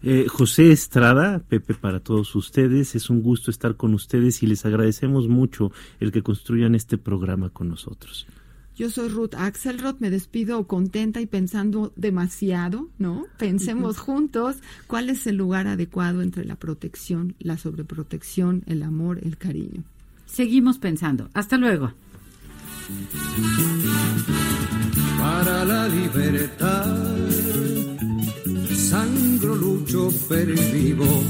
Eh, 0.02 0.26
José 0.28 0.70
Estrada, 0.72 1.40
Pepe, 1.40 1.74
para 1.74 2.00
todos 2.00 2.34
ustedes, 2.36 2.94
es 2.94 3.10
un 3.10 3.22
gusto 3.22 3.50
estar 3.50 3.76
con 3.76 3.94
ustedes 3.94 4.42
y 4.42 4.46
les 4.46 4.64
agradecemos 4.66 5.26
mucho 5.26 5.72
el 6.00 6.12
que 6.12 6.22
construyan 6.22 6.74
este 6.74 6.98
programa 6.98 7.50
con 7.50 7.68
nosotros. 7.68 8.26
Yo 8.76 8.90
soy 8.90 9.08
Ruth 9.08 9.34
Axelrod, 9.34 9.96
me 10.00 10.10
despido 10.10 10.66
contenta 10.66 11.20
y 11.20 11.26
pensando 11.26 11.92
demasiado, 11.96 12.88
¿no? 12.98 13.24
Pensemos 13.38 13.98
juntos 13.98 14.56
cuál 14.86 15.08
es 15.08 15.26
el 15.26 15.36
lugar 15.36 15.66
adecuado 15.66 16.20
entre 16.20 16.44
la 16.44 16.56
protección, 16.56 17.34
la 17.38 17.56
sobreprotección, 17.56 18.64
el 18.66 18.82
amor, 18.82 19.20
el 19.22 19.38
cariño. 19.38 19.82
Seguimos 20.26 20.78
pensando. 20.78 21.30
Hasta 21.32 21.56
luego. 21.56 21.92
para 25.18 25.64
la 25.64 25.88
libertad. 25.88 27.16
Sangro, 28.74 29.56
lucho, 29.56 30.10
pervivo 30.28 31.22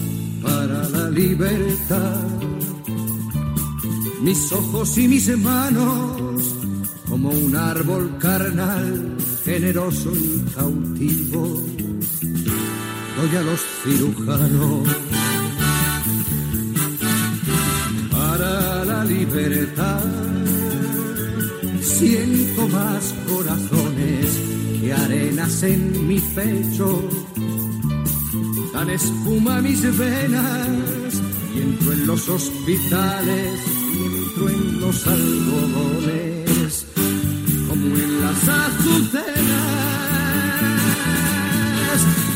para 0.43 0.89
la 0.89 1.11
libertad. 1.11 2.25
Mis 4.23 4.53
ojos 4.53 4.99
y 4.99 5.09
mis 5.09 5.37
manos, 5.39 6.56
como 7.09 7.31
un 7.31 7.55
árbol 7.55 8.19
carnal, 8.19 9.17
generoso 9.45 10.13
y 10.15 10.45
cautivo, 10.55 11.63
doy 13.17 13.37
a 13.37 13.43
los 13.43 13.61
cirujanos 13.83 14.89
para 18.11 18.85
la 18.85 19.05
libertad. 19.05 20.05
Siento 21.81 22.69
más 22.69 23.15
corazones 23.29 24.27
que 24.81 24.93
arenas 24.93 25.63
en 25.63 26.09
mi 26.09 26.21
pecho. 26.21 27.09
Dan 28.73 28.91
espuma 28.91 29.63
mis 29.63 29.81
venas 29.97 30.69
y 31.55 31.61
entro 31.61 31.93
en 31.93 32.07
los 32.07 32.29
hospitales 32.29 33.61
y 33.95 34.05
entro 34.05 34.49
en 34.51 34.81
los 34.81 35.07
algodones 35.07 36.36
azucenas. 38.49 39.37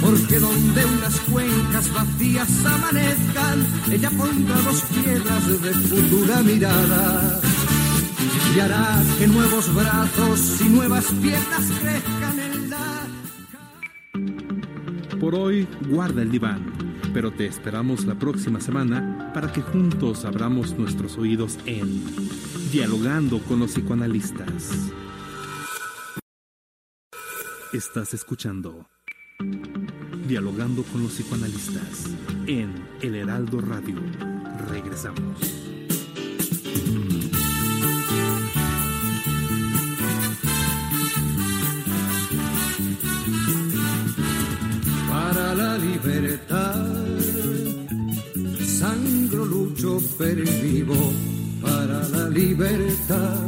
Porque 0.00 0.38
donde 0.38 0.84
unas 0.84 1.20
cuencas 1.20 1.92
vacías 1.92 2.48
amanezcan, 2.64 3.66
ella 3.90 4.10
pondrá 4.10 4.56
dos 4.62 4.82
piedras 4.82 5.62
de 5.62 5.72
futura 5.72 6.42
mirada 6.42 7.40
y 8.54 8.60
hará 8.60 9.02
que 9.18 9.26
nuevos 9.26 9.74
brazos 9.74 10.60
y 10.60 10.68
nuevas 10.68 11.04
piernas 11.20 11.70
crezcan 11.80 12.38
en 12.38 12.70
la... 12.70 13.06
Por 15.20 15.34
hoy, 15.34 15.68
guarda 15.88 16.22
el 16.22 16.30
diván, 16.30 16.72
pero 17.12 17.30
te 17.30 17.46
esperamos 17.46 18.06
la 18.06 18.14
próxima 18.14 18.60
semana 18.60 19.30
para 19.34 19.52
que 19.52 19.60
juntos 19.60 20.24
abramos 20.24 20.76
nuestros 20.78 21.18
oídos 21.18 21.58
en 21.66 22.02
Dialogando 22.72 23.40
con 23.40 23.58
los 23.58 23.72
psicoanalistas. 23.72 24.92
Estás 27.72 28.14
escuchando 28.14 28.88
Dialogando 30.26 30.82
con 30.82 31.04
los 31.04 31.12
psicoanalistas 31.12 32.06
en 32.48 32.74
El 33.00 33.14
Heraldo 33.14 33.60
Radio. 33.60 33.96
Regresamos. 34.68 35.38
para 45.08 45.54
la 45.54 45.78
libertad. 45.78 47.00
chofer 49.76 50.42
vivo 50.60 51.12
para 51.62 52.08
la 52.08 52.28
libertad. 52.28 53.46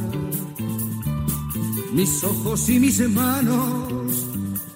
Mis 1.93 2.23
ojos 2.25 2.69
y 2.69 2.79
mis 2.79 3.01
manos 3.11 4.02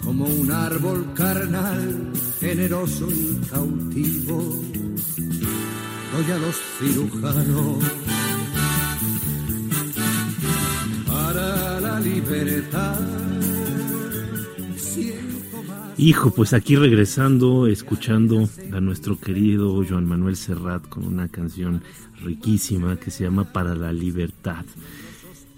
como 0.06 0.24
un 0.24 0.52
árbol 0.52 1.12
carnal, 1.14 2.12
generoso 2.38 3.08
y 3.10 3.40
cautivo. 3.50 4.62
Doy 6.12 6.30
a 6.30 6.38
los 6.38 6.56
cirujanos 6.78 7.84
para 11.08 11.80
la 11.80 11.98
libertad. 11.98 13.00
Hijo, 15.98 16.30
pues 16.30 16.52
aquí 16.52 16.76
regresando, 16.76 17.66
escuchando 17.66 18.48
a 18.72 18.80
nuestro 18.80 19.18
querido 19.18 19.82
Joan 19.86 20.06
Manuel 20.06 20.36
Serrat 20.36 20.88
con 20.88 21.04
una 21.04 21.26
canción 21.26 21.82
riquísima 22.22 22.96
que 22.96 23.10
se 23.10 23.24
llama 23.24 23.52
Para 23.52 23.74
la 23.74 23.92
Libertad. 23.92 24.64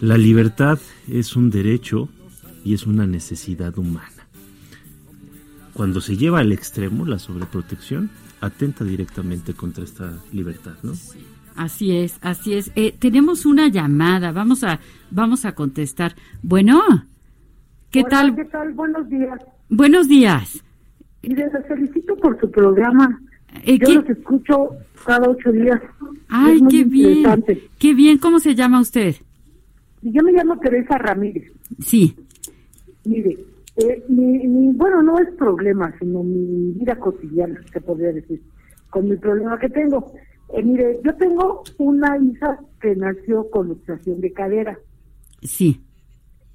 La 0.00 0.16
libertad 0.16 0.78
es 1.06 1.36
un 1.36 1.50
derecho 1.50 2.08
y 2.64 2.72
es 2.72 2.86
una 2.86 3.06
necesidad 3.06 3.76
humana. 3.76 4.17
Cuando 5.78 6.00
se 6.00 6.16
lleva 6.16 6.40
al 6.40 6.50
extremo, 6.50 7.06
la 7.06 7.20
sobreprotección 7.20 8.10
atenta 8.40 8.82
directamente 8.84 9.54
contra 9.54 9.84
esta 9.84 10.12
libertad, 10.32 10.72
¿no? 10.82 10.94
Así 11.54 11.96
es, 11.96 12.18
así 12.20 12.54
es. 12.54 12.72
Eh, 12.74 12.96
tenemos 12.98 13.46
una 13.46 13.68
llamada, 13.68 14.32
vamos 14.32 14.64
a, 14.64 14.80
vamos 15.12 15.44
a 15.44 15.54
contestar. 15.54 16.16
Bueno, 16.42 16.80
¿qué 17.92 18.02
tal? 18.02 18.34
¿Qué 18.34 18.46
tal? 18.46 18.72
Buenos 18.72 19.08
días. 19.08 19.40
Buenos 19.68 20.08
días. 20.08 20.64
Y 21.22 21.36
les 21.36 21.52
felicito 21.68 22.16
por 22.16 22.40
su 22.40 22.50
programa. 22.50 23.20
Eh, 23.62 23.78
Yo 23.78 23.86
¿qué? 23.86 23.94
los 23.94 24.10
escucho 24.10 24.70
cada 25.06 25.30
ocho 25.30 25.52
días. 25.52 25.80
Ay, 26.28 26.56
Es 26.56 26.62
muy 26.62 26.72
qué 26.72 26.84
bien. 26.86 27.44
Qué 27.78 27.94
bien, 27.94 28.18
¿cómo 28.18 28.40
se 28.40 28.56
llama 28.56 28.80
usted? 28.80 29.14
Yo 30.02 30.24
me 30.24 30.32
llamo 30.32 30.58
Teresa 30.58 30.98
Ramírez. 30.98 31.52
Sí. 31.78 32.16
Mire, 33.04 33.38
eh, 33.78 34.04
mi, 34.08 34.46
mi- 34.46 34.72
bueno, 34.74 35.02
no 35.02 35.18
es 35.18 35.30
problema, 35.36 35.94
sino 35.98 36.22
mi 36.22 36.72
vida 36.72 36.96
cotidiana, 36.98 37.60
se 37.72 37.80
podría 37.80 38.12
decir, 38.12 38.42
con 38.90 39.08
mi 39.08 39.16
problema 39.16 39.58
que 39.58 39.68
tengo. 39.68 40.12
Eh, 40.54 40.62
mire, 40.62 40.98
yo 41.04 41.14
tengo 41.16 41.62
una 41.78 42.16
hija 42.18 42.58
que 42.80 42.96
nació 42.96 43.48
con 43.50 43.68
luxación 43.68 44.20
de 44.20 44.32
cadera. 44.32 44.78
Sí. 45.42 45.80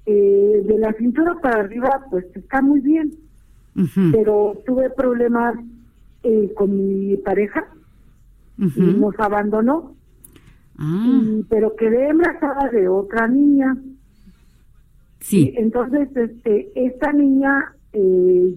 Eh, 0.06 0.62
de 0.66 0.78
la 0.78 0.92
cintura 0.94 1.34
para 1.40 1.60
arriba, 1.60 2.04
pues 2.10 2.26
está 2.34 2.60
muy 2.60 2.80
bien, 2.80 3.14
pero 4.12 4.60
tuve 4.66 4.90
problemas 4.90 5.54
eh, 6.22 6.52
con 6.54 6.76
mi 6.76 7.16
pareja 7.18 7.66
y 8.76 8.80
nos 9.00 9.18
abandonó, 9.18 9.94
Ah, 10.76 11.04
y- 11.06 11.42
pero 11.48 11.74
quedé 11.76 12.08
embarazada 12.08 12.68
de 12.70 12.88
otra 12.88 13.28
niña. 13.28 13.76
Sí. 15.24 15.54
Entonces, 15.56 16.08
este, 16.14 16.70
esta 16.74 17.12
niña 17.12 17.74
eh, 17.92 18.54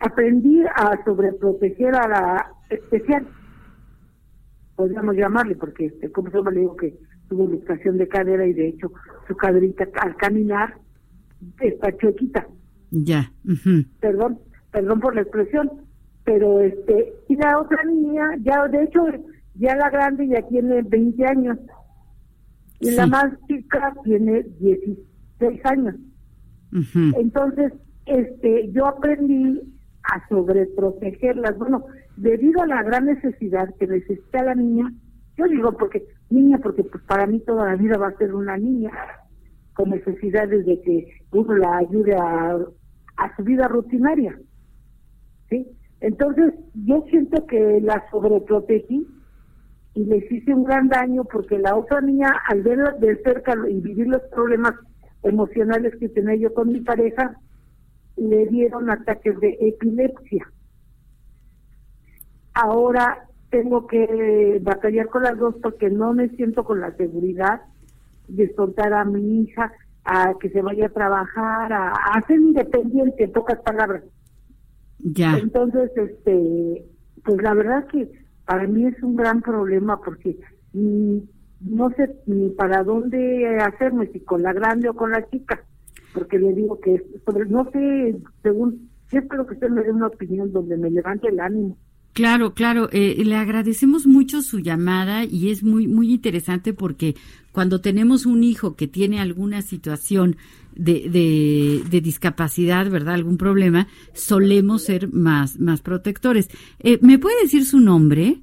aprendí 0.00 0.62
a 0.74 1.02
sobreproteger 1.04 1.94
a 1.94 2.08
la 2.08 2.52
especial, 2.68 3.26
podríamos 4.74 5.16
llamarle, 5.16 5.54
porque 5.54 5.86
este, 5.86 6.10
como 6.10 6.30
se 6.30 6.38
llama, 6.38 6.50
le 6.50 6.60
digo 6.60 6.76
que 6.76 6.98
tuvo 7.28 7.46
luxación 7.46 7.98
de 7.98 8.08
cadera 8.08 8.46
y 8.46 8.52
de 8.52 8.68
hecho 8.68 8.92
su 9.28 9.36
caderita 9.36 9.86
al 10.00 10.16
caminar 10.16 10.74
está 11.60 11.96
chuequita. 11.96 12.46
Ya. 12.90 13.32
Perdón, 14.00 14.40
perdón 14.70 15.00
por 15.00 15.14
la 15.14 15.22
expresión, 15.22 15.70
pero 16.24 16.60
este, 16.60 17.14
y 17.28 17.36
la 17.36 17.58
otra 17.58 17.82
niña, 17.84 18.36
ya 18.42 18.66
de 18.68 18.84
hecho, 18.84 19.06
ya 19.54 19.76
la 19.76 19.90
grande 19.90 20.26
ya 20.28 20.42
tiene 20.48 20.82
20 20.82 21.26
años 21.26 21.58
y 22.80 22.90
la 22.90 23.06
más 23.06 23.32
chica 23.46 23.94
tiene 24.02 24.42
16 24.58 24.98
años. 25.64 25.94
Ujú. 26.72 27.18
Entonces, 27.18 27.72
este, 28.06 28.70
yo 28.72 28.86
aprendí 28.86 29.60
a 30.04 30.28
sobreprotegerlas. 30.28 31.56
Bueno, 31.58 31.84
debido 32.16 32.62
a 32.62 32.66
la 32.66 32.82
gran 32.82 33.06
necesidad 33.06 33.74
que 33.78 33.86
necesita 33.86 34.42
la 34.42 34.54
niña, 34.54 34.92
yo 35.36 35.46
digo 35.46 35.72
porque 35.76 36.04
niña, 36.30 36.58
porque 36.58 36.84
pues 36.84 37.02
para 37.04 37.26
mí 37.26 37.40
toda 37.40 37.66
la 37.66 37.76
vida 37.76 37.96
va 37.98 38.08
a 38.08 38.18
ser 38.18 38.34
una 38.34 38.56
niña 38.56 38.90
con 39.74 39.90
necesidades 39.90 40.66
de 40.66 40.80
que 40.82 41.20
uno 41.32 41.54
la 41.56 41.78
ayude 41.78 42.14
a, 42.14 42.58
a 43.16 43.36
su 43.36 43.42
vida 43.42 43.68
rutinaria. 43.68 44.38
¿Sí? 45.48 45.66
Entonces, 46.00 46.52
yo 46.74 47.04
siento 47.10 47.46
que 47.46 47.80
la 47.80 48.04
sobreprotegí 48.10 49.06
y 49.94 50.04
les 50.04 50.30
hice 50.30 50.54
un 50.54 50.64
gran 50.64 50.88
daño 50.88 51.24
porque 51.24 51.58
la 51.58 51.76
otra 51.76 52.00
niña, 52.00 52.32
al 52.48 52.62
verla 52.62 52.92
de 52.98 53.16
cerca 53.22 53.54
y 53.68 53.80
vivir 53.80 54.08
los 54.08 54.22
problemas 54.34 54.74
emocionales 55.22 55.94
que 55.96 56.08
tenía 56.08 56.36
yo 56.36 56.54
con 56.54 56.72
mi 56.72 56.80
pareja, 56.80 57.36
le 58.16 58.46
dieron 58.46 58.90
ataques 58.90 59.38
de 59.40 59.56
epilepsia. 59.60 60.50
Ahora 62.54 63.28
tengo 63.50 63.86
que 63.86 64.58
batallar 64.62 65.08
con 65.08 65.22
las 65.22 65.38
dos 65.38 65.54
porque 65.62 65.90
no 65.90 66.12
me 66.12 66.28
siento 66.30 66.64
con 66.64 66.80
la 66.80 66.94
seguridad 66.96 67.62
de 68.28 68.52
soltar 68.54 68.92
a 68.92 69.04
mi 69.04 69.42
hija 69.42 69.72
a 70.04 70.34
que 70.40 70.50
se 70.50 70.62
vaya 70.62 70.86
a 70.86 70.90
trabajar, 70.90 71.72
a, 71.72 71.92
a 71.92 72.22
ser 72.26 72.38
independiente, 72.38 73.24
en 73.24 73.32
pocas 73.32 73.60
palabras. 73.60 74.02
Ya. 74.98 75.36
Entonces, 75.36 75.90
este, 75.96 76.84
pues 77.24 77.42
la 77.42 77.54
verdad 77.54 77.86
que 77.86 78.10
para 78.46 78.66
mí 78.66 78.86
es 78.86 79.02
un 79.02 79.16
gran 79.16 79.42
problema 79.42 80.00
porque 80.00 80.38
mm, 80.72 81.18
no 81.64 81.90
sé 81.90 82.14
ni 82.26 82.50
para 82.50 82.82
dónde 82.82 83.58
hacerme, 83.58 84.08
si 84.08 84.20
con 84.20 84.42
la 84.42 84.52
grande 84.52 84.88
o 84.88 84.94
con 84.94 85.10
la 85.10 85.28
chica, 85.30 85.64
porque 86.14 86.38
le 86.38 86.52
digo 86.52 86.80
que 86.80 87.02
sobre, 87.24 87.46
no 87.46 87.70
sé, 87.70 88.16
según, 88.42 88.88
yo 89.10 89.18
espero 89.20 89.46
que 89.46 89.54
usted 89.54 89.70
me 89.70 89.82
dé 89.82 89.92
una 89.92 90.08
opinión 90.08 90.52
donde 90.52 90.76
me 90.76 90.90
levante 90.90 91.28
el 91.28 91.40
ánimo. 91.40 91.76
Claro, 92.12 92.52
claro. 92.52 92.90
eh, 92.92 93.22
le 93.24 93.36
agradecemos 93.36 94.06
mucho 94.06 94.42
su 94.42 94.58
llamada 94.58 95.24
y 95.24 95.50
es 95.50 95.62
muy, 95.62 95.86
muy 95.88 96.12
interesante 96.12 96.74
porque 96.74 97.14
cuando 97.52 97.80
tenemos 97.80 98.26
un 98.26 98.44
hijo 98.44 98.76
que 98.76 98.86
tiene 98.86 99.18
alguna 99.18 99.62
situación 99.62 100.36
de, 100.74 101.82
de, 101.88 102.00
discapacidad, 102.00 102.90
¿verdad? 102.90 103.14
Algún 103.14 103.38
problema, 103.38 103.88
solemos 104.12 104.82
ser 104.82 105.12
más, 105.12 105.58
más 105.58 105.80
protectores. 105.80 106.48
Eh, 106.80 106.98
¿Me 107.02 107.18
puede 107.18 107.42
decir 107.42 107.64
su 107.64 107.80
nombre? 107.80 108.40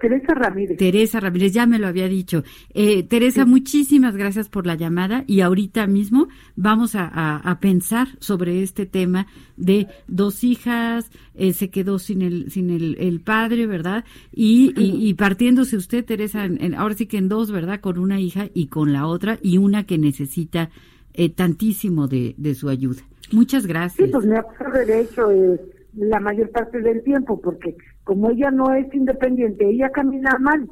Teresa 0.00 0.34
Ramírez. 0.34 0.76
Teresa 0.78 1.20
Ramírez, 1.20 1.52
ya 1.52 1.66
me 1.66 1.78
lo 1.78 1.86
había 1.86 2.08
dicho. 2.08 2.44
Eh, 2.74 3.02
Teresa, 3.02 3.44
muchísimas 3.44 4.16
gracias 4.16 4.48
por 4.48 4.66
la 4.66 4.74
llamada 4.74 5.24
y 5.26 5.40
ahorita 5.40 5.86
mismo 5.86 6.28
vamos 6.56 6.94
a, 6.94 7.06
a- 7.06 7.36
a 7.38 7.60
pensar 7.60 8.08
sobre 8.20 8.62
este 8.62 8.86
tema 8.86 9.26
de 9.56 9.86
dos 10.06 10.44
hijas, 10.44 11.10
eh, 11.34 11.52
se 11.52 11.70
quedó 11.70 11.98
sin 11.98 12.22
el, 12.22 12.50
sin 12.50 12.70
el, 12.70 12.96
el 13.00 13.20
padre, 13.20 13.66
¿verdad? 13.66 14.04
Y, 14.32 14.72
y, 14.76 15.08
y 15.08 15.14
partiéndose 15.14 15.76
usted, 15.76 16.04
Teresa, 16.04 16.44
en- 16.44 16.62
en- 16.62 16.74
ahora 16.74 16.94
sí 16.94 17.06
que 17.06 17.18
en 17.18 17.28
dos, 17.28 17.50
¿verdad? 17.50 17.80
Con 17.80 17.98
una 17.98 18.20
hija 18.20 18.48
y 18.54 18.68
con 18.68 18.92
la 18.92 19.06
otra 19.06 19.38
y 19.42 19.58
una 19.58 19.84
que 19.84 19.98
necesita 19.98 20.70
eh, 21.14 21.28
tantísimo 21.30 22.06
de, 22.06 22.34
de 22.38 22.54
su 22.54 22.68
ayuda. 22.68 23.02
Muchas 23.32 23.62
Sí, 23.64 23.68
gracias. 23.68 24.10
pues 24.10 24.24
me 24.24 24.36
absorbe 24.36 24.86
de 24.86 25.00
hecho 25.00 25.30
eh, 25.30 25.60
la 25.96 26.20
mayor 26.20 26.50
parte 26.50 26.80
del 26.80 27.02
tiempo, 27.02 27.40
porque 27.40 27.76
como 28.08 28.30
ella 28.30 28.50
no 28.50 28.72
es 28.72 28.86
independiente, 28.94 29.68
ella 29.68 29.90
camina 29.90 30.38
mal, 30.40 30.66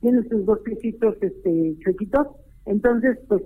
tiene 0.00 0.22
sus 0.30 0.46
dos 0.46 0.60
piecitos 0.60 1.16
este, 1.20 1.76
chuequitos, 1.80 2.28
entonces, 2.64 3.18
pues, 3.28 3.42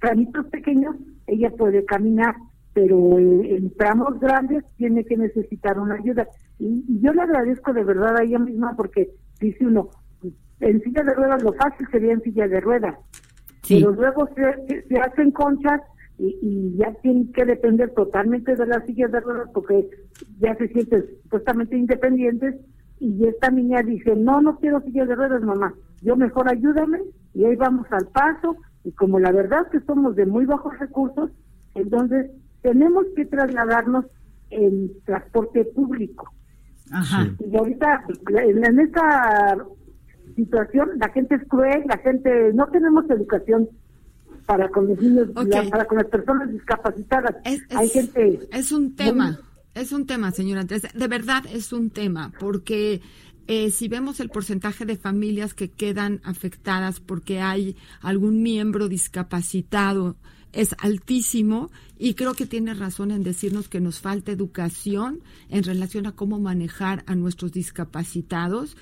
tramitos 0.00 0.46
pequeños, 0.46 0.94
ella 1.26 1.50
puede 1.50 1.84
caminar, 1.84 2.36
pero 2.74 3.18
eh, 3.18 3.56
en 3.56 3.74
tramos 3.74 4.20
grandes 4.20 4.62
tiene 4.76 5.04
que 5.04 5.16
necesitar 5.16 5.80
una 5.80 5.96
ayuda. 5.96 6.28
Y, 6.60 6.84
y 6.86 7.00
yo 7.00 7.12
le 7.12 7.22
agradezco 7.22 7.72
de 7.72 7.82
verdad 7.82 8.16
a 8.18 8.22
ella 8.22 8.38
misma 8.38 8.76
porque 8.76 9.10
dice 9.40 9.66
uno, 9.66 9.88
en 10.60 10.80
silla 10.82 11.02
de 11.02 11.12
ruedas 11.14 11.42
lo 11.42 11.54
fácil 11.54 11.88
sería 11.90 12.12
en 12.12 12.20
silla 12.22 12.46
de 12.46 12.60
ruedas, 12.60 12.94
Sí. 13.62 13.80
pero 13.80 13.90
luego 14.00 14.28
se, 14.36 14.42
se- 14.68 14.86
se 14.86 14.96
hacen 15.00 15.32
conchas 15.32 15.80
y, 16.20 16.38
y 16.40 16.76
ya 16.78 16.92
tienen 17.02 17.32
que 17.32 17.44
depender 17.44 17.90
totalmente 17.94 18.54
de 18.54 18.64
las 18.64 18.86
sillas 18.86 19.10
de 19.10 19.18
ruedas 19.20 19.48
porque 19.52 19.88
ya 20.38 20.54
se 20.54 20.68
sienten 20.68 21.04
supuestamente 21.24 21.76
independientes 21.76 22.54
y 23.00 23.26
esta 23.26 23.50
niña 23.50 23.82
dice, 23.82 24.14
no, 24.16 24.40
no 24.40 24.58
quiero 24.58 24.80
sillas 24.82 25.08
de 25.08 25.14
ruedas, 25.14 25.42
mamá, 25.42 25.74
yo 26.02 26.16
mejor 26.16 26.48
ayúdame 26.48 27.00
y 27.34 27.44
ahí 27.44 27.56
vamos 27.56 27.86
al 27.90 28.06
paso 28.08 28.56
y 28.84 28.92
como 28.92 29.18
la 29.18 29.32
verdad 29.32 29.68
que 29.70 29.80
somos 29.80 30.16
de 30.16 30.26
muy 30.26 30.44
bajos 30.46 30.78
recursos, 30.78 31.30
entonces 31.74 32.30
tenemos 32.62 33.04
que 33.14 33.24
trasladarnos 33.26 34.06
en 34.50 34.92
transporte 35.04 35.64
público. 35.64 36.32
Ajá. 36.92 37.26
Y 37.38 37.56
ahorita, 37.56 38.04
en, 38.28 38.80
esta 38.80 39.56
situación, 40.36 40.90
la 40.98 41.08
gente 41.10 41.34
es 41.34 41.48
cruel, 41.48 41.82
la 41.88 41.98
gente, 41.98 42.52
no 42.54 42.66
tenemos 42.68 43.08
educación 43.10 43.68
para 44.46 44.68
con 44.68 44.86
los 44.88 45.00
niños, 45.00 45.28
la- 45.34 45.68
para 45.68 45.84
con 45.86 45.98
las 45.98 46.06
personas 46.06 46.50
discapacitadas. 46.50 47.34
Es, 47.44 47.62
Hay 47.74 47.88
gente... 47.88 48.40
es 48.52 48.70
un 48.70 48.94
tema, 48.94 49.38
es 49.76 49.92
un 49.92 50.06
tema, 50.06 50.32
señora 50.32 50.62
Andrés. 50.62 50.82
De 50.94 51.08
verdad 51.08 51.44
es 51.52 51.72
un 51.72 51.90
tema, 51.90 52.32
porque 52.40 53.02
eh, 53.46 53.70
si 53.70 53.88
vemos 53.88 54.20
el 54.20 54.30
porcentaje 54.30 54.86
de 54.86 54.96
familias 54.96 55.54
que 55.54 55.70
quedan 55.70 56.20
afectadas 56.24 56.98
porque 56.98 57.40
hay 57.40 57.76
algún 58.00 58.42
miembro 58.42 58.88
discapacitado, 58.88 60.16
es 60.52 60.74
altísimo 60.78 61.70
y 61.98 62.14
creo 62.14 62.32
que 62.32 62.46
tiene 62.46 62.72
razón 62.72 63.10
en 63.10 63.22
decirnos 63.22 63.68
que 63.68 63.80
nos 63.80 64.00
falta 64.00 64.32
educación 64.32 65.20
en 65.50 65.62
relación 65.62 66.06
a 66.06 66.12
cómo 66.12 66.40
manejar 66.40 67.04
a 67.06 67.14
nuestros 67.14 67.52
discapacitados, 67.52 68.76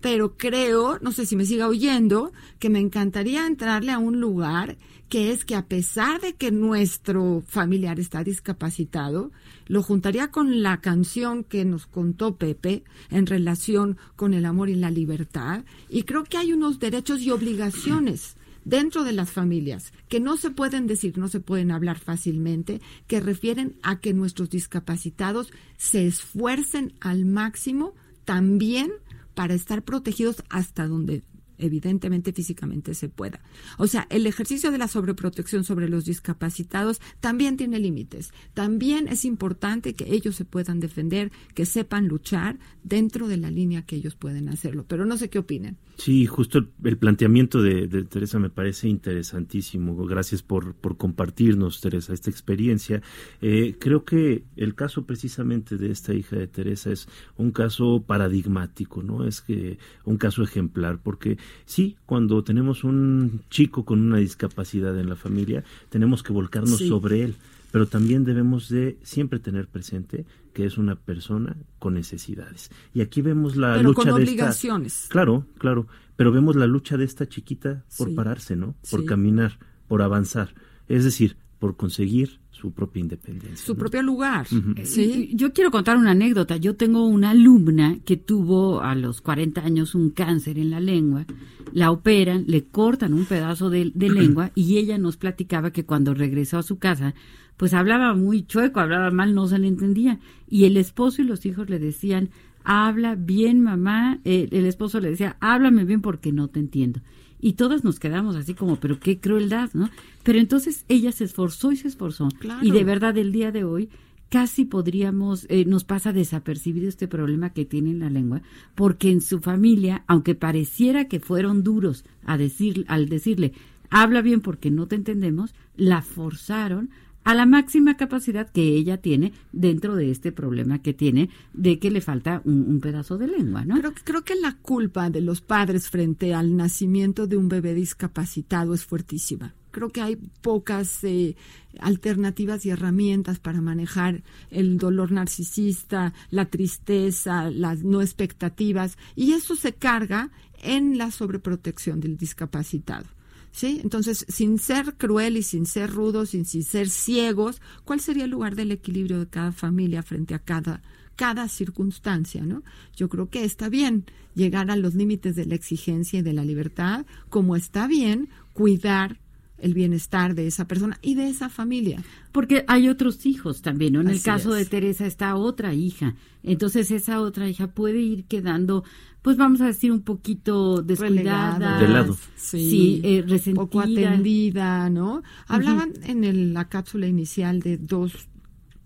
pero 0.00 0.36
creo, 0.36 0.98
no 1.00 1.12
sé 1.12 1.26
si 1.26 1.36
me 1.36 1.44
siga 1.44 1.68
oyendo, 1.68 2.32
que 2.58 2.70
me 2.70 2.78
encantaría 2.78 3.46
entrarle 3.46 3.92
a 3.92 3.98
un 3.98 4.20
lugar 4.20 4.76
que 5.08 5.32
es 5.32 5.44
que 5.44 5.54
a 5.54 5.66
pesar 5.66 6.20
de 6.20 6.34
que 6.34 6.50
nuestro 6.50 7.42
familiar 7.46 7.98
está 7.98 8.22
discapacitado, 8.22 9.30
lo 9.66 9.82
juntaría 9.82 10.30
con 10.30 10.62
la 10.62 10.80
canción 10.80 11.44
que 11.44 11.64
nos 11.64 11.86
contó 11.86 12.36
Pepe 12.36 12.84
en 13.10 13.26
relación 13.26 13.96
con 14.16 14.34
el 14.34 14.44
amor 14.44 14.68
y 14.68 14.74
la 14.74 14.90
libertad, 14.90 15.64
y 15.88 16.02
creo 16.02 16.24
que 16.24 16.36
hay 16.36 16.52
unos 16.52 16.78
derechos 16.78 17.22
y 17.22 17.30
obligaciones 17.30 18.36
dentro 18.64 19.02
de 19.02 19.12
las 19.12 19.30
familias 19.30 19.94
que 20.08 20.20
no 20.20 20.36
se 20.36 20.50
pueden 20.50 20.86
decir, 20.86 21.16
no 21.16 21.28
se 21.28 21.40
pueden 21.40 21.70
hablar 21.70 21.98
fácilmente, 21.98 22.82
que 23.06 23.20
refieren 23.20 23.76
a 23.82 24.00
que 24.00 24.12
nuestros 24.12 24.50
discapacitados 24.50 25.50
se 25.78 26.06
esfuercen 26.06 26.92
al 27.00 27.24
máximo 27.24 27.94
también 28.26 28.92
para 29.38 29.54
estar 29.54 29.82
protegidos 29.82 30.42
hasta 30.50 30.88
donde 30.88 31.22
evidentemente 31.58 32.32
físicamente 32.32 32.94
se 32.94 33.08
pueda. 33.08 33.40
O 33.76 33.86
sea, 33.86 34.06
el 34.10 34.26
ejercicio 34.26 34.70
de 34.70 34.78
la 34.78 34.88
sobreprotección 34.88 35.64
sobre 35.64 35.88
los 35.88 36.04
discapacitados 36.04 37.00
también 37.20 37.56
tiene 37.56 37.78
límites. 37.78 38.32
También 38.54 39.08
es 39.08 39.24
importante 39.24 39.94
que 39.94 40.12
ellos 40.14 40.36
se 40.36 40.44
puedan 40.44 40.80
defender, 40.80 41.30
que 41.54 41.66
sepan 41.66 42.08
luchar 42.08 42.58
dentro 42.82 43.28
de 43.28 43.36
la 43.36 43.50
línea 43.50 43.82
que 43.82 43.96
ellos 43.96 44.14
pueden 44.14 44.48
hacerlo. 44.48 44.84
Pero 44.88 45.06
no 45.06 45.16
sé 45.16 45.28
qué 45.28 45.38
opinen. 45.38 45.76
Sí, 45.96 46.26
justo 46.26 46.58
el, 46.84 46.96
planteamiento 46.96 47.60
de, 47.60 47.88
Teresa 48.04 48.38
me 48.38 48.50
parece 48.50 48.88
interesantísimo. 48.88 49.96
Gracias 50.06 50.42
por, 50.42 50.74
por 50.74 50.96
compartirnos, 50.96 51.80
Teresa, 51.80 52.14
esta 52.14 52.30
experiencia. 52.30 53.02
Eh, 53.42 53.76
creo 53.80 54.04
que 54.04 54.44
el 54.56 54.76
caso 54.76 55.06
precisamente 55.06 55.76
de 55.76 55.90
esta 55.90 56.14
hija 56.14 56.36
de 56.36 56.46
Teresa 56.46 56.92
es 56.92 57.08
un 57.36 57.50
caso 57.50 58.04
paradigmático, 58.06 59.02
¿no? 59.02 59.26
Es 59.26 59.40
que 59.40 59.78
un 60.04 60.18
caso 60.18 60.44
ejemplar, 60.44 61.00
porque 61.02 61.36
sí, 61.64 61.96
cuando 62.06 62.42
tenemos 62.42 62.84
un 62.84 63.40
chico 63.50 63.84
con 63.84 64.00
una 64.00 64.18
discapacidad 64.18 64.98
en 64.98 65.08
la 65.08 65.16
familia, 65.16 65.64
tenemos 65.88 66.22
que 66.22 66.32
volcarnos 66.32 66.78
sobre 66.78 67.22
él, 67.22 67.34
pero 67.70 67.86
también 67.86 68.24
debemos 68.24 68.68
de 68.68 68.98
siempre 69.02 69.38
tener 69.38 69.66
presente 69.68 70.24
que 70.52 70.66
es 70.66 70.78
una 70.78 70.96
persona 70.96 71.56
con 71.78 71.94
necesidades. 71.94 72.70
Y 72.94 73.00
aquí 73.00 73.22
vemos 73.22 73.56
la 73.56 73.74
pero 73.74 73.90
lucha 73.90 73.96
con 73.96 74.06
de 74.06 74.12
obligaciones. 74.14 75.06
claro, 75.08 75.46
claro, 75.58 75.86
pero 76.16 76.32
vemos 76.32 76.56
la 76.56 76.66
lucha 76.66 76.96
de 76.96 77.04
esta 77.04 77.28
chiquita 77.28 77.84
por 77.96 78.14
pararse, 78.14 78.56
¿no? 78.56 78.74
Por 78.90 79.04
caminar, 79.04 79.58
por 79.86 80.02
avanzar. 80.02 80.54
Es 80.88 81.04
decir, 81.04 81.36
por 81.58 81.76
conseguir 81.76 82.40
su 82.50 82.72
propia 82.72 83.00
independencia. 83.00 83.64
Su 83.64 83.76
propio 83.76 84.02
lugar. 84.02 84.46
¿Sí? 84.84 85.30
Yo 85.34 85.52
quiero 85.52 85.70
contar 85.70 85.96
una 85.96 86.12
anécdota. 86.12 86.56
Yo 86.56 86.76
tengo 86.76 87.06
una 87.06 87.30
alumna 87.30 87.98
que 88.04 88.16
tuvo 88.16 88.80
a 88.80 88.94
los 88.94 89.20
40 89.20 89.60
años 89.60 89.94
un 89.94 90.10
cáncer 90.10 90.58
en 90.58 90.70
la 90.70 90.80
lengua. 90.80 91.24
La 91.72 91.90
operan, 91.90 92.44
le 92.46 92.64
cortan 92.64 93.14
un 93.14 93.26
pedazo 93.26 93.70
de, 93.70 93.92
de 93.94 94.10
lengua 94.10 94.50
y 94.54 94.78
ella 94.78 94.98
nos 94.98 95.16
platicaba 95.16 95.70
que 95.70 95.84
cuando 95.84 96.14
regresó 96.14 96.58
a 96.58 96.62
su 96.62 96.78
casa, 96.78 97.14
pues 97.56 97.74
hablaba 97.74 98.14
muy 98.14 98.44
chueco, 98.44 98.80
hablaba 98.80 99.10
mal, 99.10 99.34
no 99.34 99.46
se 99.46 99.58
le 99.58 99.68
entendía. 99.68 100.18
Y 100.48 100.64
el 100.64 100.76
esposo 100.76 101.22
y 101.22 101.26
los 101.26 101.46
hijos 101.46 101.70
le 101.70 101.78
decían, 101.78 102.30
habla 102.64 103.14
bien 103.14 103.60
mamá. 103.60 104.20
el 104.24 104.66
esposo 104.66 105.00
le 105.00 105.10
decía, 105.10 105.36
háblame 105.40 105.84
bien 105.84 106.02
porque 106.02 106.32
no 106.32 106.48
te 106.48 106.60
entiendo 106.60 107.00
y 107.40 107.54
todas 107.54 107.84
nos 107.84 107.98
quedamos 107.98 108.36
así 108.36 108.54
como, 108.54 108.76
pero 108.76 108.98
qué 108.98 109.18
crueldad, 109.18 109.70
¿no? 109.74 109.90
Pero 110.22 110.38
entonces 110.38 110.84
ella 110.88 111.12
se 111.12 111.24
esforzó 111.24 111.72
y 111.72 111.76
se 111.76 111.88
esforzó. 111.88 112.28
Y 112.62 112.70
de 112.70 112.84
verdad, 112.84 113.16
el 113.16 113.32
día 113.32 113.52
de 113.52 113.64
hoy 113.64 113.88
casi 114.28 114.64
podríamos, 114.64 115.46
eh, 115.48 115.64
nos 115.64 115.84
pasa 115.84 116.12
desapercibido 116.12 116.88
este 116.88 117.08
problema 117.08 117.50
que 117.50 117.64
tiene 117.64 117.90
en 117.90 118.00
la 118.00 118.10
lengua, 118.10 118.42
porque 118.74 119.10
en 119.10 119.20
su 119.20 119.40
familia, 119.40 120.04
aunque 120.06 120.34
pareciera 120.34 121.08
que 121.08 121.20
fueron 121.20 121.62
duros 121.62 122.04
a 122.24 122.36
decir, 122.36 122.84
al 122.88 123.08
decirle, 123.08 123.52
habla 123.90 124.20
bien 124.20 124.40
porque 124.40 124.70
no 124.70 124.86
te 124.86 124.96
entendemos, 124.96 125.54
la 125.76 126.02
forzaron 126.02 126.90
a 127.28 127.34
la 127.34 127.44
máxima 127.44 127.98
capacidad 127.98 128.48
que 128.48 128.62
ella 128.62 129.02
tiene 129.02 129.34
dentro 129.52 129.96
de 129.96 130.10
este 130.10 130.32
problema 130.32 130.80
que 130.80 130.94
tiene 130.94 131.28
de 131.52 131.78
que 131.78 131.90
le 131.90 132.00
falta 132.00 132.40
un, 132.46 132.80
pedazo 132.80 133.18
de 133.18 133.26
lengua, 133.26 133.66
¿no? 133.66 133.78
Creo, 133.78 133.92
creo 134.02 134.24
que 134.24 134.34
la 134.34 134.56
culpa 134.56 135.10
de 135.10 135.20
los 135.20 135.42
padres 135.42 135.90
frente 135.90 136.32
al 136.32 136.56
nacimiento 136.56 137.26
de 137.26 137.36
un 137.36 137.50
bebé 137.50 137.74
discapacitado 137.74 138.72
es 138.72 138.86
fuertísima. 138.86 139.54
Creo 139.72 139.90
que 139.90 140.00
hay 140.00 140.16
pocas 140.40 141.04
eh, 141.04 141.36
alternativas 141.80 142.64
y 142.64 142.70
herramientas 142.70 143.38
para 143.40 143.60
manejar 143.60 144.22
el 144.50 144.78
dolor 144.78 145.12
narcisista, 145.12 146.14
la 146.30 146.46
tristeza, 146.46 147.50
las 147.50 147.84
no 147.84 148.00
expectativas, 148.00 148.96
y 149.16 149.32
eso 149.32 149.54
se 149.54 149.74
carga 149.74 150.30
en 150.62 150.96
la 150.96 151.10
sobreprotección 151.10 152.00
del 152.00 152.16
discapacitado. 152.16 153.17
¿Sí? 153.58 153.80
Entonces, 153.82 154.24
sin 154.28 154.60
ser 154.60 154.94
cruel 154.94 155.36
y 155.36 155.42
sin 155.42 155.66
ser 155.66 155.90
rudos, 155.90 156.30
sin, 156.30 156.44
sin 156.44 156.62
ser 156.62 156.88
ciegos, 156.88 157.60
¿cuál 157.84 157.98
sería 157.98 158.22
el 158.22 158.30
lugar 158.30 158.54
del 158.54 158.70
equilibrio 158.70 159.18
de 159.18 159.26
cada 159.26 159.50
familia 159.50 160.04
frente 160.04 160.32
a 160.32 160.38
cada, 160.38 160.80
cada 161.16 161.48
circunstancia, 161.48 162.44
¿no? 162.44 162.62
Yo 162.94 163.08
creo 163.08 163.30
que 163.30 163.42
está 163.42 163.68
bien 163.68 164.04
llegar 164.36 164.70
a 164.70 164.76
los 164.76 164.94
límites 164.94 165.34
de 165.34 165.44
la 165.44 165.56
exigencia 165.56 166.20
y 166.20 166.22
de 166.22 166.34
la 166.34 166.44
libertad, 166.44 167.04
como 167.30 167.56
está 167.56 167.88
bien 167.88 168.28
cuidar 168.52 169.18
el 169.58 169.74
bienestar 169.74 170.36
de 170.36 170.46
esa 170.46 170.68
persona 170.68 170.96
y 171.02 171.16
de 171.16 171.28
esa 171.28 171.48
familia. 171.48 172.04
Porque 172.30 172.64
hay 172.68 172.88
otros 172.88 173.26
hijos 173.26 173.60
también, 173.60 173.94
¿no? 173.94 174.00
En 174.02 174.08
el 174.08 174.22
caso 174.22 174.52
de 174.52 174.66
Teresa 174.66 175.04
está 175.04 175.34
otra 175.34 175.74
hija. 175.74 176.14
Entonces 176.44 176.92
esa 176.92 177.20
otra 177.20 177.48
hija 177.48 177.66
puede 177.66 177.98
ir 177.98 178.24
quedando, 178.26 178.84
pues 179.28 179.36
vamos 179.36 179.60
a 179.60 179.66
decir, 179.66 179.92
un 179.92 180.00
poquito 180.00 180.80
descuidada. 180.80 181.78
De 181.78 181.86
lado. 181.86 182.16
Sí, 182.34 183.02
eh, 183.04 183.22
resentida. 183.28 183.62
Poco 183.62 183.80
atendida, 183.80 184.88
¿no? 184.88 185.22
Hablaban 185.46 185.92
en 186.04 186.54
la 186.54 186.66
cápsula 186.70 187.06
inicial 187.06 187.60
de 187.60 187.76
dos... 187.76 188.26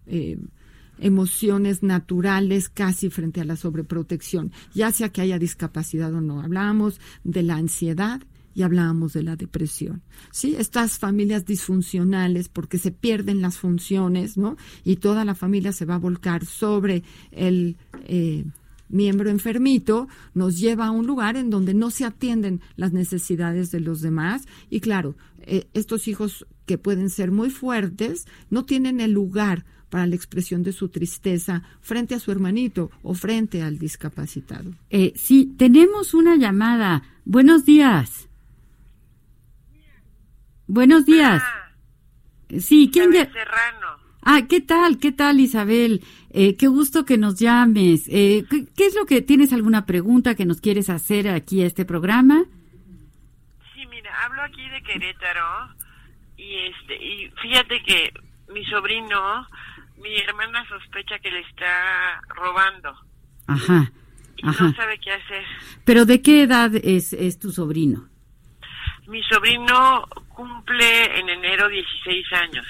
Eh, 0.09 0.37
emociones 0.99 1.85
naturales 1.85 2.69
casi 2.69 3.09
frente 3.09 3.41
a 3.41 3.45
la 3.45 3.55
sobreprotección, 3.55 4.51
ya 4.75 4.91
sea 4.91 5.11
que 5.11 5.21
haya 5.21 5.39
discapacidad 5.39 6.13
o 6.13 6.21
no. 6.21 6.41
Hablamos 6.41 7.01
de 7.23 7.45
la 7.45 7.55
ansiedad 7.57 8.21
y 8.53 8.63
hablábamos 8.63 9.13
de 9.13 9.23
la 9.23 9.37
depresión. 9.37 10.03
¿sí? 10.33 10.57
Estas 10.59 10.99
familias 10.99 11.47
disfuncionales, 11.47 12.49
porque 12.49 12.79
se 12.79 12.91
pierden 12.91 13.43
las 13.43 13.59
funciones, 13.59 14.37
¿no? 14.37 14.57
Y 14.85 14.97
toda 14.97 15.25
la 15.25 15.37
familia 15.37 15.73
se 15.73 15.85
va 15.85 15.95
a 15.95 15.99
volcar 15.99 16.45
sobre 16.45 17.03
el 17.31 17.77
eh, 18.07 18.45
miembro 18.93 19.31
enfermito, 19.31 20.07
nos 20.35 20.61
lleva 20.61 20.87
a 20.87 20.91
un 20.93 21.07
lugar 21.07 21.37
en 21.37 21.51
donde 21.51 21.75
no 21.75 21.91
se 21.91 22.05
atienden 22.05 22.61
las 22.77 22.93
necesidades 22.93 23.73
de 23.73 23.81
los 23.81 24.01
demás. 24.01 24.47
Y 24.71 24.81
claro, 24.81 25.17
eh, 25.41 25.67
estos 25.75 26.07
hijos 26.07 26.47
que 26.67 26.79
pueden 26.79 27.11
ser 27.11 27.33
muy 27.33 27.51
fuertes, 27.51 28.27
no 28.51 28.65
tienen 28.65 29.01
el 29.01 29.13
lugar 29.13 29.65
para 29.91 30.07
la 30.07 30.15
expresión 30.15 30.63
de 30.63 30.73
su 30.73 30.89
tristeza 30.89 31.63
frente 31.81 32.15
a 32.15 32.19
su 32.19 32.31
hermanito 32.31 32.91
o 33.03 33.15
frente 33.15 33.63
al 33.63 33.79
discapacitado. 33.79 34.71
Eh, 34.89 35.13
sí, 35.17 35.55
tenemos 35.59 36.15
una 36.15 36.37
llamada. 36.37 37.03
Buenos 37.25 37.65
días. 37.65 38.29
Buenos 40.67 41.05
días. 41.05 41.43
Ah. 41.45 41.75
sí, 42.59 42.89
¿quién 42.91 43.13
Serrano. 43.13 44.02
Ah, 44.25 44.43
¿qué 44.49 44.61
tal? 44.61 44.99
¿Qué 44.99 45.11
tal, 45.11 45.41
Isabel? 45.41 46.01
Eh, 46.31 46.57
qué 46.57 46.69
gusto 46.69 47.05
que 47.05 47.19
nos 47.19 47.41
llames. 47.41 48.07
Eh, 48.09 48.45
¿qué, 48.49 48.87
es 48.87 48.95
lo 48.95 49.05
que 49.05 49.21
tienes 49.21 49.53
alguna 49.53 49.85
pregunta 49.85 50.37
que 50.37 50.45
nos 50.45 50.61
quieres 50.61 50.91
hacer 50.91 51.29
aquí 51.29 51.63
a 51.63 51.67
este 51.67 51.85
programa? 51.85 52.45
Sí, 53.75 53.85
mira, 53.87 54.13
hablo 54.25 54.43
aquí 54.43 54.69
de 54.69 54.83
Querétaro 54.83 55.75
y 56.37 56.55
este 56.55 57.05
y 57.05 57.31
fíjate 57.43 57.83
que 57.83 58.13
mi 58.53 58.65
sobrino, 58.67 59.47
mi 60.01 60.17
hermana 60.19 60.65
sospecha 60.69 61.19
que 61.19 61.31
le 61.31 61.41
está 61.41 62.23
robando. 62.29 62.95
Ajá. 63.49 63.91
Y 64.37 64.47
no 64.47 64.53
sabe 64.53 64.99
qué 64.99 65.13
hacer. 65.13 65.45
Pero 65.85 66.05
¿de 66.05 66.23
qué 66.23 66.43
edad 66.43 66.73
es, 66.77 67.13
es 67.13 67.41
tu 67.41 67.51
sobrino? 67.51 68.09
Mi 69.09 69.23
sobrino 69.25 70.07
cumple 70.29 71.19
en 71.19 71.29
enero 71.29 71.69
16 71.69 72.33
años. 72.35 72.67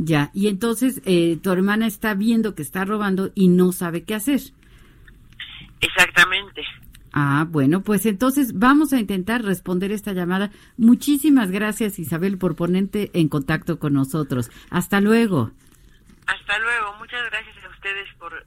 Ya, 0.00 0.30
y 0.32 0.46
entonces 0.46 1.02
eh, 1.06 1.38
tu 1.42 1.50
hermana 1.50 1.88
está 1.88 2.14
viendo 2.14 2.54
que 2.54 2.62
está 2.62 2.84
robando 2.84 3.32
y 3.34 3.48
no 3.48 3.72
sabe 3.72 4.04
qué 4.04 4.14
hacer. 4.14 4.40
Exactamente. 5.80 6.62
Ah, 7.12 7.44
bueno, 7.48 7.82
pues 7.82 8.06
entonces 8.06 8.56
vamos 8.56 8.92
a 8.92 9.00
intentar 9.00 9.42
responder 9.42 9.90
esta 9.90 10.12
llamada. 10.12 10.52
Muchísimas 10.76 11.50
gracias 11.50 11.98
Isabel 11.98 12.38
por 12.38 12.54
ponerte 12.54 13.10
en 13.12 13.28
contacto 13.28 13.80
con 13.80 13.94
nosotros. 13.94 14.52
Hasta 14.70 15.00
luego. 15.00 15.50
Hasta 16.28 16.58
luego. 16.60 16.94
Muchas 17.00 17.28
gracias 17.30 17.56
a 17.64 17.68
ustedes 17.68 18.06
por 18.20 18.46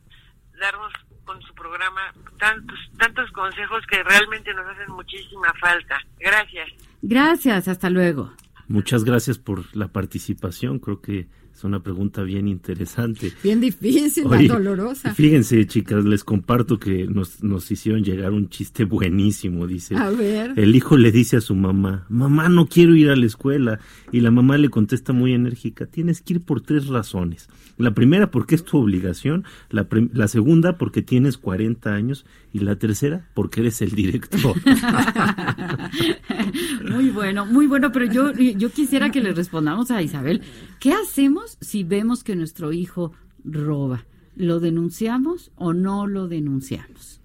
darnos 0.58 0.94
con 1.26 1.42
su 1.42 1.54
programa 1.54 2.14
tantos, 2.40 2.80
tantos 2.98 3.30
consejos 3.32 3.86
que 3.88 4.02
realmente 4.04 4.54
nos 4.54 4.66
hacen 4.68 4.90
muchísima 4.94 5.54
falta. 5.60 6.00
Gracias. 6.18 6.70
Gracias, 7.02 7.68
hasta 7.68 7.90
luego. 7.90 8.32
Muchas 8.72 9.04
gracias 9.04 9.38
por 9.38 9.76
la 9.76 9.90
participación. 9.90 10.80
Creo 10.80 11.02
que 11.02 11.28
es 11.62 11.66
una 11.66 11.80
pregunta 11.80 12.24
bien 12.24 12.48
interesante. 12.48 13.32
Bien 13.44 13.62
difícil, 13.62 14.26
Oye, 14.26 14.48
dolorosa. 14.48 15.14
Fíjense, 15.14 15.68
chicas, 15.68 16.04
les 16.04 16.24
comparto 16.24 16.80
que 16.80 17.06
nos, 17.06 17.44
nos 17.44 17.70
hicieron 17.70 18.04
llegar 18.04 18.32
un 18.32 18.50
chiste 18.50 18.84
buenísimo. 18.84 19.68
Dice: 19.68 19.96
A 19.96 20.10
ver. 20.10 20.54
El 20.56 20.76
hijo 20.76 20.98
le 20.98 21.12
dice 21.12 21.38
a 21.38 21.42
su 21.42 21.54
mamá: 21.54 22.08
Mamá, 22.10 22.50
no 22.50 22.66
quiero 22.66 22.96
ir 22.96 23.12
a 23.12 23.16
la 23.16 23.28
escuela. 23.28 23.80
Y 24.12 24.22
la 24.22 24.32
mamá 24.32 24.58
le 24.58 24.70
contesta 24.70 25.14
muy 25.14 25.34
enérgica: 25.34 25.86
Tienes 25.86 26.22
que 26.22 26.34
ir 26.34 26.42
por 26.42 26.62
tres 26.62 26.88
razones. 26.88 27.48
La 27.78 27.94
primera, 27.94 28.32
porque 28.32 28.56
es 28.56 28.64
tu 28.64 28.80
obligación. 28.80 29.44
La, 29.70 29.88
la 30.14 30.28
segunda, 30.28 30.80
porque 30.80 31.04
tienes 31.04 31.38
40 31.38 31.94
años. 31.94 32.26
Y 32.54 32.60
la 32.60 32.76
tercera, 32.76 33.30
porque 33.36 33.62
eres 33.62 33.82
el 33.82 33.92
director. 33.92 34.56
muy 36.90 37.12
bueno, 37.12 37.46
muy 37.46 37.68
bueno. 37.68 37.92
Pero 37.92 38.06
yo, 38.06 38.34
yo 38.34 38.72
quisiera 38.72 39.12
que 39.12 39.22
le 39.22 39.32
respondamos 39.32 39.92
a 39.92 40.02
Isabel: 40.02 40.42
¿qué 40.80 40.94
hacemos? 40.94 41.51
Si 41.62 41.84
vemos 41.84 42.24
que 42.24 42.36
nuestro 42.36 42.72
hijo 42.72 43.12
roba? 43.44 44.06
¿Lo 44.36 44.60
denunciamos 44.60 45.52
o 45.56 45.74
no 45.74 46.08
lo 46.08 46.28
denunciamos? 46.28 47.22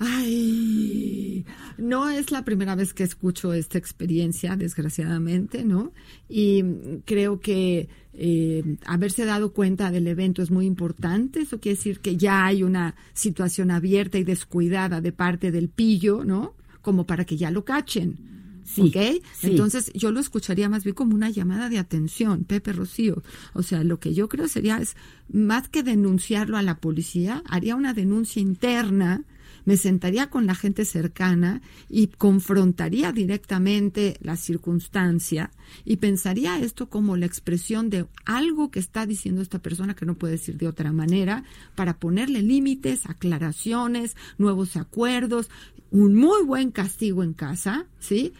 Ay, 0.00 1.44
no 1.76 2.08
es 2.08 2.30
la 2.30 2.44
primera 2.44 2.76
vez 2.76 2.94
que 2.94 3.02
escucho 3.02 3.52
esta 3.52 3.78
experiencia, 3.78 4.54
desgraciadamente, 4.54 5.64
¿no? 5.64 5.92
Y 6.28 6.62
creo 7.04 7.40
que 7.40 7.88
eh, 8.12 8.76
haberse 8.86 9.24
dado 9.24 9.52
cuenta 9.52 9.90
del 9.90 10.06
evento 10.06 10.40
es 10.40 10.52
muy 10.52 10.66
importante. 10.66 11.40
Eso 11.40 11.58
quiere 11.58 11.76
decir 11.76 11.98
que 11.98 12.16
ya 12.16 12.46
hay 12.46 12.62
una 12.62 12.94
situación 13.12 13.72
abierta 13.72 14.18
y 14.18 14.24
descuidada 14.24 15.00
de 15.00 15.10
parte 15.10 15.50
del 15.50 15.68
pillo, 15.68 16.22
¿no? 16.22 16.54
Como 16.80 17.04
para 17.04 17.24
que 17.24 17.36
ya 17.36 17.50
lo 17.50 17.64
cachen. 17.64 18.37
Sí, 18.68 19.22
Entonces 19.42 19.92
yo 19.94 20.10
lo 20.10 20.20
escucharía 20.20 20.68
más 20.68 20.84
bien 20.84 20.94
como 20.94 21.14
una 21.14 21.30
llamada 21.30 21.68
de 21.68 21.78
atención, 21.78 22.44
Pepe 22.44 22.72
Rocío. 22.72 23.22
O 23.54 23.62
sea, 23.62 23.82
lo 23.84 23.98
que 23.98 24.14
yo 24.14 24.28
creo 24.28 24.48
sería 24.48 24.78
es, 24.78 24.96
más 25.32 25.68
que 25.68 25.82
denunciarlo 25.82 26.56
a 26.56 26.62
la 26.62 26.78
policía, 26.78 27.42
haría 27.46 27.76
una 27.76 27.94
denuncia 27.94 28.40
interna, 28.40 29.24
me 29.64 29.76
sentaría 29.76 30.30
con 30.30 30.46
la 30.46 30.54
gente 30.54 30.86
cercana 30.86 31.60
y 31.90 32.06
confrontaría 32.06 33.12
directamente 33.12 34.16
la 34.22 34.36
circunstancia 34.36 35.50
y 35.84 35.96
pensaría 35.96 36.58
esto 36.58 36.88
como 36.88 37.18
la 37.18 37.26
expresión 37.26 37.90
de 37.90 38.06
algo 38.24 38.70
que 38.70 38.78
está 38.78 39.04
diciendo 39.04 39.42
esta 39.42 39.58
persona 39.58 39.94
que 39.94 40.06
no 40.06 40.14
puede 40.14 40.32
decir 40.32 40.56
de 40.56 40.68
otra 40.68 40.90
manera 40.92 41.44
para 41.74 41.98
ponerle 41.98 42.40
límites, 42.40 43.04
aclaraciones, 43.04 44.16
nuevos 44.38 44.76
acuerdos, 44.76 45.50
un 45.90 46.14
muy 46.14 46.44
buen 46.44 46.70
castigo 46.70 47.22
en 47.22 47.34
casa, 47.34 47.86
¿sí? 47.98 48.32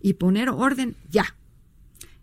Y 0.00 0.14
poner 0.14 0.48
orden 0.50 0.96
ya. 1.10 1.36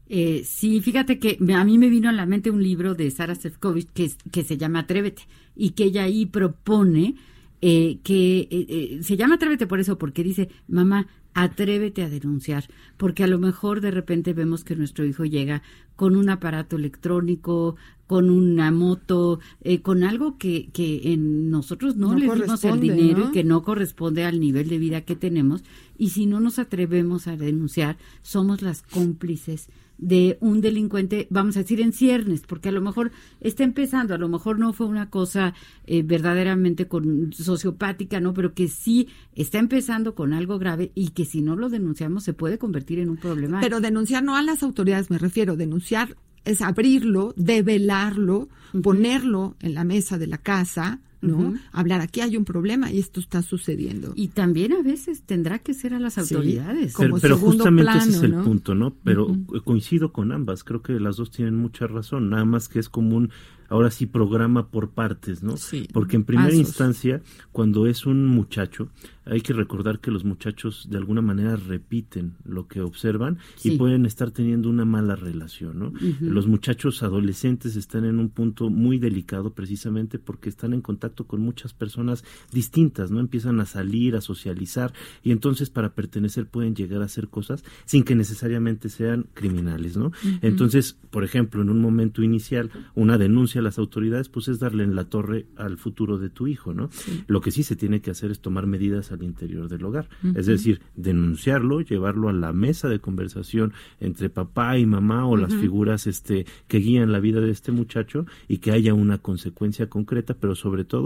Eh, 0.10 0.44
sí, 0.46 0.82
fíjate 0.82 1.20
que 1.20 1.38
a 1.54 1.64
mí 1.66 1.78
me 1.78 1.90
vino 1.90 2.10
a 2.10 2.14
la 2.14 2.26
mente 2.26 2.50
un 2.50 2.64
libro 2.64 2.96
de 2.96 3.12
Sara 3.12 3.36
Sefcovic 3.36 3.92
que, 3.94 4.12
que 4.32 4.44
se 4.44 4.58
llama 4.58 4.80
Atrévete 4.80 5.24
y 5.56 5.72
que 5.72 5.86
ella 5.86 6.04
ahí 6.04 6.26
propone 6.26 7.16
eh, 7.60 8.00
que 8.04 8.42
eh, 8.42 8.48
eh, 8.52 9.00
se 9.02 9.18
llama 9.18 9.36
Atrévete 9.36 9.66
por 9.66 9.80
eso, 9.80 9.98
porque 9.98 10.24
dice, 10.24 10.50
mamá, 10.68 11.08
atrévete 11.34 12.04
a 12.04 12.10
denunciar, 12.10 12.66
porque 12.98 13.24
a 13.24 13.28
lo 13.28 13.40
mejor 13.40 13.82
de 13.82 13.92
repente 13.92 14.34
vemos 14.34 14.64
que 14.64 14.76
nuestro 14.76 15.06
hijo 15.06 15.26
llega 15.26 15.62
con 15.96 16.16
un 16.16 16.30
aparato 16.30 16.76
electrónico, 16.76 17.76
con 18.08 18.30
una 18.30 18.72
moto, 18.72 19.40
eh, 19.62 19.82
con 19.82 20.04
algo 20.04 20.38
que, 20.38 20.70
que 20.72 21.14
en 21.14 21.50
nosotros 21.50 21.98
no, 21.98 22.16
le 22.16 22.32
dimos 22.32 22.64
el 22.64 22.80
dinero 22.80 23.28
y 23.28 23.32
que 23.32 23.44
no 23.44 23.64
corresponde 23.64 24.24
al 24.24 24.40
nivel 24.40 24.70
de 24.70 24.78
vida 24.78 25.02
que 25.02 25.16
tenemos. 25.16 25.64
Y 25.98 26.10
si 26.10 26.26
no 26.26 26.40
nos 26.40 26.60
atrevemos 26.60 27.28
a 27.28 27.36
denunciar, 27.36 27.98
somos 28.22 28.62
las 28.62 28.82
cómplices 28.82 29.70
de 29.98 30.38
un 30.41 30.62
delincuente, 30.62 31.28
vamos 31.30 31.58
a 31.58 31.62
decir, 31.62 31.82
en 31.82 31.93
ciernes, 31.93 32.41
porque 32.41 32.70
a 32.70 32.72
lo 32.72 32.82
mejor 32.82 33.12
está 33.41 33.64
empezando, 33.64 34.14
a 34.14 34.18
lo 34.18 34.30
mejor 34.30 34.60
no 34.60 34.74
fue 34.74 34.88
una 34.88 35.10
cosa 35.10 35.54
eh, 35.86 36.04
verdaderamente 36.04 36.88
con 36.88 37.34
sociopática, 37.34 38.20
¿no? 38.20 38.34
Pero 38.34 38.54
que 38.54 38.68
sí 38.68 39.08
está 39.36 39.60
empezando 39.60 40.16
con 40.16 40.34
algo 40.34 40.60
grave 40.60 40.91
y 40.95 41.10
que 41.10 41.26
si 41.26 41.41
no 41.41 41.56
lo 41.56 41.70
denunciamos 41.70 42.24
se 42.24 42.34
puede 42.34 42.58
convertir 42.58 43.00
en 43.00 43.10
un 43.10 43.18
problema. 43.18 43.60
Pero 43.62 43.80
denunciar 43.80 44.24
no 44.24 44.36
a 44.36 44.41
las 44.41 44.64
autoridades, 44.64 45.10
me 45.10 45.18
refiero, 45.18 45.56
denunciar 45.56 46.16
es 46.45 46.62
abrirlo, 46.62 47.34
develarlo, 47.36 48.48
ponerlo 48.82 49.58
en 49.60 49.74
la 49.74 49.84
mesa 49.84 50.18
de 50.18 50.28
la 50.28 50.38
casa, 50.38 51.02
¿no? 51.28 51.54
Hablar, 51.72 52.02
aquí 52.02 52.22
hay 52.22 52.38
un 52.38 52.46
problema 52.46 52.92
y 52.92 53.00
esto 53.00 53.20
está 53.20 53.42
sucediendo. 53.42 54.14
Y 54.16 54.30
también 54.30 54.74
a 54.74 54.82
veces 54.82 55.24
tendrá 55.24 55.60
que 55.60 55.74
ser 55.74 55.94
a 55.94 56.00
las 56.00 56.18
autoridades. 56.18 56.96
pero, 57.22 57.38
justamente 57.38 57.98
ese 57.98 58.10
es 58.10 58.24
el 58.24 58.34
punto, 58.36 58.76
¿no? 58.76 58.96
Pero 59.04 59.36
coincido 59.64 60.12
con 60.12 60.32
ambas, 60.32 60.64
creo 60.64 60.82
que 60.82 61.00
las 61.00 61.18
dos 61.18 61.32
tienen 61.32 61.56
mucha 61.56 61.88
razón, 61.88 62.30
nada 62.30 62.46
más 62.46 62.68
que 62.70 62.80
es 62.80 62.90
común 62.90 63.32
ahora 63.70 63.92
sí 63.92 64.06
programa 64.06 64.70
por 64.70 64.92
partes, 64.92 65.44
¿no? 65.44 65.58
Sí, 65.58 65.88
Porque 65.92 66.16
en 66.16 66.24
primera 66.24 66.54
instancia, 66.54 67.22
cuando 67.52 67.88
es 67.88 68.06
un 68.06 68.26
muchacho, 68.26 68.90
hay 69.26 69.42
que 69.42 69.54
recordar 69.54 70.00
que 70.00 70.12
los 70.12 70.24
muchachos 70.24 70.88
de 70.90 70.98
alguna 70.98 71.22
manera 71.22 71.56
repiten 71.56 72.36
lo 72.46 72.68
que 72.68 72.82
observan 72.82 73.40
y 73.64 73.78
pueden 73.78 74.06
estar 74.06 74.32
teniendo 74.32 74.70
una 74.70 74.86
mala 74.86 75.16
relación, 75.16 75.80
¿no? 75.80 75.94
Los 76.22 76.48
muchachos 76.48 77.04
adolescentes 77.04 77.76
están 77.76 78.06
en 78.06 78.20
un 78.20 78.30
punto 78.30 78.70
muy 78.70 79.00
delicado 79.00 79.54
precisamente 79.54 80.18
porque 80.20 80.50
están 80.50 80.74
en 80.74 80.82
contacto 80.82 81.16
con 81.26 81.41
muchas 81.41 81.74
personas 81.74 82.24
distintas, 82.51 83.11
¿no? 83.11 83.20
Empiezan 83.20 83.59
a 83.59 83.65
salir, 83.65 84.15
a 84.15 84.22
socializar 84.22 84.93
y 85.24 85.32
entonces 85.32 85.70
para 85.70 85.93
pertenecer 85.93 86.47
pueden 86.47 86.76
llegar 86.76 87.01
a 87.01 87.05
hacer 87.05 87.30
cosas 87.30 87.63
sin 87.86 88.03
que 88.03 88.15
necesariamente 88.15 88.89
sean 88.89 89.28
criminales, 89.34 89.97
¿no? 89.97 90.11
Entonces, 90.41 90.97
por 91.09 91.24
ejemplo, 91.24 91.61
en 91.61 91.70
un 91.70 91.82
momento 91.82 92.22
inicial, 92.22 92.70
una 92.95 93.18
denuncia 93.18 93.61
a 93.61 93.63
las 93.63 93.80
autoridades, 93.80 94.30
pues 94.30 94.47
es 94.47 94.59
darle 94.59 94.84
en 94.84 94.95
la 94.95 95.05
torre 95.05 95.45
al 95.55 95.78
futuro 95.78 96.18
de 96.18 96.30
tu 96.30 96.47
hijo, 96.47 96.74
¿no? 96.74 96.89
Lo 97.28 97.41
que 97.41 97.51
sí 97.51 97.63
se 97.63 97.76
tiene 97.76 98.01
que 98.01 98.11
hacer 98.11 98.32
es 98.32 98.39
tomar 98.39 98.68
medidas 98.68 99.11
al 99.11 99.24
interior 99.24 99.70
del 99.70 99.84
hogar, 99.86 100.09
es 100.36 100.45
decir, 100.45 100.82
denunciarlo, 100.95 101.82
llevarlo 101.82 102.30
a 102.30 102.34
la 102.34 102.53
mesa 102.53 102.89
de 102.89 102.99
conversación 102.99 103.74
entre 103.99 104.30
papá 104.30 104.78
y 104.78 104.86
mamá 104.86 105.26
o 105.26 105.38
las 105.38 105.53
figuras 105.53 106.07
este 106.07 106.45
que 106.68 106.80
guían 106.80 107.11
la 107.11 107.20
vida 107.20 107.39
de 107.39 107.51
este 107.51 107.72
muchacho 107.72 108.26
y 108.47 108.57
que 108.57 108.72
haya 108.72 108.93
una 108.93 109.18
consecuencia 109.18 109.89
concreta, 109.89 110.34
pero 110.34 110.55
sobre 110.55 110.84
todo 110.84 110.97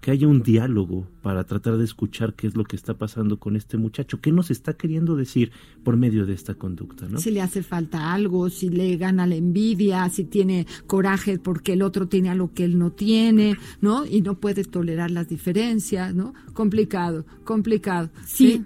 que 0.00 0.10
haya 0.10 0.26
un 0.26 0.42
diálogo 0.42 1.06
para 1.22 1.44
tratar 1.44 1.76
de 1.76 1.84
escuchar 1.84 2.34
qué 2.34 2.46
es 2.46 2.56
lo 2.56 2.64
que 2.64 2.76
está 2.76 2.94
pasando 2.94 3.38
con 3.38 3.54
este 3.54 3.76
muchacho, 3.76 4.20
qué 4.20 4.32
nos 4.32 4.50
está 4.50 4.72
queriendo 4.72 5.14
decir 5.16 5.52
por 5.84 5.96
medio 5.96 6.24
de 6.24 6.32
esta 6.32 6.54
conducta, 6.54 7.06
¿no? 7.08 7.18
Si 7.18 7.30
le 7.30 7.42
hace 7.42 7.62
falta 7.62 8.12
algo, 8.12 8.48
si 8.48 8.70
le 8.70 8.96
gana 8.96 9.26
la 9.26 9.34
envidia, 9.34 10.08
si 10.08 10.24
tiene 10.24 10.66
coraje 10.86 11.38
porque 11.38 11.74
el 11.74 11.82
otro 11.82 12.08
tiene 12.08 12.30
algo 12.30 12.52
que 12.54 12.64
él 12.64 12.78
no 12.78 12.92
tiene, 12.92 13.56
¿no? 13.80 14.06
Y 14.06 14.22
no 14.22 14.40
puede 14.40 14.64
tolerar 14.64 15.10
las 15.10 15.28
diferencias, 15.28 16.14
¿no? 16.14 16.32
Complicado, 16.54 17.26
complicado. 17.44 18.10
Sí, 18.24 18.62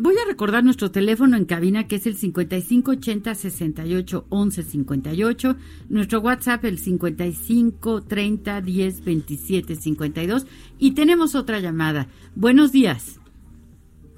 voy 0.00 0.14
a 0.22 0.28
recordar 0.28 0.64
nuestro 0.64 0.90
teléfono 0.90 1.36
en 1.36 1.46
cabina 1.46 1.86
que 1.86 1.96
es 1.96 2.06
el 2.06 2.16
5580 2.16 3.34
68 3.34 4.26
11 4.28 4.62
58, 4.62 5.56
nuestro 5.88 6.20
WhatsApp 6.20 6.64
el 6.66 6.78
55 6.78 8.02
30 8.02 8.60
10 8.60 9.04
27 9.04 9.76
52 10.26 10.46
y 10.78 10.94
tenemos 10.94 11.34
otra 11.34 11.58
llamada. 11.60 12.06
Buenos 12.34 12.72
días. 12.72 13.20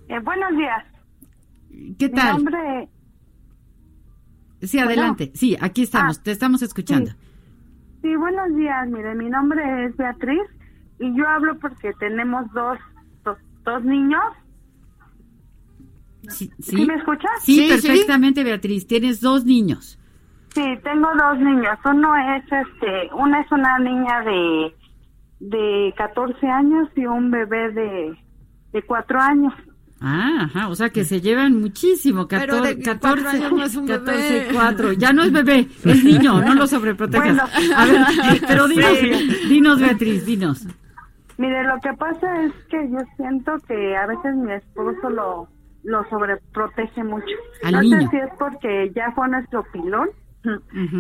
Eh, 0.09 0.19
buenos 0.21 0.57
días. 0.57 0.85
¿Qué 1.99 2.09
tal? 2.09 2.39
Mi 2.39 2.45
nombre... 2.45 2.89
Sí, 4.63 4.79
adelante. 4.79 5.33
Sí, 5.35 5.57
aquí 5.61 5.83
estamos, 5.83 6.19
Ah, 6.19 6.23
te 6.25 6.31
estamos 6.31 6.63
escuchando. 6.63 7.11
Sí, 8.03 8.17
buenos 8.17 8.57
días. 8.57 8.89
Mire, 8.89 9.15
mi 9.15 9.29
nombre 9.29 9.87
es 9.87 9.97
Beatriz 9.97 10.43
y 10.99 11.15
yo 11.17 11.29
hablo 11.29 11.59
porque 11.59 11.93
tenemos 11.99 12.51
dos, 12.53 12.79
dos, 13.25 13.37
dos 13.65 13.85
niños. 13.85 14.23
Sí, 16.29 16.51
¿Sí 16.59 16.87
me 16.87 16.95
escuchas? 16.95 17.31
Sí, 17.43 17.57
Sí, 17.57 17.69
perfectamente, 17.69 18.43
Beatriz. 18.43 18.87
Tienes 18.87 19.21
dos 19.21 19.45
niños. 19.45 19.99
Sí, 20.55 20.65
tengo 20.83 21.09
dos 21.15 21.39
niños. 21.39 21.79
Uno 21.85 22.17
es, 22.17 22.45
este, 22.45 23.15
una 23.15 23.43
es 23.43 23.53
una 23.53 23.79
niña 23.79 24.23
de, 24.23 24.75
de 25.41 25.93
14 25.97 26.47
años 26.47 26.89
y 26.97 27.07
un 27.07 27.31
bebé 27.31 27.71
de, 27.73 28.17
de 28.73 28.83
4 28.83 29.21
años. 29.21 29.53
Ah, 30.01 30.43
ajá, 30.45 30.69
o 30.69 30.75
sea 30.75 30.91
que 30.91 31.05
se 31.05 31.21
llevan 31.23 31.59
muchísimo. 31.59 32.29
Pero 32.29 32.59
14, 32.63 32.75
de 32.75 32.99
cuatro 32.99 33.29
años 33.31 33.53
no 33.53 33.63
es 33.65 33.77
un 33.77 33.87
14, 33.87 34.41
bebé. 34.41 34.49
4. 34.53 34.93
Ya 34.93 35.13
no 35.15 35.23
es 35.23 35.33
bebé, 35.33 35.69
es 35.85 36.05
niño, 36.05 36.41
no 36.43 36.55
lo 36.55 36.67
sobreprotejas. 36.67 37.27
Bueno. 37.55 37.75
A 37.77 37.87
ver, 37.87 38.41
pero 38.47 38.69
dinos, 38.69 38.91
Sí. 38.99 39.49
dinos, 39.49 39.81
Beatriz, 39.81 40.27
dinos. 40.27 40.67
Mire, 41.39 41.65
lo 41.65 41.81
que 41.81 41.93
pasa 41.99 42.43
es 42.45 42.53
que 42.69 42.91
yo 42.91 42.99
siento 43.17 43.53
que 43.67 43.97
a 43.97 44.07
veces 44.07 44.35
mi 44.37 44.53
esposo 44.53 45.09
lo, 45.09 45.49
lo 45.85 46.05
sobreprotege 46.11 47.03
mucho. 47.05 47.35
Al 47.65 47.73
no 47.73 47.81
niño. 47.83 48.01
sé 48.03 48.09
si 48.11 48.17
es 48.19 48.31
porque 48.39 48.93
ya 48.95 49.11
fue 49.15 49.29
nuestro 49.29 49.63
pilón 49.73 50.09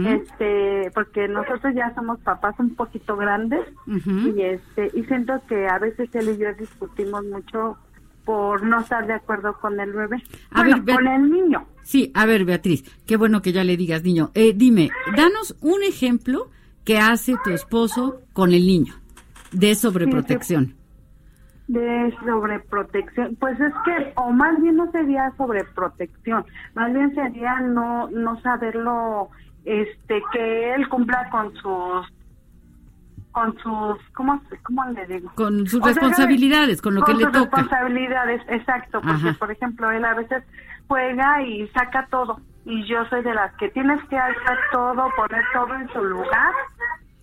Este, 0.07 0.91
porque 0.95 1.29
nosotros 1.29 1.75
ya 1.75 1.95
somos 1.95 2.19
papás 2.21 2.55
un 2.59 2.75
poquito 2.75 3.17
grandes 3.17 3.61
y 3.87 4.41
este 4.43 4.91
y 4.95 5.05
siento 5.05 5.41
que 5.49 5.69
a 5.69 5.79
veces 5.79 6.09
él 6.15 6.31
y 6.31 6.39
yo 6.39 6.53
discutimos 6.59 7.25
mucho 7.25 7.77
por 8.25 8.65
no 8.65 8.81
estar 8.81 9.07
de 9.07 9.15
acuerdo 9.15 9.57
con 9.61 9.79
el 9.79 9.93
bebé. 9.93 10.23
A 10.51 10.63
bueno, 10.63 10.83
ver, 10.83 10.97
con 10.97 11.07
el 11.07 11.31
niño. 11.31 11.67
Sí, 11.83 12.11
a 12.15 12.27
ver, 12.27 12.45
Beatriz, 12.45 12.85
qué 13.07 13.17
bueno 13.17 13.41
que 13.41 13.53
ya 13.53 13.63
le 13.63 13.77
digas 13.77 14.03
niño. 14.03 14.33
Eh, 14.35 14.53
dime, 14.55 14.91
danos 15.17 15.57
un 15.61 15.83
ejemplo 15.85 16.51
que 16.85 16.99
hace 16.99 17.37
tu 17.45 17.51
esposo 17.51 18.23
con 18.33 18.53
el 18.53 18.67
niño 18.67 18.95
de 19.53 19.75
sobreprotección. 19.75 20.75
De 21.69 22.17
sobreprotección, 22.25 23.37
pues 23.41 23.59
es 23.61 23.73
que, 23.85 24.13
o 24.15 24.31
más 24.31 24.61
bien 24.63 24.77
no 24.77 24.89
sería 24.93 25.33
sobreprotección, 25.37 26.45
más 26.75 26.93
bien 26.93 27.13
sería 27.15 27.59
no 27.61 28.09
no 28.11 28.41
saberlo, 28.41 29.31
este, 29.65 30.23
que 30.33 30.75
él 30.75 30.89
cumpla 30.89 31.29
con 31.31 31.53
sus, 31.55 32.07
con 33.33 33.53
sus, 33.59 33.99
¿cómo, 34.15 34.41
cómo 34.63 34.85
le 34.91 35.07
digo? 35.07 35.33
Con 35.35 35.67
sus 35.67 35.81
O 35.81 35.85
sea, 35.85 35.93
responsabilidades, 35.95 36.81
con 36.81 36.95
lo 36.95 37.03
que 37.03 37.13
con 37.13 37.19
le 37.19 37.25
sus 37.25 37.33
toca. 37.33 37.57
responsabilidades, 37.63 38.43
exacto, 38.49 39.01
porque 39.01 39.29
Ajá. 39.31 39.37
por 39.39 39.51
ejemplo 39.51 39.91
él 39.91 40.05
a 40.05 40.15
veces 40.15 40.45
juega 40.87 41.43
y 41.43 41.67
saca 41.69 42.07
todo 42.11 42.39
y 42.65 42.85
yo 42.87 43.05
soy 43.07 43.23
de 43.23 43.35
las 43.35 43.53
que 43.57 43.69
tienes 43.71 44.03
que 44.05 44.17
hacer 44.17 44.59
todo, 44.73 45.09
poner 45.17 45.45
todo 45.53 45.75
en 45.75 45.89
su 45.93 46.03
lugar 46.03 46.53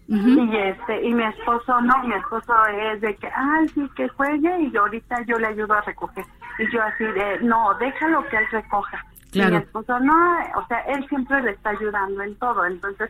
y 0.08 0.58
este 0.58 1.04
y 1.08 1.14
mi 1.14 1.24
esposo 1.24 1.80
no, 1.82 2.04
mi 2.04 2.14
esposo 2.14 2.54
es 2.68 3.02
de 3.02 3.16
que 3.16 3.28
ay 3.34 3.68
sí 3.70 3.90
que 3.96 4.08
juegue 4.10 4.60
y 4.62 4.72
yo 4.72 4.82
ahorita 4.82 5.22
yo 5.26 5.38
le 5.40 5.48
ayudo 5.48 5.74
a 5.74 5.82
recoger. 5.82 6.26
Y 6.60 6.70
yo 6.72 6.84
así 6.84 7.04
de 7.06 7.40
no 7.42 7.74
déjalo 7.80 8.28
que 8.28 8.38
él 8.38 8.46
recoja 8.52 9.04
Claro. 9.32 9.50
y 9.50 9.58
mi 9.58 9.64
esposo 9.64 10.00
no, 10.02 10.14
o 10.56 10.68
sea 10.68 10.80
él 10.82 11.08
siempre 11.10 11.42
le 11.42 11.52
está 11.52 11.70
ayudando 11.72 12.22
en 12.22 12.36
todo. 12.36 12.66
Entonces 12.66 13.10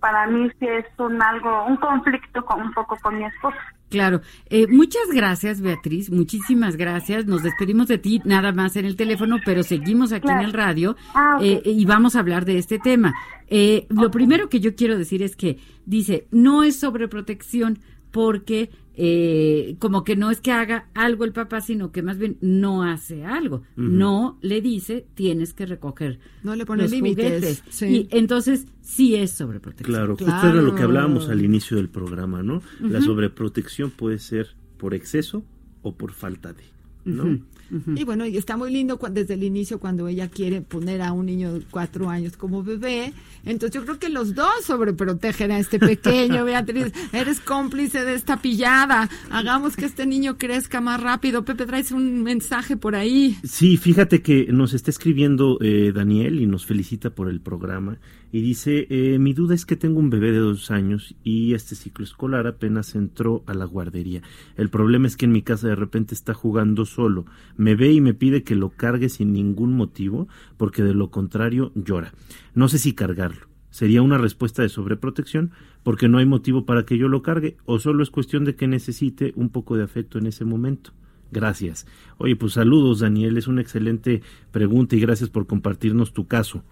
para 0.00 0.26
mí 0.26 0.48
sí 0.58 0.66
es 0.66 0.86
un 0.98 1.20
algo 1.22 1.64
un 1.66 1.76
conflicto 1.76 2.44
con 2.44 2.60
un 2.62 2.72
poco 2.72 2.96
con 3.02 3.18
mi 3.18 3.24
esposo 3.24 3.56
Claro. 3.90 4.20
Eh, 4.50 4.66
muchas 4.68 5.08
gracias, 5.14 5.62
Beatriz. 5.62 6.10
Muchísimas 6.10 6.76
gracias. 6.76 7.24
Nos 7.24 7.42
despedimos 7.42 7.88
de 7.88 7.96
ti 7.96 8.20
nada 8.24 8.52
más 8.52 8.76
en 8.76 8.84
el 8.84 8.96
teléfono, 8.96 9.38
pero 9.46 9.62
seguimos 9.62 10.12
aquí 10.12 10.28
en 10.28 10.40
el 10.40 10.52
radio 10.52 10.94
Ah, 11.14 11.38
eh, 11.40 11.62
y 11.64 11.86
vamos 11.86 12.14
a 12.14 12.20
hablar 12.20 12.44
de 12.44 12.58
este 12.58 12.78
tema. 12.78 13.14
Eh, 13.46 13.86
Lo 13.88 14.10
primero 14.10 14.50
que 14.50 14.60
yo 14.60 14.74
quiero 14.74 14.98
decir 14.98 15.22
es 15.22 15.36
que 15.36 15.58
dice, 15.86 16.26
no 16.30 16.64
es 16.64 16.78
sobreprotección 16.78 17.78
porque 18.10 18.70
eh, 19.00 19.76
como 19.78 20.02
que 20.02 20.16
no 20.16 20.32
es 20.32 20.40
que 20.40 20.50
haga 20.50 20.88
algo 20.92 21.24
el 21.24 21.32
papá, 21.32 21.60
sino 21.60 21.92
que 21.92 22.02
más 22.02 22.18
bien 22.18 22.36
no 22.40 22.82
hace 22.82 23.24
algo. 23.24 23.62
No 23.76 24.38
le 24.42 24.60
dice, 24.60 25.06
tienes 25.14 25.54
que 25.54 25.66
recoger 25.66 26.18
No 26.42 26.56
le 26.56 26.66
pone 26.66 26.82
los 26.82 26.90
límites, 26.90 27.62
sí. 27.68 27.86
Y 27.86 28.08
entonces 28.10 28.66
sí 28.80 29.14
es 29.14 29.30
sobreprotección. 29.30 29.94
Claro, 29.94 30.16
justo 30.16 30.48
era 30.48 30.60
lo 30.60 30.74
que 30.74 30.82
hablábamos 30.82 31.28
al 31.28 31.44
inicio 31.44 31.76
del 31.76 31.88
programa, 31.88 32.42
¿no? 32.42 32.60
La 32.80 33.00
sobreprotección 33.00 33.92
puede 33.92 34.18
ser 34.18 34.56
por 34.78 34.94
exceso 34.94 35.44
o 35.82 35.94
por 35.94 36.10
falta 36.12 36.52
de, 36.52 36.64
¿no? 37.04 37.38
Y 37.70 38.04
bueno, 38.04 38.24
y 38.26 38.36
está 38.36 38.56
muy 38.56 38.72
lindo 38.72 38.98
desde 39.10 39.34
el 39.34 39.42
inicio 39.42 39.78
cuando 39.78 40.08
ella 40.08 40.28
quiere 40.28 40.62
poner 40.62 41.02
a 41.02 41.12
un 41.12 41.26
niño 41.26 41.54
de 41.54 41.64
cuatro 41.70 42.08
años 42.08 42.36
como 42.36 42.62
bebé. 42.62 43.12
Entonces 43.44 43.74
yo 43.74 43.84
creo 43.84 43.98
que 43.98 44.08
los 44.08 44.34
dos 44.34 44.64
sobreprotegen 44.64 45.50
a 45.50 45.58
este 45.58 45.78
pequeño, 45.78 46.44
Beatriz. 46.44 46.92
Eres 47.12 47.40
cómplice 47.40 48.04
de 48.04 48.14
esta 48.14 48.38
pillada. 48.38 49.08
Hagamos 49.30 49.76
que 49.76 49.84
este 49.84 50.06
niño 50.06 50.38
crezca 50.38 50.80
más 50.80 51.02
rápido. 51.02 51.44
Pepe, 51.44 51.66
traes 51.66 51.92
un 51.92 52.22
mensaje 52.22 52.76
por 52.76 52.94
ahí. 52.94 53.36
Sí, 53.44 53.76
fíjate 53.76 54.22
que 54.22 54.46
nos 54.50 54.72
está 54.72 54.90
escribiendo 54.90 55.58
eh, 55.60 55.92
Daniel 55.94 56.40
y 56.40 56.46
nos 56.46 56.64
felicita 56.64 57.10
por 57.10 57.28
el 57.28 57.40
programa 57.40 57.98
y 58.30 58.42
dice, 58.42 58.86
eh, 58.90 59.18
mi 59.18 59.32
duda 59.32 59.54
es 59.54 59.64
que 59.64 59.76
tengo 59.76 59.98
un 59.98 60.10
bebé 60.10 60.32
de 60.32 60.38
dos 60.38 60.70
años 60.70 61.14
y 61.24 61.54
este 61.54 61.74
ciclo 61.74 62.04
escolar 62.04 62.46
apenas 62.46 62.94
entró 62.94 63.42
a 63.46 63.54
la 63.54 63.64
guardería. 63.64 64.22
El 64.56 64.68
problema 64.68 65.06
es 65.06 65.16
que 65.16 65.24
en 65.24 65.32
mi 65.32 65.42
casa 65.42 65.68
de 65.68 65.74
repente 65.74 66.14
está 66.14 66.34
jugando 66.34 66.84
solo, 66.84 67.26
me 67.56 67.74
ve 67.74 67.92
y 67.92 68.00
me 68.00 68.14
pide 68.14 68.42
que 68.42 68.54
lo 68.54 68.70
cargue 68.70 69.08
sin 69.08 69.32
ningún 69.32 69.74
motivo 69.74 70.28
porque 70.56 70.82
de 70.82 70.94
lo 70.94 71.10
contrario 71.10 71.72
llora. 71.74 72.12
No 72.54 72.68
sé 72.68 72.78
si 72.78 72.92
cargarlo. 72.92 73.48
Sería 73.70 74.02
una 74.02 74.18
respuesta 74.18 74.62
de 74.62 74.68
sobreprotección 74.70 75.52
porque 75.82 76.08
no 76.08 76.18
hay 76.18 76.26
motivo 76.26 76.64
para 76.64 76.84
que 76.84 76.98
yo 76.98 77.08
lo 77.08 77.22
cargue 77.22 77.56
o 77.64 77.78
solo 77.78 78.02
es 78.02 78.10
cuestión 78.10 78.44
de 78.44 78.56
que 78.56 78.66
necesite 78.66 79.32
un 79.36 79.50
poco 79.50 79.76
de 79.76 79.84
afecto 79.84 80.18
en 80.18 80.26
ese 80.26 80.44
momento. 80.44 80.92
Gracias. 81.30 81.86
Oye, 82.16 82.36
pues 82.36 82.54
saludos, 82.54 83.00
Daniel. 83.00 83.36
Es 83.36 83.48
una 83.48 83.60
excelente 83.60 84.22
pregunta 84.50 84.96
y 84.96 85.00
gracias 85.00 85.28
por 85.28 85.46
compartirnos 85.46 86.12
tu 86.12 86.26
caso. 86.26 86.64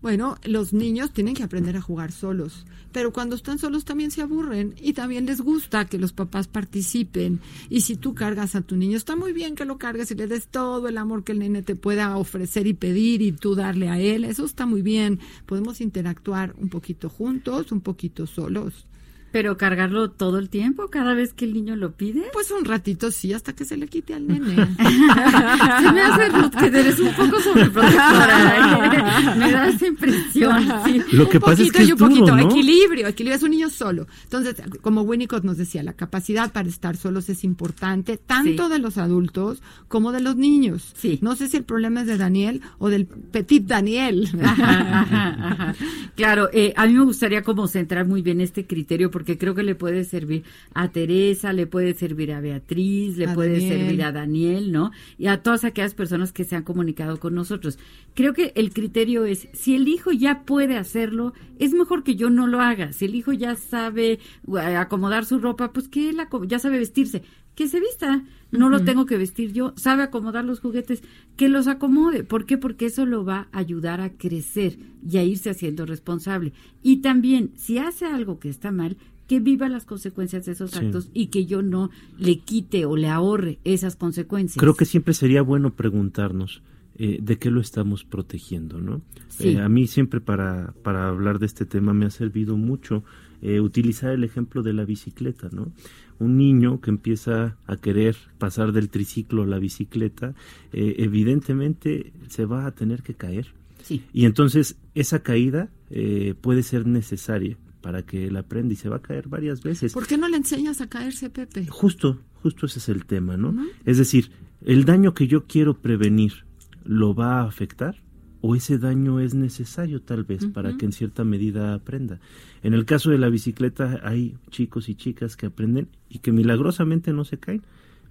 Bueno, 0.00 0.36
los 0.44 0.72
niños 0.72 1.12
tienen 1.12 1.34
que 1.34 1.42
aprender 1.42 1.76
a 1.76 1.80
jugar 1.80 2.12
solos, 2.12 2.64
pero 2.92 3.12
cuando 3.12 3.34
están 3.34 3.58
solos 3.58 3.84
también 3.84 4.12
se 4.12 4.22
aburren 4.22 4.76
y 4.80 4.92
también 4.92 5.26
les 5.26 5.40
gusta 5.40 5.86
que 5.86 5.98
los 5.98 6.12
papás 6.12 6.46
participen. 6.46 7.40
Y 7.68 7.80
si 7.80 7.96
tú 7.96 8.14
cargas 8.14 8.54
a 8.54 8.60
tu 8.60 8.76
niño, 8.76 8.96
está 8.96 9.16
muy 9.16 9.32
bien 9.32 9.56
que 9.56 9.64
lo 9.64 9.76
cargues 9.76 10.12
y 10.12 10.14
le 10.14 10.28
des 10.28 10.46
todo 10.46 10.86
el 10.86 10.98
amor 10.98 11.24
que 11.24 11.32
el 11.32 11.40
nene 11.40 11.62
te 11.62 11.74
pueda 11.74 12.16
ofrecer 12.16 12.68
y 12.68 12.74
pedir 12.74 13.22
y 13.22 13.32
tú 13.32 13.56
darle 13.56 13.88
a 13.88 13.98
él. 13.98 14.24
Eso 14.24 14.44
está 14.44 14.66
muy 14.66 14.82
bien. 14.82 15.18
Podemos 15.46 15.80
interactuar 15.80 16.54
un 16.58 16.68
poquito 16.68 17.08
juntos, 17.08 17.72
un 17.72 17.80
poquito 17.80 18.28
solos. 18.28 18.86
Pero 19.32 19.56
cargarlo 19.58 20.10
todo 20.10 20.38
el 20.38 20.48
tiempo, 20.48 20.88
cada 20.88 21.14
vez 21.14 21.32
que 21.34 21.44
el 21.44 21.52
niño 21.54 21.76
lo 21.76 21.92
pide. 21.92 22.24
Pues 22.32 22.50
un 22.50 22.64
ratito 22.64 23.10
sí, 23.10 23.32
hasta 23.32 23.52
que 23.54 23.64
se 23.64 23.76
le 23.76 23.86
quite 23.88 24.14
al 24.14 24.26
nene. 24.26 24.54
Se 24.78 25.92
me 25.92 26.00
hace 26.00 26.28
Ruth, 26.30 26.54
que 26.58 26.66
eres 26.66 26.98
un 26.98 27.12
poco 27.14 27.38
sobreprotectora. 27.40 29.34
Me 29.38 29.52
da 29.52 29.68
esa 29.68 29.86
impresión. 29.86 30.68
sí. 30.84 31.02
Lo 31.12 31.28
que 31.28 31.36
un 31.38 31.42
pasa 31.42 31.62
es 31.62 31.68
poquito 31.68 31.78
que 31.78 31.82
y 31.82 31.86
es 31.86 31.92
un 31.92 31.98
poquito, 31.98 32.20
duro, 32.26 32.36
¿no? 32.36 32.48
equilibrio, 32.50 33.06
equilibrio, 33.08 33.36
es 33.36 33.42
un 33.42 33.50
niño 33.50 33.70
solo. 33.70 34.06
Entonces, 34.24 34.56
como 34.80 35.02
Winnicott 35.02 35.44
nos 35.44 35.56
decía, 35.58 35.82
la 35.82 35.92
capacidad 35.94 36.52
para 36.52 36.68
estar 36.68 36.96
solos 36.96 37.28
es 37.28 37.44
importante, 37.44 38.16
tanto 38.16 38.66
Sí. 38.66 38.72
de 38.72 38.78
los 38.78 38.98
adultos 38.98 39.62
como 39.88 40.12
de 40.12 40.20
los 40.20 40.36
niños. 40.36 40.94
No 41.20 41.36
sé 41.36 41.48
si 41.48 41.56
el 41.56 41.64
problema 41.64 42.00
es 42.02 42.06
de 42.06 42.16
Daniel 42.16 42.62
o 42.78 42.88
del 42.88 43.06
petit 43.06 43.64
Daniel. 43.66 44.28
Ajá, 44.42 45.00
ajá, 45.02 45.36
ajá. 45.50 45.74
Claro, 46.16 46.48
eh, 46.52 46.72
a 46.76 46.86
mí 46.86 46.94
me 46.94 47.04
gustaría 47.04 47.42
como 47.42 47.68
centrar 47.68 48.06
muy 48.06 48.22
bien 48.22 48.40
este 48.40 48.66
criterio 48.66 49.10
porque 49.18 49.36
creo 49.36 49.52
que 49.52 49.64
le 49.64 49.74
puede 49.74 50.04
servir 50.04 50.44
a 50.74 50.92
Teresa, 50.92 51.52
le 51.52 51.66
puede 51.66 51.92
servir 51.94 52.32
a 52.32 52.40
Beatriz, 52.40 53.16
le 53.16 53.26
A 53.26 53.34
puede 53.34 53.54
Daniel. 53.54 53.78
servir 53.80 54.02
a 54.04 54.12
Daniel, 54.12 54.70
¿no? 54.70 54.92
Y 55.18 55.26
a 55.26 55.42
todas 55.42 55.64
aquellas 55.64 55.92
personas 55.92 56.30
que 56.30 56.44
se 56.44 56.54
han 56.54 56.62
comunicado 56.62 57.18
con 57.18 57.34
nosotros. 57.34 57.80
Creo 58.14 58.32
que 58.32 58.52
el 58.54 58.72
criterio 58.72 59.24
es, 59.24 59.48
si 59.54 59.74
el 59.74 59.88
hijo 59.88 60.12
ya 60.12 60.44
puede 60.44 60.76
hacerlo, 60.76 61.32
es 61.58 61.72
mejor 61.72 62.04
que 62.04 62.14
yo 62.14 62.30
no 62.30 62.46
lo 62.46 62.60
haga. 62.60 62.92
Si 62.92 63.06
el 63.06 63.16
hijo 63.16 63.32
ya 63.32 63.56
sabe 63.56 64.12
eh, 64.12 64.76
acomodar 64.76 65.24
su 65.24 65.40
ropa, 65.40 65.72
pues 65.72 65.88
que 65.88 66.10
él 66.10 66.18
ya 66.46 66.60
sabe 66.60 66.78
vestirse, 66.78 67.24
que 67.58 67.66
se 67.66 67.80
vista. 67.80 68.22
No 68.52 68.68
lo 68.68 68.84
tengo 68.84 69.04
que 69.04 69.18
vestir 69.18 69.52
yo. 69.52 69.72
Sabe 69.74 70.04
acomodar 70.04 70.44
los 70.44 70.60
juguetes, 70.60 71.02
que 71.36 71.48
los 71.48 71.66
acomode. 71.66 72.22
¿Por 72.22 72.46
qué? 72.46 72.56
Porque 72.56 72.86
eso 72.86 73.04
lo 73.04 73.24
va 73.24 73.48
a 73.50 73.58
ayudar 73.58 74.00
a 74.00 74.10
crecer 74.10 74.78
y 75.04 75.16
a 75.18 75.24
irse 75.24 75.50
haciendo 75.50 75.84
responsable. 75.84 76.52
Y 76.84 76.98
también, 76.98 77.50
si 77.56 77.78
hace 77.78 78.06
algo 78.06 78.38
que 78.38 78.48
está 78.48 78.70
mal, 78.70 78.96
que 79.26 79.40
viva 79.40 79.68
las 79.68 79.86
consecuencias 79.86 80.46
de 80.46 80.52
esos 80.52 80.70
Sí. 80.70 80.78
actos 80.78 81.10
y 81.12 81.26
que 81.26 81.46
yo 81.46 81.62
no 81.62 81.90
le 82.16 82.38
quite 82.38 82.84
o 82.86 82.96
le 82.96 83.08
ahorre 83.08 83.58
esas 83.64 83.96
consecuencias. 83.96 84.60
Creo 84.60 84.74
que 84.74 84.84
siempre 84.84 85.12
sería 85.12 85.42
bueno 85.42 85.74
preguntarnos 85.74 86.62
eh, 86.96 87.18
de 87.20 87.38
qué 87.38 87.50
lo 87.50 87.60
estamos 87.60 88.04
protegiendo, 88.04 88.80
¿no? 88.80 89.02
Sí. 89.30 89.48
Eh, 89.48 89.60
a 89.60 89.68
mí 89.68 89.88
siempre 89.88 90.20
para, 90.20 90.74
para 90.84 91.08
hablar 91.08 91.40
de 91.40 91.46
este 91.46 91.64
tema 91.64 91.92
me 91.92 92.06
ha 92.06 92.10
servido 92.10 92.56
mucho 92.56 93.02
eh, 93.42 93.60
utilizar 93.60 94.12
el 94.12 94.24
ejemplo 94.24 94.62
de 94.62 94.72
la 94.72 94.84
bicicleta, 94.84 95.48
¿no? 95.52 95.72
Un 96.18 96.36
niño 96.36 96.80
que 96.80 96.90
empieza 96.90 97.56
a 97.66 97.76
querer 97.76 98.16
pasar 98.38 98.72
del 98.72 98.88
triciclo 98.88 99.44
a 99.44 99.46
la 99.46 99.58
bicicleta, 99.58 100.34
eh, 100.72 100.96
evidentemente 100.98 102.12
se 102.28 102.44
va 102.44 102.66
a 102.66 102.72
tener 102.72 103.02
que 103.02 103.14
caer. 103.14 103.54
Sí. 103.82 104.02
Y 104.12 104.24
entonces 104.24 104.76
esa 104.94 105.22
caída 105.22 105.70
eh, 105.90 106.34
puede 106.40 106.62
ser 106.62 106.86
necesaria 106.86 107.56
para 107.80 108.02
que 108.02 108.26
él 108.26 108.36
aprenda 108.36 108.72
y 108.74 108.76
se 108.76 108.88
va 108.88 108.96
a 108.96 109.02
caer 109.02 109.28
varias 109.28 109.62
veces. 109.62 109.92
¿Por 109.92 110.06
qué 110.06 110.18
no 110.18 110.28
le 110.28 110.36
enseñas 110.36 110.80
a 110.80 110.88
caerse, 110.88 111.30
Pepe? 111.30 111.66
Justo, 111.68 112.20
justo 112.42 112.66
ese 112.66 112.80
es 112.80 112.88
el 112.88 113.06
tema, 113.06 113.36
¿no? 113.36 113.54
Es 113.84 113.98
decir, 113.98 114.32
¿el 114.64 114.84
daño 114.84 115.14
que 115.14 115.28
yo 115.28 115.46
quiero 115.46 115.80
prevenir 115.80 116.44
lo 116.84 117.14
va 117.14 117.40
a 117.40 117.44
afectar? 117.44 118.02
¿O 118.50 118.56
ese 118.56 118.78
daño 118.78 119.20
es 119.20 119.34
necesario 119.34 120.00
tal 120.00 120.24
vez 120.24 120.46
para 120.46 120.74
que 120.78 120.86
en 120.86 120.92
cierta 120.92 121.22
medida 121.22 121.74
aprenda? 121.74 122.18
En 122.62 122.72
el 122.72 122.86
caso 122.86 123.10
de 123.10 123.18
la 123.18 123.28
bicicleta 123.28 124.00
hay 124.02 124.38
chicos 124.48 124.88
y 124.88 124.94
chicas 124.94 125.36
que 125.36 125.44
aprenden 125.44 125.88
y 126.08 126.20
que 126.20 126.32
milagrosamente 126.32 127.12
no 127.12 127.26
se 127.26 127.36
caen, 127.36 127.62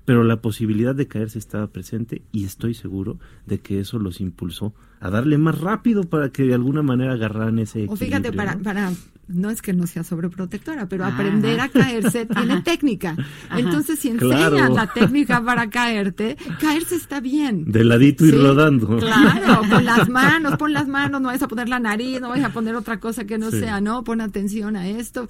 pero 0.06 0.24
la 0.24 0.40
posibilidad 0.40 0.94
de 0.94 1.08
caerse 1.08 1.40
estaba 1.40 1.66
presente 1.66 2.22
y 2.32 2.46
estoy 2.46 2.76
seguro 2.76 3.18
de 3.48 3.58
que 3.58 3.80
eso 3.80 3.98
los 3.98 4.22
impulsó 4.22 4.76
a 5.00 5.10
darle 5.10 5.38
más 5.38 5.60
rápido 5.60 6.04
para 6.04 6.30
que 6.30 6.44
de 6.44 6.54
alguna 6.54 6.82
manera 6.82 7.14
agarraran 7.14 7.60
ese 7.60 7.86
O 7.88 7.96
fíjate, 7.96 8.30
equilibrio, 8.30 8.38
para, 8.38 8.56
¿no? 8.56 8.64
para 8.64 8.92
no 9.28 9.50
es 9.50 9.62
que 9.62 9.74
no 9.74 9.88
sea 9.88 10.04
sobreprotectora, 10.04 10.88
pero 10.88 11.06
aprender 11.06 11.60
a 11.60 11.70
caerse 11.70 12.26
tiene 12.36 12.62
técnica. 12.62 13.16
Entonces, 13.56 14.00
si 14.00 14.10
enseñas 14.10 14.72
la 14.72 14.88
técnica 14.94 15.44
para 15.44 15.70
caerte, 15.70 16.38
caerse 16.60 16.96
está 16.96 17.20
bien. 17.20 17.66
De 17.72 17.84
ladito 17.84 18.26
y 18.26 18.32
rodando. 18.32 18.98
Claro, 18.98 19.62
con 19.70 19.86
las 19.86 20.10
manos, 20.10 20.58
pon 20.58 20.74
las 20.74 20.88
manos, 20.88 21.22
no 21.22 21.28
vayas 21.28 21.44
a 21.44 21.48
poner 21.48 21.68
la 21.70 21.80
nariz, 21.80 22.22
no 22.22 22.30
vayas 22.30 22.50
a 22.50 22.54
poner 22.54 22.76
otra 22.76 23.00
cosa 23.00 23.26
que 23.26 23.38
no 23.38 23.52
sea, 23.52 23.82
¿no? 23.82 24.04
Pon 24.04 24.22
atención 24.22 24.76
a 24.76 24.88
esto, 24.88 25.28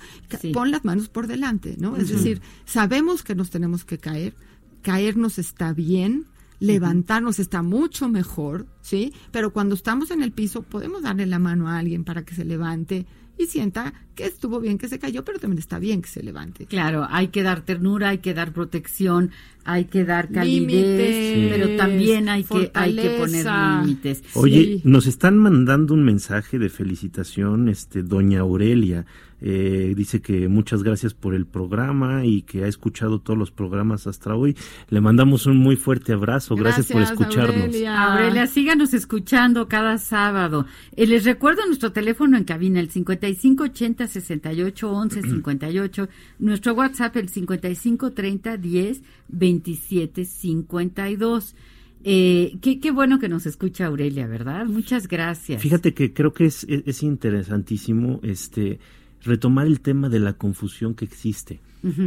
pon 0.54 0.72
las 0.72 0.86
manos 0.86 1.10
por 1.10 1.28
delante, 1.28 1.76
¿no? 1.80 1.96
Es 1.98 2.10
decir, 2.10 2.42
sabemos 2.66 3.24
que 3.24 3.36
nos 3.36 3.50
tenemos 3.50 3.84
que 3.84 3.98
caer, 3.98 4.36
caernos 4.84 5.40
está 5.40 5.74
bien, 5.74 6.26
levantarnos 6.60 7.40
está 7.40 7.62
mucho 7.62 8.10
mejor, 8.10 8.68
¿sí? 8.82 9.14
Pero 9.32 9.54
cuando 9.54 9.76
estamos 9.76 10.12
en 10.12 10.24
el 10.24 10.32
piso 10.32 10.64
podemos 10.64 11.04
darle 11.04 11.26
la 11.26 11.40
mano 11.40 11.68
a 11.68 11.78
alguien 11.78 12.04
para 12.04 12.24
que 12.24 12.36
se 12.36 12.46
levante 12.46 13.06
y 13.38 13.46
sienta 13.46 13.94
que 14.16 14.26
estuvo 14.26 14.60
bien 14.60 14.78
que 14.78 14.88
se 14.88 15.00
cayó, 15.00 15.24
pero 15.24 15.40
también 15.40 15.60
está 15.60 15.80
bien 15.80 16.02
que 16.02 16.10
se 16.10 16.24
levante. 16.24 16.66
Claro, 16.66 17.06
hay 17.10 17.28
que 17.28 17.44
dar 17.44 17.62
ternura, 17.62 18.10
hay 18.10 18.18
que 18.18 18.34
dar 18.34 18.52
protección, 18.52 19.32
hay 19.68 19.86
que 19.86 20.06
dar 20.06 20.30
calidez, 20.32 21.50
pero 21.52 21.76
también 21.76 22.30
hay 22.30 22.46
que, 22.46 22.72
hay 22.74 22.96
que 22.96 23.10
poner 23.20 23.46
límites. 23.82 24.24
Oye, 24.34 24.82
nos 24.86 25.08
están 25.08 25.38
mandando 25.38 25.94
un 25.94 26.04
mensaje 26.06 26.58
de 26.58 26.70
felicitación, 26.70 27.68
este, 27.68 28.02
doña 28.02 28.40
Aurelia. 28.40 29.06
Eh, 29.40 29.94
dice 29.96 30.20
que 30.20 30.48
muchas 30.48 30.82
gracias 30.82 31.14
por 31.14 31.36
el 31.36 31.46
programa 31.46 32.26
y 32.26 32.42
que 32.42 32.64
ha 32.64 32.68
escuchado 32.68 33.20
todos 33.20 33.38
los 33.38 33.52
programas 33.52 34.08
hasta 34.08 34.34
hoy. 34.34 34.56
Le 34.90 35.00
mandamos 35.00 35.46
un 35.46 35.58
muy 35.58 35.76
fuerte 35.76 36.14
abrazo. 36.14 36.56
Gracias, 36.56 36.88
por 36.88 37.04
escucharnos. 37.04 37.76
Aurelia. 37.88 38.48
síganos 38.48 38.94
escuchando 38.94 39.68
cada 39.68 40.00
sábado. 40.00 40.66
Eh, 40.96 41.06
les 41.06 41.24
recuerdo 41.24 41.66
nuestro 41.68 41.92
teléfono 41.92 42.38
en 42.38 42.46
cabina, 42.46 42.80
el 42.80 42.90
5580 42.90 44.08
68 44.08 44.92
11 44.92 45.22
58. 45.22 46.10
Nuestro 46.40 46.74
WhatsApp, 46.74 47.18
el 47.18 47.30
5530 47.30 48.58
10 48.58 49.02
27 49.28 49.57
52. 49.64 51.56
Eh, 52.04 52.58
qué, 52.62 52.80
qué, 52.80 52.92
bueno 52.92 53.20
que 53.20 53.30
nos 53.30 53.46
escucha 53.46 53.88
Aurelia, 53.88 54.28
¿verdad? 54.28 54.66
Muchas 54.66 55.08
gracias. 55.08 55.62
Fíjate 55.62 55.94
que 55.94 56.14
creo 56.14 56.32
que 56.34 56.46
es, 56.46 56.66
es 56.70 57.04
interesantísimo 57.04 58.20
este 58.24 58.80
retomar 59.24 59.68
el 59.68 59.82
tema 59.82 60.10
de 60.10 60.20
la 60.20 60.34
confusión 60.34 60.96
que 60.96 61.06
existe 61.06 61.60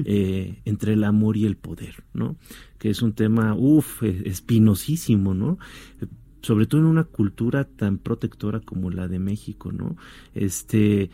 eh, 0.05 0.61
entre 0.65 0.93
el 0.93 1.05
amor 1.05 1.37
y 1.37 1.47
el 1.47 1.57
poder, 1.57 2.05
¿no? 2.13 2.37
Que 2.79 2.91
es 2.91 3.03
un 3.03 3.13
tema, 3.13 3.55
uff, 3.55 4.03
e, 4.03 4.29
espinosísimo, 4.29 5.33
¿no? 5.33 5.59
Sobre 6.43 6.67
todo 6.67 6.81
en 6.83 6.87
una 6.87 7.05
cultura 7.05 7.65
tan 7.65 7.99
protectora 7.99 8.61
como 8.61 8.91
la 8.91 9.09
de 9.09 9.19
México, 9.19 9.73
¿no? 9.73 9.97
Este, 10.35 11.11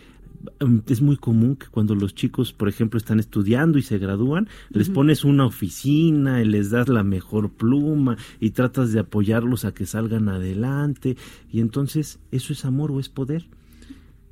es 0.86 1.02
muy 1.02 1.16
común 1.16 1.56
que 1.56 1.66
cuando 1.66 1.94
los 1.94 2.14
chicos, 2.14 2.52
por 2.52 2.68
ejemplo, 2.68 2.98
están 2.98 3.20
estudiando 3.20 3.78
y 3.78 3.82
se 3.82 3.98
gradúan, 3.98 4.48
les 4.70 4.89
pones 4.90 5.24
una 5.24 5.47
oficina 5.47 6.43
y 6.43 6.44
les 6.44 6.70
das 6.70 6.89
la 6.89 7.02
mejor 7.02 7.51
pluma 7.51 8.16
y 8.40 8.51
tratas 8.51 8.93
de 8.93 9.01
apoyarlos 9.01 9.64
a 9.64 9.73
que 9.73 9.86
salgan 9.86 10.28
adelante 10.28 11.16
y 11.51 11.60
entonces 11.60 12.18
eso 12.31 12.52
es 12.52 12.64
amor 12.64 12.93
o 12.93 13.01
es 13.01 13.09
poder. 13.09 13.47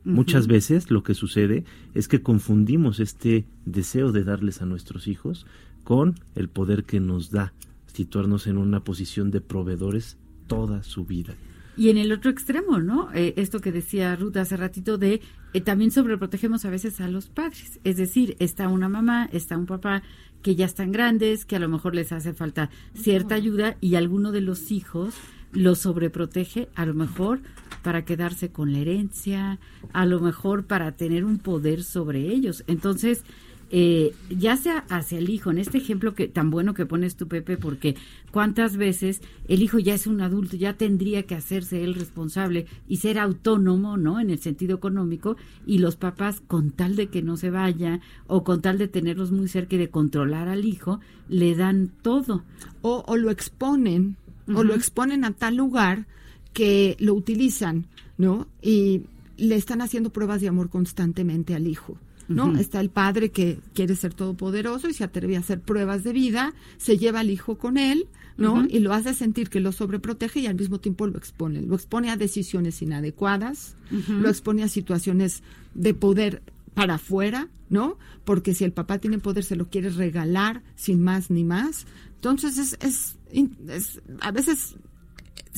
Muchas 0.05 0.47
veces 0.47 0.91
lo 0.91 1.03
que 1.03 1.15
sucede 1.15 1.65
es 1.95 2.09
que 2.09 2.23
confundimos 2.23 3.01
este 3.01 3.47
deseo 3.65 4.13
de 4.13 4.23
darles 4.23 4.61
a 4.61 4.67
nuestros 4.67 5.09
hijos 5.09 5.47
con 5.83 6.17
el 6.35 6.49
poder 6.49 6.85
que 6.85 7.01
nos 7.01 7.31
da 7.31 7.55
situarnos 7.87 8.47
en 8.47 8.59
una 8.59 8.85
posición 8.85 9.31
de 9.31 9.41
proveedores 9.41 10.19
toda 10.47 10.83
su 10.83 11.07
vida. 11.07 11.35
Y 11.77 11.91
en 11.91 11.99
el 11.99 12.13
otro 12.13 12.31
extremo, 12.31 12.79
¿no? 12.79 13.11
Eh, 13.15 13.35
esto 13.37 13.61
que 13.61 13.73
decía 13.73 14.15
Ruth 14.17 14.37
hace 14.37 14.57
ratito 14.57 14.97
de 14.97 15.21
eh, 15.53 15.61
también 15.61 15.91
sobreprotegemos 15.91 16.65
a 16.65 16.71
veces 16.71 17.01
a 17.01 17.09
los 17.09 17.27
padres. 17.27 17.81
Es 17.85 17.97
decir, 17.97 18.37
está 18.39 18.69
una 18.69 18.89
mamá, 18.89 19.29
está 19.33 19.57
un 19.57 19.67
papá 19.67 20.03
que 20.43 20.55
ya 20.55 20.67
están 20.67 20.93
grandes, 20.93 21.45
que 21.45 21.57
a 21.57 21.59
lo 21.59 21.69
mejor 21.69 21.95
les 21.95 22.13
hace 22.13 22.33
falta 22.35 22.71
cierta 22.95 23.35
ayuda 23.35 23.77
y 23.81 23.95
alguno 23.95 24.31
de 24.31 24.43
los 24.43 24.71
hijos 24.71 25.15
lo 25.53 25.75
sobreprotege, 25.75 26.69
a 26.75 26.85
lo 26.85 26.95
mejor 26.95 27.41
para 27.83 28.05
quedarse 28.05 28.51
con 28.51 28.73
la 28.73 28.79
herencia, 28.79 29.59
a 29.93 30.07
lo 30.07 30.21
mejor 30.21 30.67
para 30.67 30.93
tener 30.93 31.25
un 31.25 31.39
poder 31.39 31.83
sobre 31.83 32.29
ellos. 32.29 32.65
Entonces, 32.67 33.25
eh, 33.71 34.13
ya 34.31 34.57
sea 34.57 34.85
hacia 34.89 35.19
el 35.19 35.31
hijo, 35.31 35.51
en 35.51 35.59
este 35.59 35.79
ejemplo 35.79 36.15
que 36.15 36.29
tan 36.29 36.51
bueno 36.51 36.75
que 36.75 36.87
pones 36.87 37.17
tú, 37.17 37.29
Pepe, 37.29 37.57
porque 37.57 37.97
cuántas 38.31 38.77
veces 38.77 39.21
el 39.49 39.63
hijo 39.63 39.79
ya 39.79 39.95
es 39.95 40.07
un 40.07 40.21
adulto, 40.21 40.57
ya 40.57 40.75
tendría 40.75 41.25
que 41.25 41.35
hacerse 41.35 41.83
él 41.83 41.95
responsable 41.95 42.67
y 42.89 42.99
ser 42.99 43.19
autónomo, 43.19 43.97
¿no? 43.97 44.21
En 44.21 44.31
el 44.31 44.39
sentido 44.39 44.77
económico, 44.77 45.37
y 45.67 45.79
los 45.79 45.97
papás, 45.97 46.43
con 46.47 46.71
tal 46.71 46.97
de 46.97 47.09
que 47.09 47.23
no 47.23 47.37
se 47.37 47.51
vaya, 47.51 48.01
o 48.27 48.45
con 48.45 48.63
tal 48.63 48.79
de 48.79 48.89
tenerlos 48.89 49.33
muy 49.33 49.49
cerca 49.49 49.77
y 49.77 49.79
de 49.79 49.91
controlar 49.91 50.49
al 50.49 50.65
hijo, 50.65 51.01
le 51.29 51.55
dan 51.55 51.91
todo. 52.03 52.45
O, 52.83 53.05
o 53.07 53.17
lo 53.17 53.31
exponen 53.31 54.17
o 54.53 54.63
lo 54.63 54.75
exponen 54.75 55.25
a 55.25 55.33
tal 55.33 55.57
lugar 55.57 56.07
que 56.53 56.97
lo 56.99 57.15
utilizan, 57.15 57.87
¿no? 58.19 58.47
Y 58.63 59.03
le 59.37 59.57
están 59.57 59.81
haciendo 59.81 60.11
pruebas 60.11 60.41
de 60.41 60.49
amor 60.49 60.71
constantemente 60.71 61.55
al 61.55 61.67
hijo. 61.67 61.97
¿No? 62.29 62.57
Está 62.57 62.81
el 62.81 62.91
padre 62.91 63.31
que 63.31 63.59
quiere 63.75 63.97
ser 63.97 64.15
todopoderoso 64.15 64.89
y 64.89 64.95
se 64.95 65.05
atreve 65.05 65.37
a 65.37 65.41
hacer 65.41 65.61
pruebas 65.61 66.05
de 66.05 66.13
vida, 66.13 66.55
se 66.77 66.99
lleva 66.99 67.21
al 67.21 67.31
hijo 67.31 67.59
con 67.59 67.77
él, 67.77 68.07
¿no? 68.37 68.65
Y 68.69 68.81
lo 68.81 68.93
hace 68.93 69.15
sentir 69.15 69.49
que 69.49 69.61
lo 69.61 69.73
sobreprotege 69.73 70.41
y 70.41 70.47
al 70.47 70.57
mismo 70.57 70.81
tiempo 70.81 71.07
lo 71.07 71.19
expone. 71.19 71.63
Lo 71.63 71.75
expone 71.75 72.11
a 72.11 72.17
decisiones 72.17 72.83
inadecuadas, 72.83 73.77
lo 74.09 74.29
expone 74.29 74.63
a 74.63 74.69
situaciones 74.69 75.43
de 75.75 75.95
poder 75.95 76.43
para 76.75 76.95
afuera, 76.95 77.49
¿no? 77.69 77.99
Porque 78.25 78.55
si 78.55 78.65
el 78.65 78.73
papá 78.73 78.99
tiene 78.99 79.19
poder 79.19 79.45
se 79.45 79.57
lo 79.57 79.69
quiere 79.69 79.91
regalar 79.91 80.63
sin 80.75 81.03
más 81.03 81.31
ni 81.31 81.45
más. 81.45 81.87
Entonces 82.17 82.59
es, 82.81 83.17
es 83.31 84.01
a 84.21 84.33
veces 84.33 84.77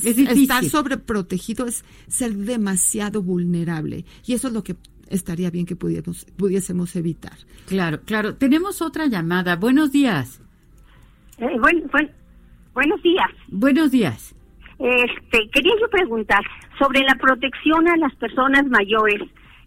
estar 0.03 0.63
sobreprotegido 0.65 1.65
es 1.65 1.83
ser 2.07 2.35
demasiado 2.35 3.21
vulnerable 3.23 4.05
y 4.25 4.33
eso 4.33 4.47
es 4.47 4.53
lo 4.53 4.63
que 4.63 4.75
estaría 5.09 5.49
bien 5.49 5.65
que 5.65 5.75
pudiéramos, 5.75 6.25
pudiésemos 6.37 6.95
evitar. 6.95 7.37
Claro, 7.67 8.01
claro. 8.05 8.35
Tenemos 8.35 8.81
otra 8.81 9.07
llamada. 9.07 9.55
Buenos 9.55 9.91
días. 9.91 10.41
Eh, 11.37 11.59
buenos 12.73 13.01
días. 13.01 13.29
Buenos 13.47 13.91
días. 13.91 14.35
Este, 14.79 15.49
quería 15.51 15.73
yo 15.81 15.89
preguntar 15.89 16.43
sobre 16.77 17.01
la 17.01 17.15
protección 17.15 17.87
a 17.87 17.97
las 17.97 18.15
personas 18.15 18.65
mayores. 18.67 19.21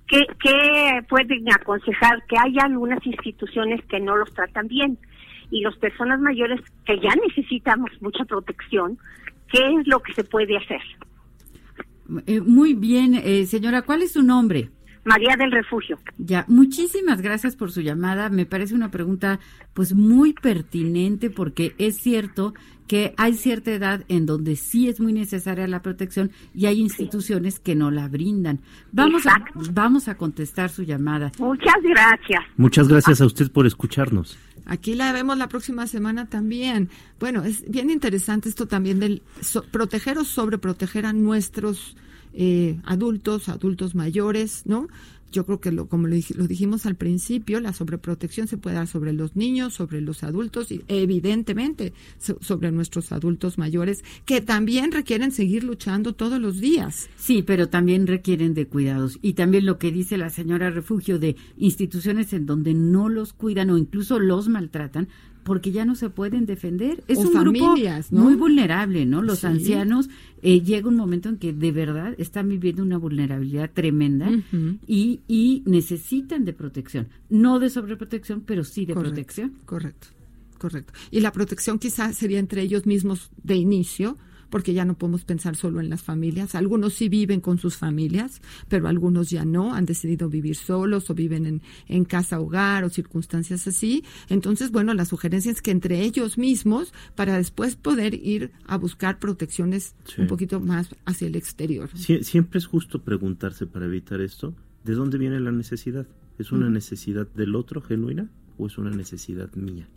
¿Qué, 0.06 0.26
¿Qué 0.42 1.02
pueden 1.08 1.52
aconsejar? 1.52 2.24
Que 2.28 2.36
hay 2.38 2.58
algunas 2.58 3.04
instituciones 3.06 3.84
que 3.86 4.00
no 4.00 4.16
los 4.16 4.32
tratan 4.32 4.68
bien 4.68 4.98
y 5.50 5.62
las 5.62 5.76
personas 5.76 6.20
mayores 6.20 6.60
que 6.86 6.98
ya 7.00 7.14
necesitamos 7.26 7.90
mucha 8.00 8.24
protección, 8.24 8.98
¿qué 9.52 9.58
es 9.58 9.86
lo 9.86 10.00
que 10.00 10.12
se 10.14 10.24
puede 10.24 10.56
hacer? 10.56 10.80
Eh, 12.26 12.40
muy 12.40 12.74
bien, 12.74 13.14
eh, 13.14 13.46
señora, 13.46 13.82
¿cuál 13.82 14.02
es 14.02 14.12
su 14.12 14.22
nombre? 14.22 14.70
María 15.04 15.36
del 15.36 15.50
Refugio. 15.50 15.98
Ya, 16.18 16.44
muchísimas 16.48 17.20
gracias 17.20 17.56
por 17.56 17.72
su 17.72 17.80
llamada. 17.80 18.28
Me 18.28 18.46
parece 18.46 18.74
una 18.74 18.90
pregunta 18.90 19.40
pues 19.74 19.94
muy 19.94 20.32
pertinente 20.32 21.30
porque 21.30 21.74
es 21.78 21.96
cierto 21.96 22.54
que 22.86 23.14
hay 23.16 23.34
cierta 23.34 23.70
edad 23.70 24.04
en 24.08 24.26
donde 24.26 24.56
sí 24.56 24.88
es 24.88 24.98
muy 24.98 25.12
necesaria 25.12 25.68
la 25.68 25.80
protección 25.80 26.32
y 26.52 26.66
hay 26.66 26.80
instituciones 26.80 27.60
que 27.60 27.76
no 27.76 27.90
la 27.92 28.08
brindan. 28.08 28.60
Vamos 28.90 29.26
a, 29.26 29.36
vamos 29.72 30.08
a 30.08 30.16
contestar 30.16 30.70
su 30.70 30.82
llamada. 30.82 31.30
Muchas 31.38 31.76
gracias. 31.82 32.40
Muchas 32.56 32.88
gracias 32.88 33.20
a 33.20 33.26
usted 33.26 33.50
por 33.52 33.64
escucharnos. 33.66 34.36
Aquí 34.66 34.94
la 34.94 35.12
vemos 35.12 35.38
la 35.38 35.48
próxima 35.48 35.86
semana 35.86 36.26
también. 36.26 36.90
Bueno, 37.18 37.44
es 37.44 37.68
bien 37.70 37.90
interesante 37.90 38.48
esto 38.48 38.66
también 38.66 38.98
del 38.98 39.22
proteger 39.70 40.18
o 40.18 40.24
sobreproteger 40.24 41.06
a 41.06 41.12
nuestros 41.12 41.96
eh, 42.32 42.80
adultos, 42.84 43.48
adultos 43.48 43.94
mayores, 43.94 44.62
¿no? 44.66 44.88
Yo 45.32 45.46
creo 45.46 45.60
que 45.60 45.70
lo, 45.70 45.88
como 45.88 46.08
lo, 46.08 46.16
dijimos 46.16 46.86
al 46.86 46.96
principio, 46.96 47.60
la 47.60 47.72
sobreprotección 47.72 48.48
se 48.48 48.56
puede 48.56 48.76
dar 48.76 48.88
sobre 48.88 49.12
los 49.12 49.36
niños, 49.36 49.74
sobre 49.74 50.00
los 50.00 50.24
adultos 50.24 50.72
y 50.72 50.82
evidentemente 50.88 51.92
sobre 52.40 52.72
nuestros 52.72 53.12
adultos 53.12 53.56
mayores 53.56 54.02
que 54.24 54.40
también 54.40 54.90
requieren 54.90 55.30
seguir 55.30 55.62
luchando 55.62 56.14
todos 56.14 56.40
los 56.40 56.58
días. 56.58 57.08
Sí, 57.16 57.42
pero 57.42 57.68
también 57.68 58.08
requieren 58.08 58.54
de 58.54 58.66
cuidados 58.66 59.18
y 59.22 59.34
también 59.34 59.66
lo 59.66 59.78
que 59.78 59.92
dice 59.92 60.16
la 60.16 60.30
señora 60.30 60.70
Refugio 60.70 61.20
de 61.20 61.36
instituciones 61.56 62.32
en 62.32 62.46
donde 62.46 62.74
no 62.74 63.08
los 63.08 63.32
cuidan 63.32 63.70
o 63.70 63.78
incluso 63.78 64.18
los 64.18 64.48
maltratan, 64.48 65.08
porque 65.42 65.72
ya 65.72 65.84
no 65.84 65.94
se 65.94 66.10
pueden 66.10 66.46
defender. 66.46 67.02
Es 67.08 67.18
un 67.18 67.32
grupo 67.32 67.74
muy 68.10 68.34
vulnerable, 68.34 69.06
¿no? 69.06 69.22
Los 69.22 69.44
ancianos 69.44 70.08
eh, 70.42 70.60
llega 70.60 70.88
un 70.88 70.96
momento 70.96 71.28
en 71.28 71.36
que 71.36 71.52
de 71.52 71.72
verdad 71.72 72.14
están 72.18 72.48
viviendo 72.48 72.82
una 72.82 72.98
vulnerabilidad 72.98 73.70
tremenda 73.72 74.30
y, 74.86 75.20
y, 75.28 75.62
necesitan 75.66 76.44
de 76.44 76.52
protección, 76.52 77.08
no 77.28 77.58
de 77.58 77.70
sobreprotección, 77.70 78.42
pero 78.42 78.64
sí 78.64 78.86
de 78.86 78.94
protección. 78.94 79.54
Correcto, 79.64 80.08
correcto. 80.58 80.92
Y 81.10 81.20
la 81.20 81.32
protección 81.32 81.78
quizás 81.78 82.16
sería 82.16 82.38
entre 82.38 82.62
ellos 82.62 82.86
mismos 82.86 83.30
de 83.42 83.56
inicio, 83.56 84.18
porque 84.50 84.74
ya 84.74 84.84
no 84.84 84.94
podemos 84.94 85.24
pensar 85.24 85.56
solo 85.56 85.80
en 85.80 85.88
las 85.88 86.02
familias. 86.02 86.54
Algunos 86.54 86.94
sí 86.94 87.08
viven 87.08 87.40
con 87.40 87.58
sus 87.58 87.76
familias, 87.76 88.42
pero 88.68 88.88
algunos 88.88 89.30
ya 89.30 89.44
no, 89.44 89.74
han 89.74 89.86
decidido 89.86 90.28
vivir 90.28 90.56
solos 90.56 91.08
o 91.10 91.14
viven 91.14 91.46
en, 91.46 91.62
en 91.88 92.04
casa 92.04 92.40
hogar 92.40 92.84
o 92.84 92.90
circunstancias 92.90 93.66
así. 93.66 94.04
Entonces, 94.28 94.70
bueno, 94.70 94.94
la 94.94 95.04
sugerencia 95.04 95.50
es 95.50 95.62
que 95.62 95.70
entre 95.70 96.02
ellos 96.02 96.38
mismos, 96.38 96.92
para 97.14 97.36
después 97.36 97.76
poder 97.76 98.14
ir 98.14 98.50
a 98.66 98.76
buscar 98.76 99.18
protecciones 99.18 99.94
un 100.18 100.26
poquito 100.26 100.60
más 100.60 100.94
hacia 101.04 101.28
el 101.28 101.36
exterior. 101.36 101.88
siempre 101.96 102.58
es 102.58 102.66
justo 102.66 103.02
preguntarse 103.02 103.66
para 103.66 103.86
evitar 103.86 104.20
esto, 104.20 104.54
¿de 104.84 104.94
dónde 104.94 105.18
viene 105.18 105.40
la 105.40 105.52
necesidad? 105.52 106.06
¿Es 106.38 106.52
una 106.52 106.70
necesidad 106.70 107.28
del 107.34 107.54
otro 107.54 107.82
genuina 107.82 108.30
o 108.58 108.66
es 108.66 108.78
una 108.78 108.90
necesidad 108.90 109.52
mía? 109.54 109.88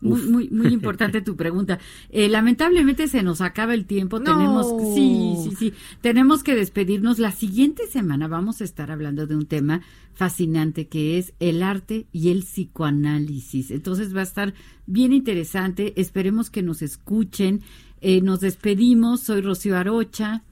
Muy, 0.00 0.22
muy, 0.22 0.48
muy 0.50 0.66
importante 0.72 1.22
tu 1.22 1.36
pregunta. 1.36 1.78
Eh, 2.10 2.28
lamentablemente 2.28 3.08
se 3.08 3.22
nos 3.22 3.40
acaba 3.40 3.74
el 3.74 3.86
tiempo. 3.86 4.20
Tenemos, 4.20 4.66
sí, 4.94 5.36
sí, 5.42 5.56
sí. 5.56 5.72
Tenemos 6.00 6.42
que 6.42 6.54
despedirnos. 6.54 7.18
La 7.18 7.32
siguiente 7.32 7.86
semana 7.86 8.28
vamos 8.28 8.60
a 8.60 8.64
estar 8.64 8.90
hablando 8.90 9.26
de 9.26 9.36
un 9.36 9.46
tema 9.46 9.82
fascinante 10.14 10.88
que 10.88 11.18
es 11.18 11.34
el 11.40 11.62
arte 11.62 12.06
y 12.12 12.30
el 12.30 12.40
psicoanálisis. 12.40 13.70
Entonces 13.70 14.14
va 14.14 14.20
a 14.20 14.24
estar 14.24 14.54
bien 14.86 15.12
interesante. 15.12 15.94
Esperemos 16.00 16.50
que 16.50 16.62
nos 16.62 16.82
escuchen. 16.82 17.62
Eh, 18.00 18.20
nos 18.20 18.40
despedimos. 18.40 19.20
Soy 19.20 19.40
Rocío 19.40 19.76
Arocha. 19.76 20.42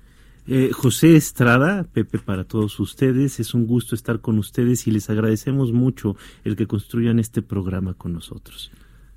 Eh, 0.47 0.73
José 0.73 1.17
Estrada, 1.17 1.85
Pepe, 1.85 2.19
para 2.19 2.45
todos 2.45 2.79
ustedes, 2.79 3.41
es 3.41 3.55
un 3.55 3.67
gusto 3.67 3.95
estar 3.95 4.21
con 4.21 4.39
ustedes 4.39 4.87
y 4.87 4.91
les 4.91 5.09
agradecemos 5.09 5.73
mucho 5.73 6.17
el 6.45 6.55
que 6.55 6.67
construyan 6.67 7.19
este 7.19 7.41
programa 7.41 7.95
con 7.95 8.13
nosotros. 8.13 8.71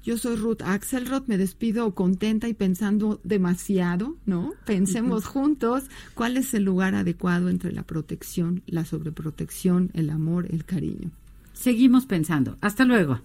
Yo 0.07 0.17
soy 0.17 0.37
Ruth 0.37 0.61
Axelrod, 0.63 1.23
me 1.27 1.37
despido 1.37 1.93
contenta 1.93 2.47
y 2.47 2.53
pensando 2.53 3.19
demasiado, 3.25 4.15
¿no? 4.25 4.53
Pensemos 4.65 5.25
juntos 5.25 5.83
cuál 6.13 6.37
es 6.37 6.53
el 6.53 6.63
lugar 6.63 6.95
adecuado 6.95 7.49
entre 7.49 7.73
la 7.73 7.83
protección, 7.83 8.63
la 8.67 8.85
sobreprotección, 8.85 9.91
el 9.93 10.09
amor, 10.09 10.47
el 10.49 10.63
cariño. 10.63 11.11
Seguimos 11.51 12.05
pensando. 12.05 12.55
Hasta 12.61 12.85
luego. 12.85 13.19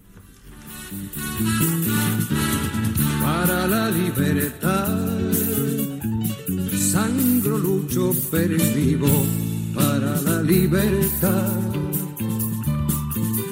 Para 3.21 3.69
la 3.69 3.89
libertad, 3.89 5.33
sangro, 6.91 7.59
lucho, 7.59 8.13
pervivo 8.29 9.25
para 9.73 10.21
la 10.23 10.43
libertad. 10.43 11.61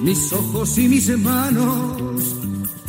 Mis 0.02 0.32
ojos 0.32 0.77
y 0.78 0.89
mis 0.89 1.16
manos 1.16 2.39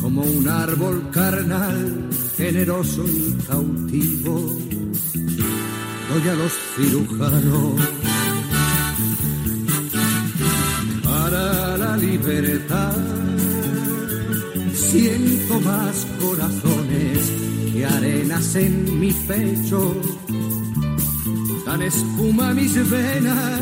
como 0.02 0.22
un 0.22 0.48
árbol 0.48 1.08
carnal, 1.12 2.08
generoso 2.36 3.04
y 3.06 3.32
cautivo. 3.46 4.58
Doy 6.08 6.28
a 6.28 6.34
los 6.34 6.52
cirujanos 6.74 7.80
para 11.04 11.76
la 11.76 11.96
libertad. 11.96 12.96
Siento 14.74 15.60
más 15.60 16.06
corazones 16.20 17.18
que 17.72 17.86
arenas 17.86 18.56
en 18.56 18.98
mi 18.98 19.12
pecho. 19.12 19.94
Dan 21.64 21.82
espuma 21.82 22.52
mis 22.52 22.74
venas 22.90 23.60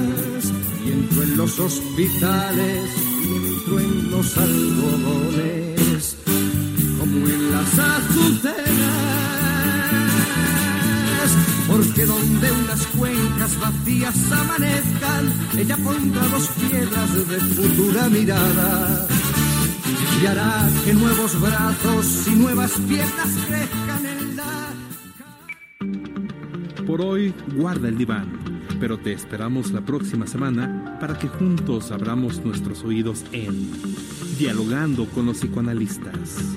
y 0.84 0.92
entro 0.92 1.22
en 1.22 1.36
los 1.36 1.60
hospitales 1.60 2.90
y 3.22 3.36
entro 3.36 3.80
en 3.80 4.10
los 4.10 4.38
algodones 4.38 5.59
como 7.12 7.26
en 7.28 7.52
las 7.52 7.78
azucenas, 7.78 8.56
porque 11.66 12.06
donde 12.06 12.52
unas 12.52 12.86
cuencas 12.86 13.60
vacías 13.60 14.32
amanezcan, 14.32 15.32
ella 15.58 15.76
pondrá 15.76 16.22
dos 16.28 16.48
piedras 16.48 17.28
de 17.28 17.40
futura 17.40 18.08
mirada 18.08 19.06
y 20.22 20.26
hará 20.26 20.68
que 20.84 20.94
nuevos 20.94 21.40
brazos 21.40 22.28
y 22.28 22.30
nuevas 22.36 22.72
piernas 22.72 23.30
crezcan 23.46 24.06
en 24.06 24.36
la... 24.36 24.68
Por 26.86 27.00
hoy, 27.02 27.34
guarda 27.56 27.88
el 27.88 27.98
diván, 27.98 28.28
pero 28.78 28.98
te 28.98 29.12
esperamos 29.12 29.72
la 29.72 29.80
próxima 29.80 30.26
semana 30.26 30.98
para 31.00 31.18
que 31.18 31.28
juntos 31.28 31.90
abramos 31.90 32.44
nuestros 32.44 32.84
oídos 32.84 33.24
en 33.32 33.70
Dialogando 34.38 35.06
con 35.06 35.26
los 35.26 35.38
psicoanalistas. 35.38 36.56